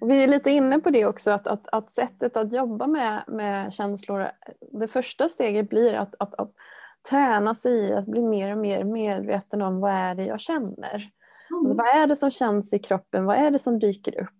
Och 0.00 0.10
vi 0.10 0.24
är 0.24 0.28
lite 0.28 0.50
inne 0.50 0.80
på 0.80 0.90
det 0.90 1.06
också 1.06 1.30
att, 1.30 1.46
att, 1.46 1.68
att 1.72 1.92
sättet 1.92 2.36
att 2.36 2.52
jobba 2.52 2.86
med, 2.86 3.24
med 3.26 3.72
känslor, 3.72 4.30
det 4.72 4.88
första 4.88 5.28
steget 5.28 5.68
blir 5.68 5.94
att, 5.94 6.14
att, 6.18 6.34
att 6.34 6.52
träna 7.10 7.54
sig 7.54 7.72
i 7.72 7.92
att 7.92 8.06
bli 8.06 8.22
mer 8.22 8.52
och 8.52 8.58
mer 8.58 8.84
medveten 8.84 9.62
om 9.62 9.80
vad 9.80 9.92
är 9.92 10.14
det 10.14 10.24
jag 10.24 10.40
känner. 10.40 10.94
Mm. 11.50 11.60
Alltså, 11.60 11.74
vad 11.74 11.86
är 11.86 12.06
det 12.06 12.16
som 12.16 12.30
känns 12.30 12.72
i 12.72 12.78
kroppen? 12.78 13.24
Vad 13.24 13.36
är 13.36 13.50
det 13.50 13.58
som 13.58 13.78
dyker 13.78 14.20
upp? 14.20 14.38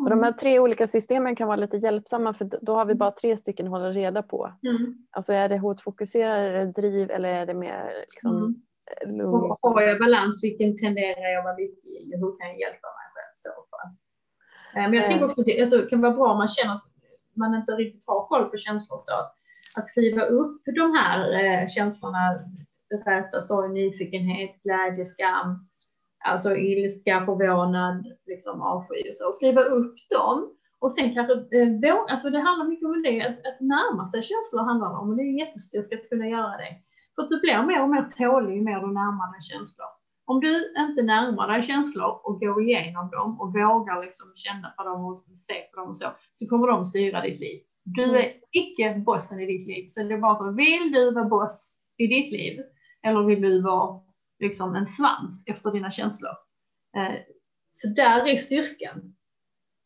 Och 0.00 0.10
de 0.10 0.18
här 0.18 0.28
mm. 0.28 0.38
tre 0.38 0.58
olika 0.58 0.86
systemen 0.86 1.36
kan 1.36 1.48
vara 1.48 1.56
lite 1.56 1.76
hjälpsamma 1.76 2.34
för 2.34 2.48
då 2.62 2.74
har 2.74 2.84
vi 2.84 2.94
bara 2.94 3.10
tre 3.10 3.36
stycken 3.36 3.66
att 3.66 3.72
hålla 3.72 3.90
reda 3.90 4.22
på. 4.22 4.52
Mm. 4.62 4.94
Alltså 5.10 5.32
är 5.32 5.48
det 5.48 5.58
hotfokuserad, 5.58 6.38
är 6.38 6.52
det 6.52 6.72
driv 6.72 7.10
eller 7.10 7.28
är 7.28 7.46
det 7.46 7.54
mer 7.54 7.92
liksom, 8.10 8.36
mm. 8.36 8.54
Lugn? 9.18 9.56
Och 9.60 9.74
har 9.74 9.82
jag 9.82 9.98
balans, 9.98 10.44
vilken 10.44 10.76
tenderar 10.76 11.28
jag 11.32 11.38
att 11.38 11.44
vara 11.44 11.56
lycklig 11.56 11.92
i? 11.92 12.16
Hur 12.16 12.38
kan 12.38 12.48
jag 12.48 12.60
hjälpa 12.60 12.88
mig 12.98 13.06
själv? 13.14 13.34
Så 13.34 13.48
eh, 13.48 13.90
Men 14.74 14.92
jag 14.92 15.06
tänker 15.06 15.24
också 15.24 15.40
att 15.40 15.46
det 15.46 15.60
alltså, 15.60 15.82
kan 15.82 16.00
vara 16.00 16.12
bra 16.12 16.30
om 16.32 16.38
man 16.38 16.48
känner 16.48 16.74
att 16.74 16.84
man 17.36 17.54
inte 17.54 17.72
riktigt 17.72 18.02
har 18.06 18.26
koll 18.26 18.44
på 18.44 18.56
känslor. 18.56 18.98
Så 19.06 19.14
att, 19.14 19.34
att 19.78 19.88
skriva 19.88 20.22
upp 20.22 20.62
de 20.64 20.94
här 20.94 21.18
eh, 21.44 21.68
känslorna, 21.68 22.40
rädsla, 23.06 23.40
sorg, 23.40 23.68
nyfikenhet, 23.72 24.62
glädje, 24.62 25.04
skam, 25.04 25.68
alltså 26.24 26.56
ilska, 26.56 27.24
förvånad, 27.26 28.06
liksom 28.26 28.62
avsky 28.62 29.10
och 29.10 29.16
så. 29.16 29.26
Och 29.28 29.34
skriva 29.34 29.60
upp 29.60 29.94
dem 30.10 30.56
och 30.78 30.92
sen 30.92 31.14
kanske 31.14 31.34
eh, 31.34 31.94
alltså 32.08 32.30
det 32.30 32.40
handlar 32.40 32.66
mycket 32.68 32.86
om 32.86 33.02
det, 33.02 33.22
att, 33.22 33.38
att 33.50 33.60
närma 33.60 34.08
sig 34.08 34.22
känslor 34.22 34.64
handlar 34.64 34.90
om 34.98 35.10
och 35.10 35.16
det 35.16 35.22
är 35.22 35.38
jättestyrka 35.38 35.96
att 35.96 36.08
kunna 36.08 36.26
göra 36.28 36.56
det. 36.56 36.72
För 37.14 37.22
att 37.22 37.30
du 37.30 37.40
blir 37.40 37.62
mer 37.62 37.82
och 37.82 37.90
mer 37.90 38.04
tålig 38.18 38.54
ju 38.56 38.62
mer 38.62 38.80
du 38.80 38.86
närmar 38.86 39.32
dig 39.32 39.42
känslor. 39.50 39.90
Om 40.30 40.40
du 40.40 40.72
inte 40.78 41.02
närmar 41.02 41.48
dig 41.48 41.62
känslor 41.62 42.20
och 42.24 42.40
går 42.40 42.62
igenom 42.62 43.10
dem 43.10 43.40
och 43.40 43.48
vågar 43.48 44.04
liksom 44.04 44.32
känna 44.34 44.70
på 44.76 44.82
dem 44.84 45.04
och 45.04 45.24
se 45.38 45.54
på 45.70 45.80
dem 45.80 45.88
och 45.88 45.96
så, 45.96 46.06
så 46.32 46.48
kommer 46.48 46.66
de 46.66 46.84
styra 46.84 47.20
ditt 47.20 47.40
liv. 47.40 47.60
Du 47.84 48.04
mm. 48.04 48.16
är 48.16 48.32
icke 48.50 49.02
bossen 49.06 49.40
i 49.40 49.46
ditt 49.46 49.66
liv. 49.66 49.90
Så 49.90 50.02
det 50.02 50.14
är 50.14 50.18
bara 50.18 50.36
så, 50.36 50.52
vill 50.52 50.92
du 50.92 51.14
vara 51.14 51.24
boss 51.24 51.74
i 51.96 52.06
ditt 52.06 52.32
liv? 52.32 52.60
Eller 53.02 53.22
vill 53.22 53.40
du 53.40 53.62
vara 53.62 54.00
liksom 54.38 54.74
en 54.74 54.86
svans 54.86 55.44
efter 55.46 55.70
dina 55.70 55.90
känslor. 55.90 56.32
Eh, 56.96 57.18
så 57.70 57.88
där 57.88 58.26
är 58.26 58.36
styrkan. 58.36 59.14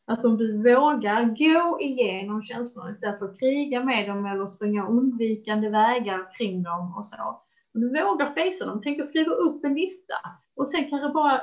Alltså 0.07 0.27
om 0.27 0.37
du 0.37 0.57
vågar 0.57 1.23
gå 1.23 1.81
igenom 1.81 2.43
känslorna 2.43 2.91
istället 2.91 3.19
för 3.19 3.25
att 3.25 3.39
kriga 3.39 3.83
med 3.83 4.09
dem 4.09 4.25
eller 4.25 4.45
springa 4.45 4.87
undvikande 4.87 5.69
vägar 5.69 6.37
kring 6.37 6.63
dem 6.63 6.93
och 6.97 7.05
så. 7.05 7.44
Om 7.75 7.81
du 7.81 8.03
vågar 8.03 8.33
fejsa 8.33 8.65
dem, 8.65 8.81
tänk 8.83 8.99
att 8.99 9.09
skriva 9.09 9.31
upp 9.31 9.65
en 9.65 9.73
lista 9.73 10.13
och 10.55 10.67
sen 10.67 10.89
kan 10.89 11.01
det 11.01 11.09
bara, 11.09 11.41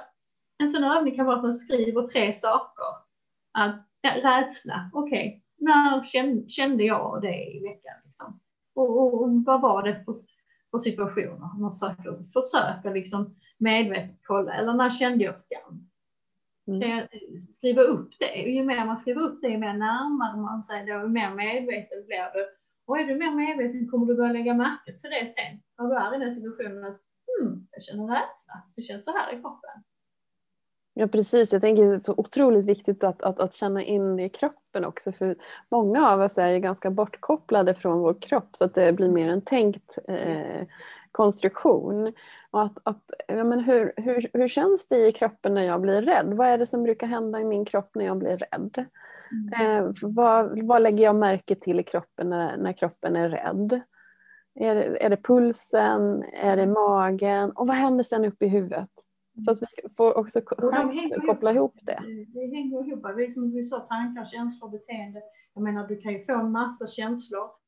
en 0.58 0.70
sån 0.70 0.84
övning 0.84 1.16
kan 1.16 1.26
vara 1.26 1.36
att 1.36 1.42
man 1.42 1.54
skriver 1.54 2.08
tre 2.08 2.32
saker. 2.32 2.84
Att 3.52 3.82
ja, 4.00 4.10
rädsla, 4.10 4.90
okej, 4.92 5.28
okay. 5.28 5.40
när 5.58 6.48
kände 6.48 6.84
jag 6.84 7.22
det 7.22 7.52
i 7.52 7.60
veckan? 7.60 7.94
Liksom? 8.04 8.40
Och, 8.74 8.90
och, 9.00 9.22
och 9.22 9.44
vad 9.44 9.60
var 9.60 9.82
det 9.82 10.04
för 10.04 10.14
på 10.72 10.78
situationer. 10.78 11.60
Man 11.60 11.74
försöker, 11.74 12.22
försöker 12.32 12.94
liksom 12.94 13.36
medvetet 13.58 14.20
kolla, 14.22 14.54
eller 14.54 14.72
när 14.72 14.90
kände 14.90 15.24
jag 15.24 15.36
skam? 15.36 15.88
Mm. 16.66 17.06
Skriva 17.40 17.82
upp 17.82 18.10
det, 18.18 18.42
och 18.42 18.48
ju 18.48 18.64
mer 18.64 18.84
man 18.84 18.98
skriver 18.98 19.20
upp 19.20 19.40
det, 19.42 19.48
ju 19.48 19.58
mer 19.58 19.72
närmar 19.72 20.36
man 20.36 20.62
sig 20.62 20.86
ju 20.86 21.08
mer 21.08 21.34
medveten 21.34 22.06
blir 22.06 22.32
du. 22.34 22.48
Och 22.92 22.98
är 22.98 23.04
du 23.04 23.14
mer 23.14 23.34
medveten 23.34 23.88
kommer 23.88 24.06
du 24.06 24.14
börja 24.14 24.32
lägga 24.32 24.54
märke 24.54 24.92
till 24.92 25.10
det 25.10 25.28
sen, 25.30 25.60
när 25.78 25.88
du 25.88 25.96
är 25.96 26.16
i 26.16 26.18
den 26.18 26.32
situationen 26.32 26.84
att 26.84 27.00
hmm, 27.40 27.66
jag 27.70 27.84
känner 27.84 28.02
rädsla, 28.02 28.62
det 28.76 28.82
känns 28.82 29.04
så 29.04 29.12
här 29.12 29.32
i 29.32 29.40
kroppen. 29.40 29.70
Ja 30.94 31.06
precis, 31.06 31.52
jag 31.52 31.62
tänker 31.62 31.84
det 31.86 31.94
är 31.94 31.98
så 31.98 32.14
otroligt 32.16 32.64
viktigt 32.64 33.04
att, 33.04 33.22
att, 33.22 33.40
att 33.40 33.54
känna 33.54 33.82
in 33.82 34.16
det 34.16 34.24
i 34.24 34.28
kroppen 34.28 34.84
också 34.84 35.12
för 35.12 35.36
många 35.68 36.10
av 36.10 36.20
oss 36.20 36.38
är 36.38 36.48
ju 36.48 36.58
ganska 36.58 36.90
bortkopplade 36.90 37.74
från 37.74 37.98
vår 37.98 38.14
kropp 38.20 38.56
så 38.56 38.64
att 38.64 38.74
det 38.74 38.92
blir 38.92 39.10
mer 39.10 39.28
en 39.28 39.42
tänkt 39.42 39.98
eh, 40.08 40.66
konstruktion. 41.12 42.12
Och 42.50 42.62
att, 42.62 42.78
att, 42.82 43.10
ja, 43.28 43.44
men 43.44 43.60
hur, 43.60 43.92
hur, 43.96 44.30
hur 44.32 44.48
känns 44.48 44.86
det 44.86 45.06
i 45.06 45.12
kroppen 45.12 45.54
när 45.54 45.64
jag 45.64 45.80
blir 45.80 46.02
rädd? 46.02 46.34
Vad 46.34 46.48
är 46.48 46.58
det 46.58 46.66
som 46.66 46.82
brukar 46.82 47.06
hända 47.06 47.40
i 47.40 47.44
min 47.44 47.64
kropp 47.64 47.94
när 47.94 48.04
jag 48.04 48.18
blir 48.18 48.36
rädd? 48.36 48.86
Mm. 49.32 49.86
Eh, 49.86 49.92
vad, 50.02 50.66
vad 50.66 50.82
lägger 50.82 51.04
jag 51.04 51.16
märke 51.16 51.54
till 51.54 51.80
i 51.80 51.82
kroppen 51.82 52.30
när, 52.30 52.56
när 52.56 52.72
kroppen 52.72 53.16
är 53.16 53.28
rädd? 53.28 53.80
Är 54.54 54.74
det, 54.74 55.04
är 55.04 55.10
det 55.10 55.16
pulsen? 55.16 56.24
Är 56.32 56.56
det 56.56 56.66
magen? 56.66 57.50
Och 57.50 57.66
vad 57.66 57.76
händer 57.76 58.04
sen 58.04 58.24
upp 58.24 58.42
i 58.42 58.48
huvudet? 58.48 58.90
Så 59.44 59.50
att 59.50 59.58
vi 59.62 59.94
får 59.96 60.18
också 60.18 60.40
koppla 61.26 61.52
ihop 61.52 61.78
det. 61.82 62.02
Det 62.34 62.56
hänger 62.56 62.88
ihop. 62.88 63.02
Det 63.16 63.24
är 63.24 63.28
som 63.28 63.52
vi 63.52 63.62
sa, 63.62 63.80
tankar, 63.80 64.24
känslor, 64.24 64.70
beteende. 64.70 65.22
Jag 65.54 65.64
menar, 65.64 65.88
du 65.88 65.96
kan 65.96 66.12
ju 66.12 66.24
få 66.24 66.32
en 66.32 66.52
massa 66.52 66.86
känslor 66.86 67.61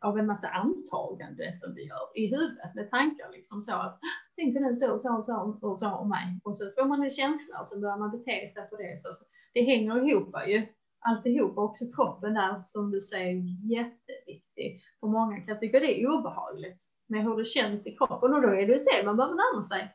av 0.00 0.18
en 0.18 0.26
massa 0.26 0.48
antagande 0.48 1.54
som 1.54 1.74
vi 1.74 1.82
gör 1.86 2.06
i 2.14 2.26
huvudet 2.26 2.74
med 2.74 2.90
tankar 2.90 3.30
liksom 3.32 3.62
så 3.62 3.72
att 3.72 4.00
tänker 4.36 4.60
nu 4.60 4.74
så, 4.74 4.98
så, 4.98 5.22
så 5.26 5.58
och 5.68 5.78
så 5.78 5.90
om 5.90 6.08
mig. 6.08 6.40
Och 6.44 6.56
så 6.56 6.64
får 6.78 6.84
man 6.84 7.02
en 7.02 7.10
känsla 7.10 7.60
och 7.60 7.66
så 7.66 7.80
börjar 7.80 7.96
man 7.96 8.10
bete 8.10 8.48
sig 8.48 8.68
på 8.70 8.76
det. 8.76 9.00
Så, 9.02 9.08
det 9.54 9.62
hänger 9.62 10.08
ihop 10.08 10.34
ju 10.46 10.66
alltihop. 10.98 11.58
Också 11.58 11.84
kroppen 11.96 12.34
där 12.34 12.62
som 12.62 12.90
du 12.90 13.00
säger 13.00 13.34
jätteviktig. 13.72 14.82
För 15.00 15.06
många 15.06 15.40
kan 15.40 15.60
tycka 15.60 15.80
det 15.80 16.02
är 16.02 16.08
obehagligt 16.08 16.82
med 17.06 17.24
hur 17.24 17.36
det 17.36 17.44
känns 17.44 17.86
i 17.86 17.96
kroppen 17.96 18.34
och 18.34 18.42
då 18.42 18.48
är 18.48 18.66
det 18.66 18.80
så 18.80 19.06
man 19.06 19.16
behöver 19.16 19.34
närma 19.34 19.62
sig. 19.62 19.94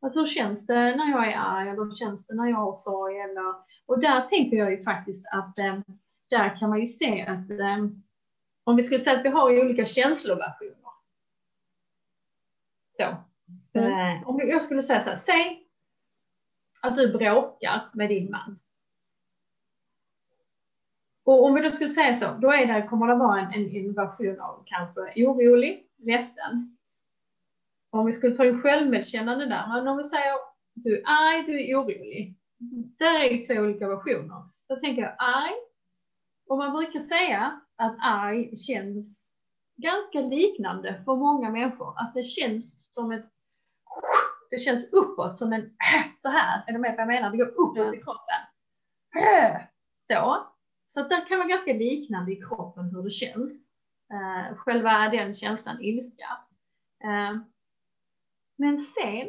Att 0.00 0.16
hur 0.16 0.26
känns 0.26 0.66
det 0.66 0.96
när 0.96 1.10
jag 1.10 1.28
är 1.32 1.36
arg 1.36 1.68
eller 1.68 1.84
hur 1.84 1.94
känns 1.94 2.26
det 2.26 2.34
när 2.34 2.46
jag 2.46 2.56
har 2.56 2.76
sorg? 2.76 3.18
Eller, 3.18 3.54
och 3.86 4.00
där 4.00 4.20
tänker 4.20 4.56
jag 4.56 4.70
ju 4.70 4.78
faktiskt 4.84 5.26
att 5.32 5.58
eh, 5.58 5.78
där 6.28 6.58
kan 6.58 6.70
man 6.70 6.80
ju 6.80 6.86
se 6.86 7.22
att 7.22 7.50
eh, 7.50 7.86
om 8.64 8.76
vi 8.76 8.84
skulle 8.84 9.00
säga 9.00 9.18
att 9.18 9.24
vi 9.24 9.28
har 9.28 9.60
olika 9.64 9.84
känsloversioner. 9.84 10.74
Så. 12.96 13.16
Mm. 13.72 14.16
Eh, 14.16 14.28
om 14.28 14.40
jag 14.48 14.62
skulle 14.62 14.82
säga 14.82 15.00
så 15.00 15.10
här, 15.10 15.16
säg 15.16 15.66
att 16.82 16.96
du 16.96 17.12
bråkar 17.12 17.90
med 17.94 18.08
din 18.08 18.30
man. 18.30 18.58
Och 21.24 21.44
om 21.44 21.54
vi 21.54 21.60
då 21.60 21.70
skulle 21.70 21.88
säga 21.88 22.14
så, 22.14 22.26
då 22.40 22.52
är 22.52 22.66
det, 22.66 22.88
kommer 22.88 23.06
det 23.06 23.14
vara 23.14 23.40
en, 23.40 23.52
en, 23.52 23.76
en 23.76 23.94
version 23.94 24.40
av 24.40 24.62
kanske 24.66 25.00
orolig, 25.16 25.86
ledsen, 25.96 26.78
om 27.90 28.06
vi 28.06 28.12
skulle 28.12 28.36
ta 28.36 28.46
in 28.46 28.58
självmedkännande 28.58 29.46
där, 29.46 29.66
men 29.68 29.88
om 29.88 29.96
vi 29.96 30.04
säger 30.04 30.34
du 30.74 30.98
är 30.98 31.02
arg, 31.06 31.46
du 31.46 31.70
är 31.70 31.76
orolig. 31.76 32.34
Där 32.98 33.20
är 33.20 33.30
ju 33.30 33.46
två 33.46 33.54
olika 33.54 33.88
versioner. 33.88 34.42
Då 34.68 34.76
tänker 34.76 35.02
jag 35.02 35.14
arg. 35.18 35.54
Och 36.48 36.58
man 36.58 36.72
brukar 36.72 37.00
säga 37.00 37.60
att 37.76 37.96
arg 38.00 38.56
känns 38.56 39.28
ganska 39.76 40.20
liknande 40.20 41.02
för 41.04 41.16
många 41.16 41.50
människor. 41.50 41.94
Att 41.96 42.14
det 42.14 42.22
känns 42.22 42.94
som 42.94 43.12
ett 43.12 43.26
det 44.50 44.58
känns 44.58 44.92
uppåt 44.92 45.38
som 45.38 45.52
en 45.52 45.70
så 46.18 46.28
här. 46.28 46.64
Är 46.66 46.72
du 46.72 46.78
med 46.78 46.90
på 46.90 46.96
vad 46.96 47.02
jag 47.02 47.08
menar? 47.08 47.30
Det 47.30 47.36
går 47.36 47.48
uppåt 47.48 47.94
i 47.94 48.02
kroppen. 48.02 48.42
Så. 50.08 50.46
Så 50.86 51.00
att 51.00 51.10
det 51.10 51.24
kan 51.28 51.38
vara 51.38 51.48
ganska 51.48 51.72
liknande 51.72 52.32
i 52.32 52.36
kroppen 52.36 52.84
hur 52.84 53.02
det 53.02 53.10
känns. 53.10 53.70
Uh, 54.12 54.56
själva 54.56 55.08
den 55.08 55.34
känslan 55.34 55.82
ilska. 55.82 56.28
Uh, 57.04 57.42
men 58.56 58.80
sen 58.80 59.28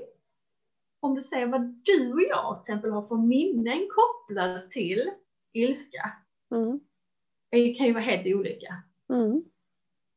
om 1.00 1.16
du 1.16 1.22
ser 1.22 1.48
vad 1.48 1.62
du 1.62 2.14
och 2.14 2.22
jag 2.22 2.64
till 2.66 2.74
exempel 2.74 2.92
har 2.92 3.08
för 3.08 3.16
minnen 3.16 3.88
kopplade 3.90 4.70
till 4.70 5.12
ilska. 5.54 6.12
Mm. 6.52 6.80
Det 7.50 7.74
kan 7.74 7.88
ju 7.88 7.94
vara 7.94 8.04
helt 8.04 8.36
olika. 8.36 8.84
Mm. 9.10 9.44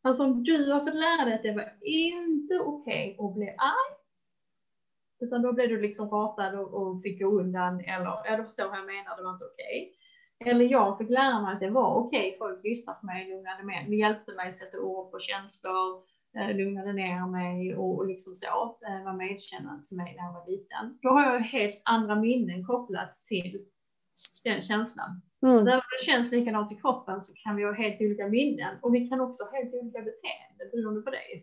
Alltså 0.03 0.24
om 0.24 0.45
du 0.45 0.72
har 0.72 0.80
fått 0.80 0.95
lära 0.95 1.24
dig 1.24 1.35
att 1.35 1.43
det 1.43 1.53
var 1.53 1.76
inte 1.80 2.59
okej 2.59 3.16
okay 3.18 3.26
att 3.26 3.35
bli 3.35 3.49
arg. 3.49 3.97
Utan 5.20 5.43
då 5.43 5.53
blev 5.53 5.68
du 5.68 5.80
liksom 5.80 6.11
ratad 6.11 6.59
och, 6.59 6.74
och 6.74 7.03
fick 7.03 7.20
gå 7.20 7.41
undan 7.41 7.80
eller, 7.80 8.22
ja 8.24 8.37
du 8.37 8.45
förstår 8.45 8.68
vad 8.68 8.78
jag 8.78 8.87
menar, 8.87 9.16
det 9.16 9.22
var 9.22 9.33
inte 9.33 9.45
okej. 9.45 9.95
Okay. 10.41 10.51
Eller 10.51 10.64
jag 10.64 10.99
fick 10.99 11.11
lära 11.11 11.43
mig 11.43 11.55
att 11.55 11.61
det 11.61 11.70
var 11.70 11.95
okej, 11.95 12.26
okay, 12.28 12.39
folk 12.39 12.64
lyssnade 12.64 12.99
på 13.01 13.07
mig, 13.07 13.28
lugnade 13.28 13.64
mig, 13.64 13.87
det 13.89 13.97
hjälpte 13.97 14.33
mig 14.33 14.49
att 14.49 14.55
sätta 14.55 14.80
ord 14.80 15.11
på 15.12 15.18
känslor, 15.18 16.03
eh, 16.37 16.57
lugnade 16.57 16.93
ner 16.93 17.26
mig 17.26 17.76
och, 17.76 17.97
och 17.99 18.07
liksom 18.07 18.35
så, 18.35 18.78
eh, 18.87 19.05
var 19.05 19.12
medkännande 19.12 19.87
till 19.87 19.97
mig 19.97 20.14
när 20.16 20.24
jag 20.24 20.33
var 20.33 20.47
liten. 20.51 20.99
Då 21.03 21.09
har 21.09 21.22
jag 21.33 21.41
helt 21.41 21.83
andra 21.85 22.14
minnen 22.14 22.66
kopplat 22.66 23.14
till 23.14 23.66
den 24.45 24.62
känslan. 24.62 25.22
Mm. 25.43 25.64
Där 25.64 25.76
det 25.76 26.05
känns 26.07 26.30
likadant 26.30 26.72
i 26.72 26.74
kroppen 26.74 27.22
så 27.22 27.34
kan 27.34 27.57
vi 27.57 27.64
ha 27.64 27.72
helt 27.72 28.01
olika 28.01 28.28
minnen 28.28 28.76
och 28.82 28.95
vi 28.95 29.09
kan 29.09 29.20
också 29.20 29.45
ha 29.45 29.51
helt 29.57 29.74
olika 29.74 29.99
beteenden 29.99 30.70
beroende 30.72 31.03
på 31.03 31.11
det. 31.11 31.43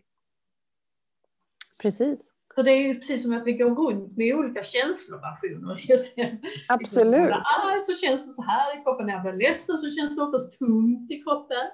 Precis. 1.82 2.30
Så 2.54 2.62
det 2.62 2.70
är 2.70 2.88
ju 2.88 2.94
precis 2.94 3.22
som 3.22 3.32
att 3.32 3.46
vi 3.46 3.52
går 3.52 3.74
runt 3.74 4.16
med 4.16 4.34
olika 4.34 4.62
känsloversioner. 4.64 5.84
Absolut. 6.68 7.30
Arg 7.30 7.80
så 7.80 8.06
känns 8.06 8.26
det 8.26 8.32
så 8.32 8.42
här 8.42 8.80
i 8.80 8.82
kroppen, 8.82 9.06
när 9.06 9.12
jag 9.12 9.22
blir 9.22 9.32
ledsen 9.32 9.78
så 9.78 9.90
känns 9.90 10.16
det 10.16 10.22
oftast 10.22 10.58
tungt 10.58 11.10
i 11.10 11.22
kroppen. 11.22 11.66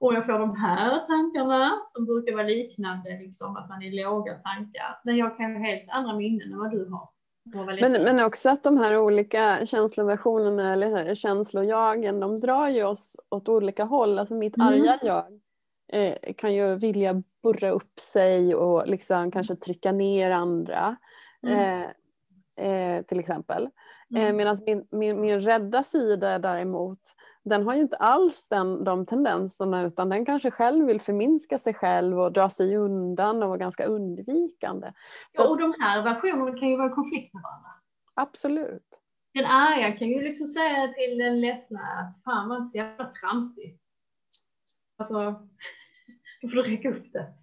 Och 0.00 0.14
jag 0.14 0.26
får 0.26 0.38
de 0.38 0.56
här 0.56 1.06
tankarna 1.06 1.82
som 1.86 2.06
brukar 2.06 2.32
vara 2.32 2.46
liknande, 2.46 3.18
liksom 3.18 3.56
att 3.56 3.68
man 3.68 3.82
är 3.82 4.04
låga 4.04 4.34
tankar. 4.34 5.00
Men 5.04 5.16
jag 5.16 5.36
kan 5.36 5.56
ha 5.56 5.64
helt 5.64 5.90
andra 5.90 6.16
minnen 6.16 6.52
än 6.52 6.58
vad 6.58 6.70
du 6.70 6.88
har. 6.90 7.08
Men, 7.80 7.92
men 7.92 8.20
också 8.20 8.50
att 8.50 8.62
de 8.62 8.78
här 8.78 8.98
olika 8.98 9.66
känsloversionerna 9.66 10.72
eller 10.72 11.14
känslojagen, 11.14 12.20
de 12.20 12.40
drar 12.40 12.68
ju 12.68 12.84
oss 12.84 13.16
åt 13.28 13.48
olika 13.48 13.84
håll. 13.84 14.18
Alltså 14.18 14.34
mitt 14.34 14.56
mm. 14.56 14.68
arga 14.68 14.98
jag 15.02 15.24
eh, 15.92 16.34
kan 16.36 16.54
ju 16.54 16.74
vilja 16.74 17.22
burra 17.42 17.70
upp 17.70 18.00
sig 18.00 18.54
och 18.54 18.86
liksom 18.86 19.30
kanske 19.30 19.56
trycka 19.56 19.92
ner 19.92 20.30
andra. 20.30 20.96
Mm. 21.42 21.84
Eh, 22.56 22.66
eh, 22.66 23.02
till 23.02 23.20
exempel. 23.20 23.68
Eh, 24.16 24.22
mm. 24.22 24.36
Medan 24.36 24.56
min, 24.66 24.86
min, 24.90 25.20
min 25.20 25.40
rädda 25.40 25.84
sida 25.84 26.38
däremot, 26.38 27.00
den 27.44 27.62
har 27.62 27.74
ju 27.74 27.80
inte 27.80 27.96
alls 27.96 28.48
den, 28.48 28.84
de 28.84 29.06
tendenserna 29.06 29.82
utan 29.82 30.08
den 30.08 30.24
kanske 30.24 30.50
själv 30.50 30.86
vill 30.86 31.00
förminska 31.00 31.58
sig 31.58 31.74
själv 31.74 32.20
och 32.20 32.32
dra 32.32 32.50
sig 32.50 32.76
undan 32.76 33.42
och 33.42 33.48
vara 33.48 33.58
ganska 33.58 33.84
undvikande. 33.84 34.92
Så 35.30 35.42
ja, 35.42 35.48
och 35.48 35.58
de 35.58 35.74
här 35.80 36.02
versionerna 36.02 36.58
kan 36.58 36.68
ju 36.68 36.76
vara 36.76 36.90
i 36.92 36.94
konflikt 36.94 37.34
med 37.34 37.42
varandra. 37.42 37.70
Absolut. 38.14 39.00
Den 39.34 39.44
arga 39.44 39.92
kan 39.92 40.08
ju 40.08 40.22
liksom 40.22 40.46
säga 40.46 40.88
till 40.88 41.18
den 41.18 41.40
ledsna 41.40 41.80
att 41.80 42.24
fan 42.24 42.48
vad 42.48 42.68
så 42.68 42.78
jävla 42.78 43.10
tramsig. 43.12 43.78
Alltså, 44.98 45.14
då 46.42 46.48
får 46.48 46.56
du 46.56 46.62
räcka 46.62 46.90
upp 46.90 47.12
det. 47.12 47.34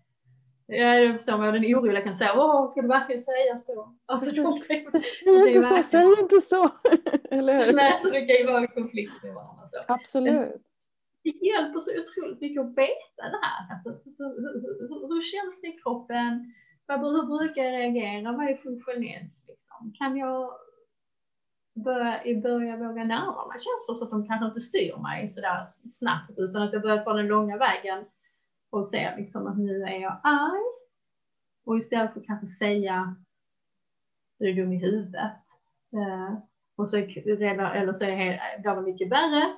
Jag 0.69 1.15
förstår 1.15 1.37
vad 1.37 1.53
den 1.53 1.63
oroliga 1.63 2.01
kan 2.01 2.15
säga. 2.15 2.31
Åh, 2.35 2.71
ska 2.71 2.81
det 2.81 2.87
verkligen 2.87 3.21
sägas 3.21 3.65
då? 3.65 3.95
Alltså, 4.05 4.31
de, 4.41 4.61
säg 4.67 4.77
inte 4.77 5.63
så, 5.63 5.83
säg 5.83 6.05
inte 6.19 6.41
så. 6.41 6.69
Eller 7.31 7.65
hur? 7.65 7.73
Nej, 7.73 7.99
så 8.01 8.09
det 8.09 8.25
kan 8.25 8.35
ju 8.35 8.45
vara 8.45 8.63
i 8.63 8.67
konflikt 8.67 9.23
med 9.23 9.33
varandra. 9.33 9.66
Så. 9.85 9.93
Absolut. 9.93 10.61
Det 11.23 11.29
hjälper 11.29 11.79
så 11.79 11.91
otroligt 12.01 12.41
mycket 12.41 12.61
att 12.61 12.77
veta 12.77 13.23
det 13.33 13.39
här. 13.41 13.75
Alltså, 13.75 13.89
hur, 13.89 14.89
hur, 14.89 15.07
hur, 15.07 15.21
känns 15.21 15.61
det 15.61 15.67
i 15.67 15.79
kroppen? 15.83 16.53
Hur 16.87 17.37
brukar 17.37 17.63
jag 17.63 17.79
reagera? 17.79 18.31
Vad 18.31 18.49
är 18.49 18.57
funktionellt? 18.57 19.33
Liksom? 19.47 19.93
Kan 19.97 20.17
jag 20.17 20.51
börja, 21.73 22.41
börja 22.41 22.77
våga 22.77 23.03
närma 23.03 23.47
mig 23.47 23.59
känslor 23.59 23.95
så 23.95 24.03
att 24.03 24.11
de 24.11 24.27
kanske 24.27 24.45
inte 24.45 24.59
styr 24.59 24.97
mig 24.97 25.27
sådär 25.27 25.65
snabbt 25.89 26.39
utan 26.39 26.61
att 26.61 26.73
jag 26.73 26.81
börjar 26.81 27.03
ta 27.03 27.13
den 27.13 27.27
långa 27.27 27.57
vägen 27.57 28.05
och 28.69 28.87
ser 28.87 29.17
liksom 29.17 29.47
att 29.47 29.57
nu 29.57 29.83
är 29.83 29.99
jag 29.99 30.19
arg. 30.23 30.63
Och 31.65 31.77
istället 31.77 32.13
för 32.13 32.19
att 32.19 32.25
kanske 32.25 32.47
säga 32.47 33.15
du 34.39 34.49
är 34.49 34.53
dum 34.53 34.73
i 34.73 34.77
huvudet. 34.77 35.31
Eh, 35.93 36.37
och 36.75 36.89
så 36.89 36.97
redan, 36.97 37.71
eller 37.71 37.93
så 37.93 38.05
är 38.05 38.41
det 38.63 38.81
mycket 38.81 39.11
värre. 39.11 39.55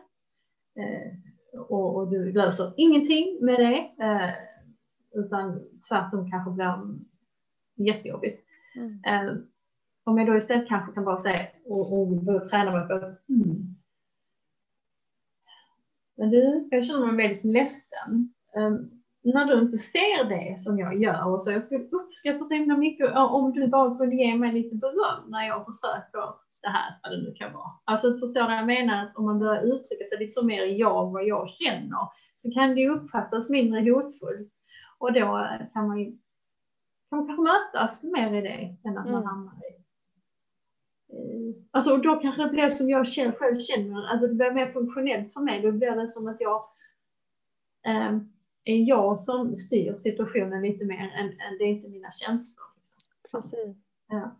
Eh, 0.75 1.59
och, 1.59 1.95
och, 1.95 2.11
du 2.11 2.31
löser 2.31 2.73
ingenting 2.77 3.37
med 3.41 3.59
det. 3.59 4.03
Eh, 4.03 4.33
utan 5.13 5.61
tvärtom 5.89 6.31
kanske 6.31 6.51
blir 6.51 6.99
jättejobbigt. 7.87 8.43
Mm. 8.75 9.01
Eh, 9.05 9.35
om 10.03 10.17
jag 10.17 10.27
då 10.27 10.35
istället 10.35 10.67
kanske 10.67 10.93
kan 10.93 11.05
bara 11.05 11.17
säga 11.17 11.47
och, 11.65 11.99
och 11.99 12.07
börja 12.07 12.49
träna 12.49 12.71
mig 12.71 12.87
på 12.87 12.93
mm. 12.93 13.75
Men 16.17 16.29
du, 16.29 16.67
jag 16.71 16.85
känner 16.85 17.11
mig 17.11 17.27
väldigt 17.27 17.45
ledsen. 17.45 18.33
Um, 18.55 19.03
när 19.23 19.45
du 19.45 19.59
inte 19.59 19.77
ser 19.77 20.29
det 20.29 20.59
som 20.59 20.79
jag 20.79 21.01
gör 21.01 21.27
och 21.27 21.43
så 21.43 21.51
jag 21.51 21.63
skulle 21.63 21.83
uppskatta 21.83 22.45
så 22.47 22.53
himla 22.53 22.77
mycket 22.77 23.15
om 23.15 23.53
du 23.53 23.67
bara 23.67 23.97
kunde 23.97 24.15
ge 24.15 24.37
mig 24.37 24.53
lite 24.53 24.75
beröm 24.75 25.29
när 25.29 25.47
jag 25.47 25.65
försöker 25.65 26.33
det 26.61 26.69
här, 26.69 26.99
vad 27.03 27.11
det 27.11 27.17
nu 27.17 27.33
kan 27.33 27.53
vara. 27.53 27.71
Alltså 27.83 28.17
förstår 28.17 28.41
du 28.41 28.47
vad 28.47 28.57
jag 28.57 28.65
menar? 28.65 29.05
Att 29.05 29.17
om 29.17 29.25
man 29.25 29.39
börjar 29.39 29.63
uttrycka 29.63 30.05
sig 30.09 30.19
lite 30.19 30.31
så 30.31 30.45
mer 30.45 30.65
jag, 30.65 31.11
vad 31.11 31.25
jag 31.25 31.49
känner, 31.49 32.07
så 32.37 32.51
kan 32.51 32.75
det 32.75 32.89
uppfattas 32.89 33.49
mindre 33.49 33.91
hotfullt. 33.91 34.53
Och 34.97 35.13
då 35.13 35.47
kan 35.73 35.87
man 35.87 35.99
ju 35.99 36.17
kan 37.09 37.19
man 37.19 37.27
kanske 37.27 37.43
mötas 37.43 38.03
mer 38.03 38.33
i 38.33 38.41
det 38.41 38.89
än 38.89 38.97
att 38.97 39.05
mm. 39.07 39.11
man 39.11 39.25
hamnar 39.25 39.53
i 39.53 39.79
Alltså 41.71 41.97
då 41.97 42.15
kanske 42.15 42.43
det 42.43 42.49
blir 42.49 42.69
som 42.69 42.89
jag 42.89 43.07
själv 43.07 43.59
känner, 43.59 44.07
alltså 44.07 44.27
det 44.27 44.33
blir 44.33 44.51
mer 44.51 44.71
funktionellt 44.71 45.33
för 45.33 45.41
mig. 45.41 45.61
Då 45.61 45.71
blir 45.71 45.91
det 45.91 46.07
som 46.07 46.27
att 46.27 46.37
jag 46.39 46.63
um, 47.87 48.33
är 48.63 48.89
jag 48.89 49.21
som 49.21 49.55
styr 49.55 49.97
situationen 49.97 50.61
lite 50.61 50.85
mer 50.85 50.99
än, 50.99 51.27
än 51.27 51.57
det 51.59 51.63
är 51.63 51.67
inte 51.67 51.89
mina 51.89 52.11
känslor. 52.11 52.65
Liksom. 52.75 53.01
Precis. 53.31 53.77
Ja. 54.07 54.35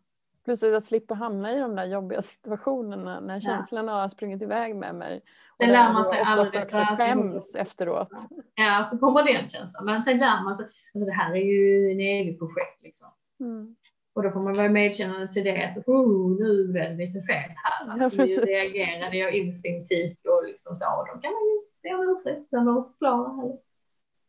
Plus 0.49 0.63
att 0.63 0.71
jag 0.71 0.83
slipper 0.83 1.15
hamna 1.15 1.53
i 1.53 1.59
de 1.59 1.75
där 1.75 1.85
jobbiga 1.85 2.21
situationerna 2.35 3.19
när 3.19 3.39
känslorna 3.39 3.91
ja. 3.91 4.01
har 4.01 4.07
sprungit 4.07 4.41
iväg 4.41 4.75
med 4.75 4.95
mig. 4.95 5.21
Och 5.51 5.63
sen 5.63 5.71
lär 5.73 5.93
man 5.93 6.05
sig 6.05 6.19
aldrig. 6.19 6.63
också 6.63 6.77
skäms 6.77 7.55
efteråt. 7.55 8.09
Ja, 8.55 8.87
så 8.91 8.97
kommer 8.97 9.23
den 9.23 9.49
känslan. 9.49 9.85
Men 9.85 10.03
sen 10.03 10.17
lär 10.17 10.43
man 10.43 10.55
sig, 10.55 10.65
alltså 10.93 11.05
det 11.05 11.11
här 11.11 11.35
är 11.35 11.43
ju 11.43 11.91
en 11.91 11.99
evig 11.99 12.39
projekt 12.39 12.83
liksom. 12.83 13.07
Mm. 13.39 13.75
Och 14.13 14.23
då 14.23 14.31
får 14.31 14.39
man 14.39 14.53
vara 14.53 14.69
medkännande 14.69 15.27
till 15.27 15.43
det 15.43 15.65
att 15.77 15.87
oh, 15.87 16.39
nu 16.39 16.79
är 16.79 16.89
det 16.89 16.95
lite 17.05 17.21
fel 17.21 17.51
här. 17.63 18.03
Alltså, 18.03 18.21
nu 18.21 18.35
reagerade 18.35 19.17
jag 19.17 19.33
instinktivt 19.33 20.25
och 20.25 20.43
liksom 20.45 20.75
så. 20.75 20.85
Och 20.99 21.07
då 21.07 21.13
kan 21.21 21.31
man 21.31 21.43
ju 21.49 21.59
be 21.83 21.95
om 21.95 22.15
ursäkt 22.15 22.53
eller 22.53 22.83
förklara 22.83 23.57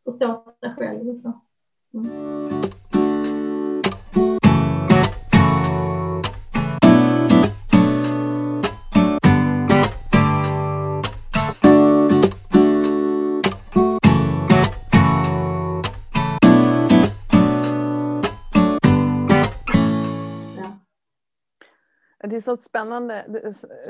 förstå 0.05 0.45
sig 0.61 0.75
själv. 0.77 1.09
Och 1.09 1.21
så. 1.21 1.41
Mm. 1.95 2.80
Det 22.31 22.37
är 22.37 22.41
så 22.41 22.57
spännande, 22.57 23.25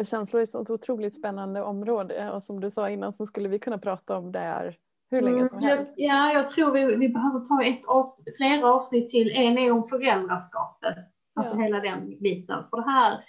känslor 0.02 0.40
är 0.40 0.42
ett 0.42 0.50
så 0.50 0.60
otroligt 0.60 1.14
spännande 1.14 1.62
område 1.62 2.30
och 2.30 2.42
som 2.42 2.60
du 2.60 2.70
sa 2.70 2.90
innan 2.90 3.12
så 3.12 3.26
skulle 3.26 3.48
vi 3.48 3.58
kunna 3.58 3.78
prata 3.78 4.16
om 4.16 4.32
det 4.32 4.38
här 4.38 4.78
hur 5.10 5.22
länge 5.22 5.48
som 5.48 5.58
mm, 5.58 5.68
helst. 5.68 5.92
Ja, 5.96 6.32
jag 6.32 6.48
tror 6.48 6.72
vi, 6.72 6.96
vi 6.96 7.08
behöver 7.08 7.40
ta 7.40 7.62
ett 7.62 7.84
avsnitt, 7.84 8.36
flera 8.36 8.74
avsnitt 8.74 9.08
till. 9.08 9.30
En 9.30 9.58
är 9.58 9.70
om 9.70 9.88
föräldraskapet, 9.88 10.96
alltså 11.34 11.56
ja. 11.56 11.62
hela 11.62 11.80
den 11.80 12.18
biten. 12.20 12.64
För 12.70 12.76
det 12.76 12.90
här, 12.90 13.24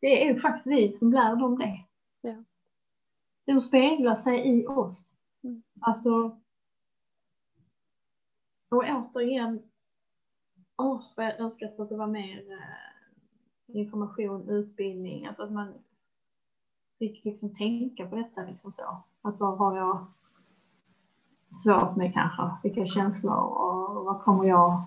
det 0.00 0.22
är 0.22 0.32
ju 0.32 0.40
faktiskt 0.40 0.66
vi 0.66 0.92
som 0.92 1.12
lär 1.12 1.36
dem 1.36 1.58
det. 1.58 1.84
Ja. 2.20 2.44
De 3.46 3.60
speglar 3.60 4.16
sig 4.16 4.58
i 4.58 4.66
oss. 4.66 5.14
Mm. 5.44 5.62
Alltså, 5.80 6.40
och 8.70 8.84
återigen, 8.88 9.62
åh, 10.76 11.02
vad 11.16 11.26
jag 11.26 11.40
önskar 11.40 11.66
att 11.66 11.88
det 11.88 11.96
var 11.96 12.06
mer 12.06 12.52
eh, 12.52 12.87
information, 13.68 14.48
utbildning, 14.48 15.26
alltså 15.26 15.42
att 15.42 15.52
man 15.52 15.72
fick 16.98 17.24
liksom 17.24 17.54
tänka 17.54 18.06
på 18.06 18.16
detta 18.16 18.42
liksom 18.42 18.72
så. 18.72 19.02
Att 19.22 19.40
vad 19.40 19.58
har 19.58 19.76
jag 19.76 20.06
svårt 21.64 21.96
med 21.96 22.14
kanske. 22.14 22.42
Vilka 22.62 22.86
känslor 22.86 23.34
och 23.34 24.04
vad 24.04 24.22
kommer 24.22 24.44
jag 24.44 24.82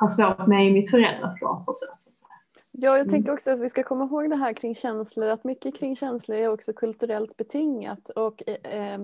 ha 0.00 0.08
svårt 0.08 0.46
med 0.46 0.66
i 0.66 0.72
mitt 0.72 0.90
föräldraskap 0.90 1.68
och 1.68 1.76
så. 1.76 1.86
Ja, 2.72 2.98
jag 2.98 3.10
tänker 3.10 3.28
mm. 3.28 3.34
också 3.34 3.50
att 3.50 3.60
vi 3.60 3.68
ska 3.68 3.82
komma 3.82 4.04
ihåg 4.04 4.30
det 4.30 4.36
här 4.36 4.52
kring 4.52 4.74
känslor, 4.74 5.28
att 5.28 5.44
mycket 5.44 5.78
kring 5.78 5.96
känslor 5.96 6.38
är 6.38 6.48
också 6.48 6.72
kulturellt 6.72 7.36
betingat 7.36 8.08
och 8.08 8.48
eh, 8.48 8.98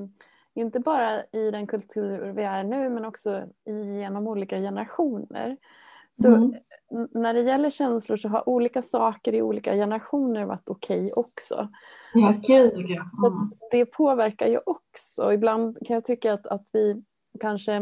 inte 0.55 0.81
bara 0.81 1.25
i 1.25 1.51
den 1.51 1.67
kultur 1.67 2.33
vi 2.33 2.43
är 2.43 2.65
nu 2.65 2.91
men 2.91 3.05
också 3.05 3.43
genom 4.01 4.27
olika 4.27 4.59
generationer. 4.59 5.57
Så 6.13 6.29
mm. 6.29 6.55
När 7.11 7.35
det 7.35 7.41
gäller 7.41 7.71
känslor 7.71 8.17
så 8.17 8.29
har 8.29 8.49
olika 8.49 8.83
saker 8.83 9.35
i 9.35 9.43
olika 9.43 9.75
generationer 9.75 10.45
varit 10.45 10.69
okej 10.69 10.99
okay 10.99 11.13
också. 11.13 11.69
Ja, 12.15 12.27
alltså, 12.27 12.43
gud 12.53 12.87
ja. 12.89 13.29
Mm. 13.29 13.51
Det 13.71 13.87
påverkar 13.87 14.47
ju 14.47 14.61
också. 14.67 15.33
Ibland 15.33 15.79
kan 15.87 15.95
jag 15.95 16.05
tycka 16.05 16.33
att, 16.33 16.47
att 16.47 16.69
vi 16.73 17.03
kanske 17.41 17.75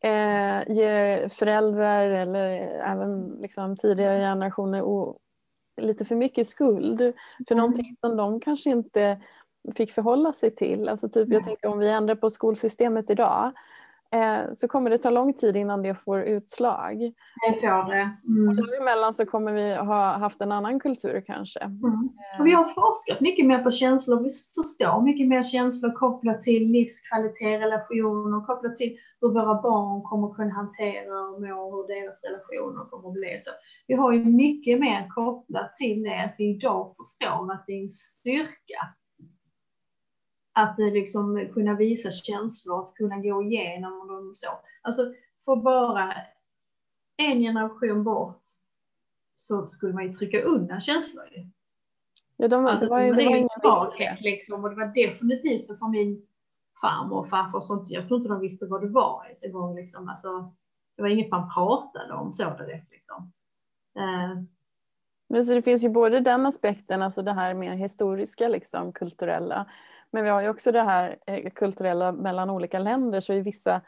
eh, 0.00 0.68
ger 0.68 1.28
föräldrar 1.28 2.08
eller 2.08 2.50
även 2.80 3.28
liksom 3.28 3.76
tidigare 3.76 4.18
generationer 4.18 4.82
lite 5.80 6.04
för 6.04 6.14
mycket 6.14 6.46
skuld 6.46 6.98
för 7.48 7.54
mm. 7.54 7.62
någonting 7.62 7.96
som 8.00 8.16
de 8.16 8.40
kanske 8.40 8.70
inte 8.70 9.20
fick 9.76 9.92
förhålla 9.92 10.32
sig 10.32 10.54
till. 10.54 10.88
Alltså 10.88 11.08
typ, 11.08 11.28
jag 11.32 11.44
tänker 11.44 11.68
om 11.68 11.78
vi 11.78 11.88
ändrar 11.88 12.14
på 12.14 12.30
skolsystemet 12.30 13.10
idag 13.10 13.52
så 14.54 14.68
kommer 14.68 14.90
det 14.90 14.98
ta 14.98 15.10
lång 15.10 15.34
tid 15.34 15.56
innan 15.56 15.82
det 15.82 15.94
får 15.94 16.20
utslag. 16.20 16.98
Det 17.46 17.60
får 17.60 17.90
det. 17.90 18.10
Mm. 18.28 18.56
Däremellan 18.56 19.14
så 19.14 19.26
kommer 19.26 19.52
vi 19.52 19.74
ha 19.74 20.12
haft 20.12 20.40
en 20.40 20.52
annan 20.52 20.80
kultur 20.80 21.22
kanske. 21.26 21.60
Mm. 21.60 21.84
Eh. 22.38 22.44
Vi 22.44 22.52
har 22.52 22.64
forskat 22.64 23.20
mycket 23.20 23.46
mer 23.46 23.58
på 23.58 23.70
känslor, 23.70 24.16
vi 24.22 24.30
förstår 24.62 25.02
mycket 25.02 25.28
mer 25.28 25.42
känslor 25.42 25.92
kopplat 25.92 26.42
till 26.42 26.72
livskvalitet, 26.72 27.60
relationer, 27.62 28.46
kopplat 28.46 28.76
till 28.76 28.96
hur 29.20 29.28
våra 29.28 29.62
barn 29.62 30.02
kommer 30.02 30.34
kunna 30.34 30.54
hantera 30.54 31.20
och 31.20 31.40
må, 31.40 31.76
hur 31.76 31.86
deras 31.94 32.22
relationer 32.24 32.84
kommer 32.90 33.08
att 33.08 33.14
bli. 33.14 33.38
Så 33.40 33.50
vi 33.86 33.94
har 33.94 34.12
ju 34.12 34.24
mycket 34.24 34.80
mer 34.80 35.08
kopplat 35.08 35.76
till 35.76 36.02
det, 36.02 36.24
att 36.24 36.34
vi 36.38 36.44
idag 36.56 36.94
förstår 36.96 37.52
att 37.52 37.64
det 37.66 37.72
är 37.72 37.82
en 37.82 37.88
styrka 37.88 38.80
att 40.52 40.74
liksom 40.78 41.48
kunna 41.52 41.74
visa 41.74 42.10
känslor, 42.10 42.80
att 42.80 42.94
kunna 42.94 43.16
gå 43.18 43.42
igenom 43.42 44.08
dem 44.08 44.28
och 44.28 44.36
så. 44.36 44.48
Alltså 44.82 45.02
för 45.44 45.56
bara 45.56 46.14
en 47.16 47.40
generation 47.40 48.04
bort 48.04 48.42
så 49.34 49.66
skulle 49.66 49.92
man 49.92 50.06
ju 50.06 50.12
trycka 50.12 50.42
undan 50.42 50.80
känslor 50.80 51.24
ju. 51.32 51.46
Ja, 52.36 52.48
de, 52.48 52.66
alltså, 52.66 52.86
det 52.86 52.90
var, 52.90 53.00
det 53.00 53.12
var 53.12 53.20
ingen 53.20 53.48
vits 53.62 54.20
liksom, 54.20 54.64
och 54.64 54.70
det 54.70 54.76
var 54.76 55.06
definitivt 55.06 55.66
för 55.66 55.90
min 55.90 56.26
farmor 56.80 57.18
och 57.18 57.28
farfar 57.28 57.58
och 57.58 57.64
sånt. 57.64 57.90
Jag 57.90 58.08
tror 58.08 58.20
inte 58.20 58.28
de 58.28 58.40
visste 58.40 58.66
vad 58.66 58.82
det 58.82 58.88
var 58.88 59.24
ens 59.24 59.44
en 59.44 59.52
gång 59.52 59.74
liksom. 59.74 60.08
Alltså, 60.08 60.52
det 60.96 61.02
var 61.02 61.08
inget 61.08 61.30
man 61.30 61.50
pratade 61.54 62.14
om 62.14 62.32
så 62.32 62.42
direkt 62.42 62.90
liksom. 62.90 63.32
Uh, 63.98 64.42
men 65.28 65.44
så 65.44 65.54
det 65.54 65.62
finns 65.62 65.84
ju 65.84 65.88
både 65.88 66.20
den 66.20 66.46
aspekten, 66.46 67.02
alltså 67.02 67.22
det 67.22 67.32
här 67.32 67.54
mer 67.54 67.74
historiska, 67.74 68.48
liksom, 68.48 68.92
kulturella. 68.92 69.66
Men 70.12 70.24
vi 70.24 70.30
har 70.30 70.40
ju 70.40 70.48
också 70.48 70.72
det 70.72 70.82
här 70.82 71.18
eh, 71.26 71.50
kulturella 71.50 72.12
mellan 72.12 72.50
olika 72.50 72.78
länder. 72.78 73.20
Så 73.20 73.32
i 73.32 73.40
vissa, 73.40 73.80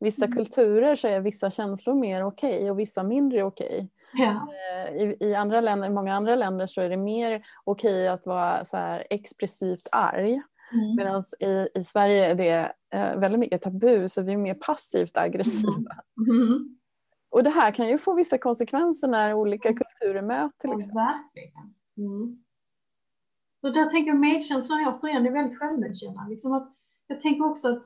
vissa 0.00 0.24
mm. 0.24 0.36
kulturer 0.36 0.96
så 0.96 1.08
är 1.08 1.20
vissa 1.20 1.50
känslor 1.50 1.94
mer 1.94 2.24
okej 2.24 2.56
okay 2.56 2.70
och 2.70 2.78
vissa 2.78 3.02
mindre 3.02 3.42
okej. 3.42 3.66
Okay. 3.66 3.88
Ja. 4.12 4.48
Eh, 4.86 4.96
I, 4.96 5.16
I, 5.20 5.34
andra 5.34 5.60
länder, 5.60 5.90
många 5.90 6.14
andra 6.14 6.34
länder 6.34 6.66
så 6.66 6.80
är 6.80 6.88
det 6.88 6.96
mer 6.96 7.42
okej 7.64 7.90
okay 7.90 8.06
att 8.06 8.26
vara 8.26 8.64
så 8.64 8.76
här 8.76 9.06
expressivt 9.10 9.88
arg. 9.92 10.42
Mm. 10.72 10.96
Medan 10.96 11.22
i, 11.40 11.68
i 11.74 11.84
Sverige 11.84 12.26
är 12.30 12.34
det 12.34 12.72
eh, 12.92 13.18
väldigt 13.18 13.40
mycket 13.40 13.62
tabu 13.62 14.08
så 14.08 14.22
vi 14.22 14.32
är 14.32 14.36
mer 14.36 14.54
passivt 14.54 15.16
aggressiva. 15.16 15.94
Mm. 16.30 16.46
mm. 16.46 16.74
Och 17.30 17.42
det 17.42 17.50
här 17.50 17.70
kan 17.70 17.88
ju 17.88 17.98
få 17.98 18.14
vissa 18.14 18.38
konsekvenser 18.38 19.08
när 19.08 19.34
olika 19.34 19.74
kulturer 19.74 20.22
möts 20.22 20.58
till 20.58 20.70
exempel. 20.70 20.96
Ja, 20.96 21.30
verkligen. 21.34 22.44
Och 23.62 23.72
där 23.72 23.86
tänker 23.86 24.10
jag 24.10 24.20
medkänslan 24.20 24.94
återigen 24.94 25.26
är 25.26 25.30
väldigt 25.30 25.58
självmedkännande. 25.58 26.30
Liksom 26.30 26.52
att, 26.52 26.74
jag 27.06 27.20
tänker 27.20 27.44
också 27.44 27.68
att 27.68 27.82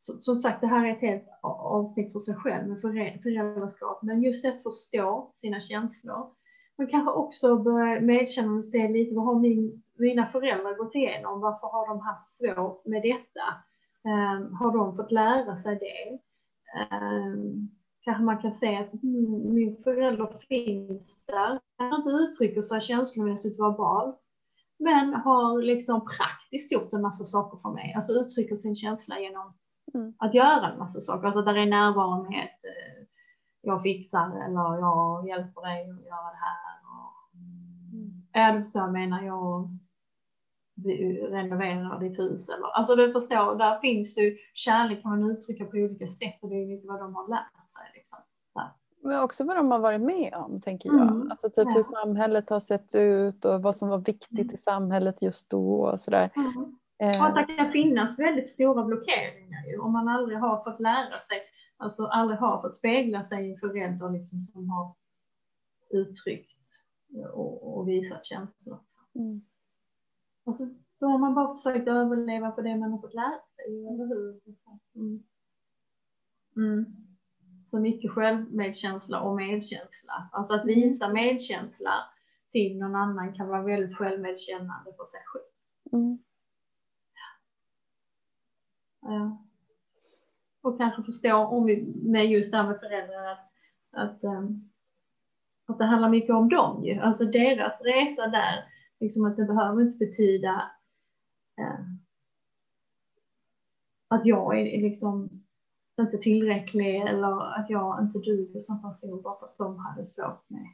som 0.00 0.38
sagt, 0.38 0.60
det 0.60 0.66
här 0.66 0.86
är 0.86 0.92
ett 0.92 1.00
helt 1.00 1.28
avsnitt 1.42 2.12
för 2.12 2.18
sig 2.18 2.34
själv 2.34 2.68
med 2.68 2.80
föräldraskap, 3.22 4.02
men 4.02 4.22
just 4.22 4.44
att 4.44 4.62
förstå 4.62 5.32
sina 5.36 5.60
känslor. 5.60 6.30
Men 6.78 6.86
kanske 6.86 7.12
också 7.12 7.56
börja 7.56 8.00
medkänna 8.00 8.58
och 8.58 8.64
se 8.64 8.88
lite 8.88 9.14
vad 9.14 9.24
har 9.24 9.40
min, 9.40 9.82
mina 9.98 10.26
föräldrar 10.26 10.74
gått 10.74 10.94
igenom? 10.94 11.40
Varför 11.40 11.66
har 11.66 11.88
de 11.88 12.00
haft 12.00 12.28
svårt 12.28 12.86
med 12.86 13.02
detta? 13.02 13.46
Um, 14.04 14.54
har 14.54 14.72
de 14.72 14.96
fått 14.96 15.12
lära 15.12 15.56
sig 15.56 15.78
det? 15.78 16.18
Um, 16.96 17.70
kanske 18.00 18.22
man 18.22 18.38
kan 18.38 18.52
se 18.52 18.76
att 18.76 19.02
mm, 19.02 19.54
min 19.54 19.76
förälder 19.76 20.38
finns 20.48 21.26
där, 21.26 21.60
han 21.76 22.00
inte 22.00 22.10
uttrycker 22.10 22.62
sig 22.62 22.80
känslomässigt 22.80 23.60
verbalt, 23.60 24.20
men 24.80 25.14
har 25.14 25.62
liksom 25.62 26.06
praktiskt 26.06 26.72
gjort 26.72 26.92
en 26.92 27.02
massa 27.02 27.24
saker 27.24 27.58
för 27.58 27.70
mig, 27.70 27.92
alltså 27.96 28.12
uttrycker 28.12 28.56
sin 28.56 28.76
känsla 28.76 29.20
genom 29.20 29.54
mm. 29.94 30.14
att 30.18 30.34
göra 30.34 30.72
en 30.72 30.78
massa 30.78 31.00
saker, 31.00 31.26
alltså 31.26 31.42
där 31.42 31.54
är 31.54 31.66
närvarenhet, 31.66 32.50
eh, 32.64 33.06
jag 33.62 33.82
fixar 33.82 34.44
eller 34.44 34.78
jag 34.78 35.28
hjälper 35.28 35.60
dig 35.60 35.80
att 35.80 36.06
göra 36.06 36.30
det 36.34 36.42
här. 36.46 36.76
Och, 36.90 37.34
mm. 37.34 38.22
Ja, 38.32 38.52
du 38.52 38.62
förstår 38.62 38.82
jag 38.82 38.92
menar, 38.92 39.22
jag 39.22 39.78
renoverar 41.30 42.00
ditt 42.00 42.18
hus 42.18 42.48
eller, 42.48 42.66
alltså 42.66 42.96
du 42.96 43.12
förstår, 43.12 43.58
där 43.58 43.80
finns 43.80 44.18
ju 44.18 44.36
kärlek 44.54 45.02
kan 45.02 45.10
man 45.10 45.30
uttrycka 45.30 45.64
på 45.64 45.76
olika 45.76 46.06
sätt 46.06 46.38
och 46.42 46.50
det 46.50 46.56
är 46.56 46.66
lite 46.66 46.86
vad 46.86 47.00
de 47.00 47.14
har 47.14 47.28
lärt 47.28 47.54
men 49.02 49.22
också 49.22 49.44
vad 49.44 49.56
de 49.56 49.70
har 49.70 49.78
varit 49.78 50.00
med 50.00 50.34
om, 50.34 50.60
tänker 50.60 50.88
jag. 50.88 51.02
Mm. 51.02 51.30
Alltså 51.30 51.50
typ 51.50 51.66
ja. 51.68 51.72
hur 51.74 51.82
samhället 51.82 52.50
har 52.50 52.60
sett 52.60 52.94
ut 52.94 53.44
och 53.44 53.62
vad 53.62 53.76
som 53.76 53.88
var 53.88 53.98
viktigt 53.98 54.40
mm. 54.40 54.54
i 54.54 54.56
samhället 54.56 55.22
just 55.22 55.50
då 55.50 55.82
och 55.82 56.00
sådär. 56.00 56.30
Mm. 56.36 56.76
Eh. 57.02 57.20
Och 57.20 57.26
att 57.26 57.46
det 57.48 57.54
kan 57.54 57.72
finnas 57.72 58.18
väldigt 58.18 58.48
stora 58.48 58.84
blockeringar 58.84 59.66
ju, 59.66 59.78
om 59.78 59.92
man 59.92 60.08
aldrig 60.08 60.38
har 60.38 60.64
fått 60.64 60.80
lära 60.80 61.12
sig, 61.12 61.38
alltså 61.76 62.06
aldrig 62.06 62.40
har 62.40 62.62
fått 62.62 62.74
spegla 62.74 63.22
sig 63.22 63.48
i 63.48 63.52
en 63.52 63.58
förälder 63.58 64.10
liksom, 64.10 64.42
som 64.42 64.70
har 64.70 64.94
uttryckt 65.90 66.68
och, 67.32 67.78
och 67.78 67.88
visat 67.88 68.24
känslor. 68.24 68.80
Mm. 69.14 69.40
Alltså, 70.46 70.64
då 71.00 71.06
har 71.06 71.18
man 71.18 71.34
bara 71.34 71.56
försökt 71.56 71.88
överleva 71.88 72.50
på 72.50 72.60
det 72.60 72.76
man 72.76 72.92
har 72.92 72.98
fått 72.98 73.14
lära 73.14 73.40
sig, 73.56 73.86
eller 73.86 74.06
hur? 74.06 74.40
Mm. 76.56 76.99
Mm 77.72 77.80
så 77.80 77.80
mycket 77.80 78.10
självmedkänsla 78.10 79.20
och 79.20 79.36
medkänsla. 79.36 80.28
Alltså 80.32 80.54
att 80.54 80.66
visa 80.66 81.08
medkänsla 81.08 81.94
till 82.50 82.78
någon 82.78 82.94
annan 82.94 83.34
kan 83.34 83.48
vara 83.48 83.62
väldigt 83.62 83.96
självmedkännande 83.96 84.92
för 84.96 85.04
sig 85.04 85.20
själv. 85.24 85.44
Mm. 85.92 86.18
Ja. 89.02 89.46
Och 90.62 90.78
kanske 90.78 91.02
förstå 91.02 91.36
om 91.36 91.66
vi, 91.66 91.94
med 92.02 92.26
just 92.26 92.50
det 92.50 92.56
här 92.56 92.66
med 92.68 92.80
föräldrar 92.80 93.32
att, 93.32 93.50
att, 93.90 94.24
um, 94.24 94.70
att 95.66 95.78
det 95.78 95.84
handlar 95.84 96.10
mycket 96.10 96.34
om 96.34 96.48
dem 96.48 96.84
ju. 96.84 97.00
Alltså 97.00 97.24
deras 97.24 97.82
resa 97.82 98.26
där, 98.26 98.64
liksom 99.00 99.24
att 99.24 99.36
det 99.36 99.44
behöver 99.44 99.82
inte 99.82 99.98
betyda 99.98 100.70
uh, 101.60 101.80
att 104.08 104.26
jag 104.26 104.58
är 104.58 104.82
liksom 104.82 105.44
inte 106.00 106.16
tillräcklig 106.16 106.96
eller 106.96 107.60
att 107.60 107.70
jag 107.70 108.02
inte 108.02 108.18
duger 108.18 108.60
som 108.60 108.82
person 108.82 109.22
bara 109.22 109.38
för 109.38 109.46
att 109.46 109.58
de 109.58 109.78
hade 109.78 110.06
svårt 110.06 110.44
med, 110.48 110.66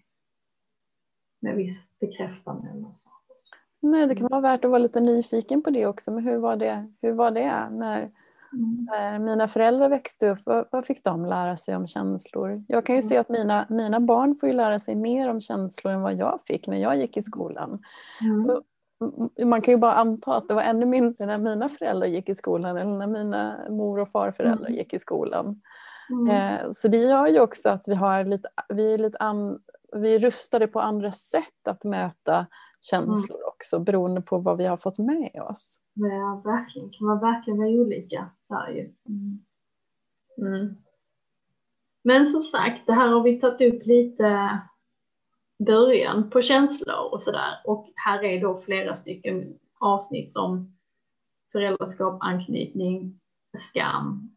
med 1.40 1.56
visst 1.56 1.98
bekräftande 1.98 2.68
eller 2.70 2.92
så. 2.96 3.10
Nej, 3.80 4.06
det 4.06 4.14
kan 4.14 4.28
vara 4.30 4.40
värt 4.40 4.64
att 4.64 4.70
vara 4.70 4.78
lite 4.78 5.00
nyfiken 5.00 5.62
på 5.62 5.70
det 5.70 5.86
också. 5.86 6.10
Men 6.10 6.24
hur 6.24 6.36
var 6.36 6.56
det, 6.56 6.92
hur 7.02 7.12
var 7.12 7.30
det 7.30 7.70
när, 7.70 7.98
mm. 8.52 8.86
när 8.90 9.18
mina 9.18 9.48
föräldrar 9.48 9.88
växte 9.88 10.30
upp? 10.30 10.38
Vad, 10.44 10.68
vad, 10.70 10.86
fick 10.86 11.04
de 11.04 11.24
lära 11.24 11.56
sig 11.56 11.76
om 11.76 11.86
känslor? 11.86 12.64
Jag 12.68 12.86
kan 12.86 12.94
ju 12.94 13.00
mm. 13.00 13.08
se 13.08 13.16
att 13.16 13.28
mina, 13.28 13.66
mina 13.70 14.00
barn 14.00 14.34
får 14.34 14.48
ju 14.48 14.54
lära 14.54 14.78
sig 14.78 14.94
mer 14.94 15.28
om 15.30 15.40
känslor 15.40 15.92
än 15.92 16.02
vad 16.02 16.14
jag 16.14 16.40
fick 16.46 16.66
när 16.66 16.76
jag 16.76 16.96
gick 16.96 17.16
i 17.16 17.22
skolan. 17.22 17.82
Mm 18.22 18.62
man 19.44 19.62
kan 19.62 19.74
ju 19.74 19.80
bara 19.80 19.94
anta 19.94 20.36
att 20.36 20.48
det 20.48 20.54
var 20.54 20.62
ännu 20.62 20.86
mindre 20.86 21.26
när 21.26 21.38
mina 21.38 21.68
föräldrar 21.68 22.06
gick 22.06 22.28
i 22.28 22.34
skolan 22.34 22.76
eller 22.76 22.98
när 22.98 23.06
mina 23.06 23.68
mor 23.70 23.98
och 23.98 24.10
farföräldrar 24.10 24.66
mm. 24.66 24.78
gick 24.78 24.92
i 24.92 24.98
skolan. 24.98 25.60
Mm. 26.10 26.30
Eh, 26.30 26.70
så 26.70 26.88
det 26.88 26.96
gör 26.96 27.26
ju 27.26 27.40
också 27.40 27.68
att 27.68 27.88
vi, 27.88 27.94
har 27.94 28.24
lite, 28.24 28.48
vi, 28.68 28.94
är 28.94 28.98
lite 28.98 29.18
an, 29.18 29.58
vi 29.96 30.14
är 30.14 30.18
rustade 30.18 30.66
på 30.66 30.80
andra 30.80 31.12
sätt 31.12 31.68
att 31.68 31.84
möta 31.84 32.46
känslor 32.80 33.38
mm. 33.38 33.48
också 33.48 33.78
beroende 33.78 34.20
på 34.20 34.38
vad 34.38 34.56
vi 34.56 34.64
har 34.64 34.76
fått 34.76 34.98
med 34.98 35.42
oss. 35.50 35.80
Ja, 35.94 36.42
verkligen. 36.44 36.90
kan 36.90 37.06
man 37.06 37.20
verkligen 37.20 37.58
vara 37.58 37.68
olika 37.68 38.30
där 38.48 38.68
ju. 38.68 38.92
Mm. 39.08 39.42
mm. 40.38 40.76
Men 42.04 42.26
som 42.26 42.42
sagt, 42.42 42.86
det 42.86 42.92
här 42.92 43.08
har 43.08 43.22
vi 43.22 43.40
tagit 43.40 43.74
upp 43.74 43.86
lite 43.86 44.58
början 45.58 46.30
på 46.30 46.42
känslor 46.42 47.12
och 47.12 47.22
sådär. 47.22 47.60
Och 47.64 47.92
här 47.94 48.24
är 48.24 48.40
då 48.40 48.58
flera 48.58 48.94
stycken 48.94 49.58
avsnitt 49.78 50.32
som 50.32 50.76
föräldraskap, 51.52 52.18
anknytning, 52.20 53.20
skam. 53.58 54.36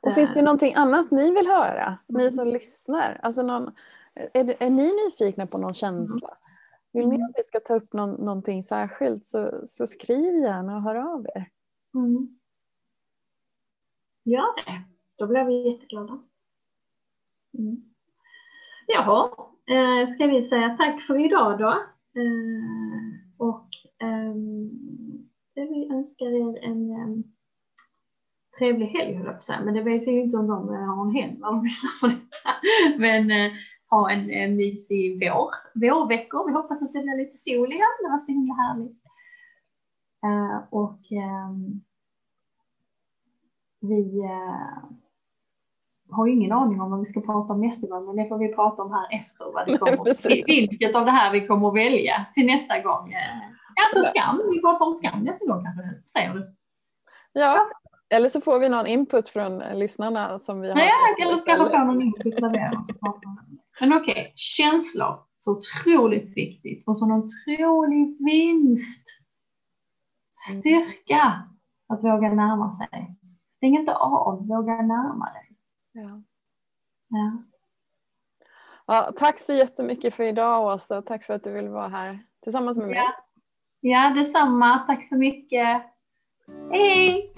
Och 0.00 0.14
finns 0.14 0.32
det 0.32 0.40
eh. 0.40 0.44
någonting 0.44 0.74
annat 0.74 1.10
ni 1.10 1.30
vill 1.30 1.46
höra, 1.46 1.98
ni 2.08 2.32
som 2.32 2.40
mm. 2.40 2.54
lyssnar? 2.54 3.20
Alltså 3.22 3.42
någon, 3.42 3.74
är, 4.14 4.62
är 4.62 4.70
ni 4.70 5.04
nyfikna 5.04 5.46
på 5.46 5.58
någon 5.58 5.74
känsla? 5.74 6.38
Vill 6.92 7.08
ni 7.08 7.14
mm. 7.14 7.26
att 7.26 7.34
vi 7.36 7.42
ska 7.42 7.60
ta 7.60 7.74
upp 7.74 7.92
någon, 7.92 8.10
någonting 8.10 8.62
särskilt 8.62 9.26
så, 9.26 9.60
så 9.66 9.86
skriv 9.86 10.42
gärna 10.42 10.76
och 10.76 10.82
hör 10.82 10.94
av 10.94 11.26
er. 11.34 11.48
Mm. 11.94 12.38
Gör 14.24 14.64
det, 14.66 14.82
då 15.16 15.26
blir 15.26 15.44
vi 15.44 15.70
jätteglada. 15.70 16.22
Mm. 17.58 17.82
Jaha, 18.86 19.30
eh, 19.70 20.14
ska 20.14 20.26
vi 20.26 20.44
säga 20.44 20.76
tack 20.76 21.02
för 21.02 21.24
idag 21.26 21.58
då. 21.58 21.70
Eh, 22.20 23.12
och 23.38 23.68
eh, 24.02 24.34
vi 25.54 25.88
önskar 25.92 26.26
er 26.26 26.64
en 26.64 26.90
eh, 26.90 27.24
trevlig 28.58 28.86
helg 28.86 29.14
höll 29.14 29.26
jag 29.26 29.34
på 29.34 29.36
att 29.36 29.42
säga, 29.42 29.60
men 29.60 29.74
det 29.74 29.82
vet 29.82 30.02
vi 30.02 30.10
ju 30.10 30.22
inte 30.22 30.36
om 30.36 30.46
de 30.46 30.68
eh, 30.68 30.94
har 30.94 31.06
en 31.06 31.14
helg 31.14 31.36
när 31.38 31.46
de 31.46 31.64
lyssnar 31.64 32.00
på 32.00 32.06
detta. 32.06 32.50
Men 32.98 33.30
eh, 33.30 33.52
ha 33.90 34.10
en, 34.10 34.30
en 34.30 34.56
mysig 34.56 35.24
vår, 35.24 35.50
vårveckor. 35.74 36.46
Vi 36.46 36.52
hoppas 36.52 36.82
att 36.82 36.92
det 36.92 37.02
blir 37.02 37.16
lite 37.16 37.38
sol 37.38 37.72
igen, 37.72 37.98
det 38.02 38.08
var 38.08 38.18
så 38.18 38.32
himla 38.32 38.54
härligt. 38.54 39.02
Eh, 40.24 40.58
och 40.70 41.12
ehm, 41.12 41.82
vi 43.80 44.22
har 46.12 46.26
ingen 46.26 46.52
aning 46.52 46.80
om 46.80 46.90
vad 46.90 47.00
vi 47.00 47.06
ska 47.06 47.20
prata 47.20 47.52
om 47.52 47.60
nästa 47.60 47.86
gång, 47.86 48.06
men 48.06 48.16
det 48.16 48.28
får 48.28 48.38
vi 48.38 48.54
prata 48.54 48.82
om 48.82 48.92
här 48.92 49.06
efter. 49.20 49.44
Vad 49.54 49.66
det 49.66 49.78
kommer, 49.78 50.46
vilket 50.46 50.94
av 50.94 51.04
det 51.04 51.10
här 51.10 51.32
vi 51.32 51.46
kommer 51.46 51.68
att 51.68 51.74
välja 51.74 52.26
till 52.34 52.46
nästa 52.46 52.82
gång. 52.82 53.14
Kanske 53.74 54.08
skam, 54.08 54.40
vi 54.52 54.60
pratar 54.60 54.86
om 54.86 54.94
skam 54.94 55.24
nästa 55.24 55.46
gång 55.46 55.64
kanske, 55.64 55.82
säger 56.12 56.34
du? 56.34 56.54
Ja, 57.32 57.66
eller 58.14 58.28
så 58.28 58.40
får 58.40 58.58
vi 58.58 58.68
någon 58.68 58.86
input 58.86 59.28
från 59.28 59.58
lyssnarna 59.58 60.38
som 60.38 60.60
vi 60.60 60.70
har. 60.70 60.78
Ja, 60.78 61.24
eller 61.26 61.36
ska 61.36 61.52
vi 61.52 61.70
få 61.70 61.84
någon 61.84 62.02
input 62.02 62.40
vad 62.40 62.52
det 62.52 62.84
Men 63.80 63.92
okej, 63.92 64.12
okay. 64.12 64.32
känslor, 64.34 65.18
så 65.38 65.58
otroligt 65.58 66.36
viktigt 66.36 66.88
och 66.88 66.98
så 66.98 67.04
en 67.04 67.12
otrolig 67.12 68.16
vinst. 68.26 69.08
Styrka 70.50 71.48
att 71.88 72.04
våga 72.04 72.28
närma 72.28 72.72
sig. 72.72 73.16
Stäng 73.56 73.76
inte 73.76 73.94
av, 73.94 74.46
våga 74.46 74.72
närma 74.72 75.32
dig. 75.32 75.51
Ja. 75.92 76.22
Ja. 77.08 77.42
Ja, 78.86 79.12
tack 79.16 79.38
så 79.38 79.52
jättemycket 79.52 80.14
för 80.14 80.24
idag 80.24 80.66
Åsa. 80.66 81.02
Tack 81.02 81.24
för 81.24 81.34
att 81.34 81.44
du 81.44 81.52
ville 81.52 81.68
vara 81.68 81.88
här 81.88 82.18
tillsammans 82.42 82.78
med 82.78 82.86
mig. 82.86 82.96
Ja, 82.96 83.12
ja 83.80 84.14
detsamma. 84.14 84.78
Tack 84.78 85.04
så 85.04 85.16
mycket. 85.16 85.82
Hej! 86.70 87.32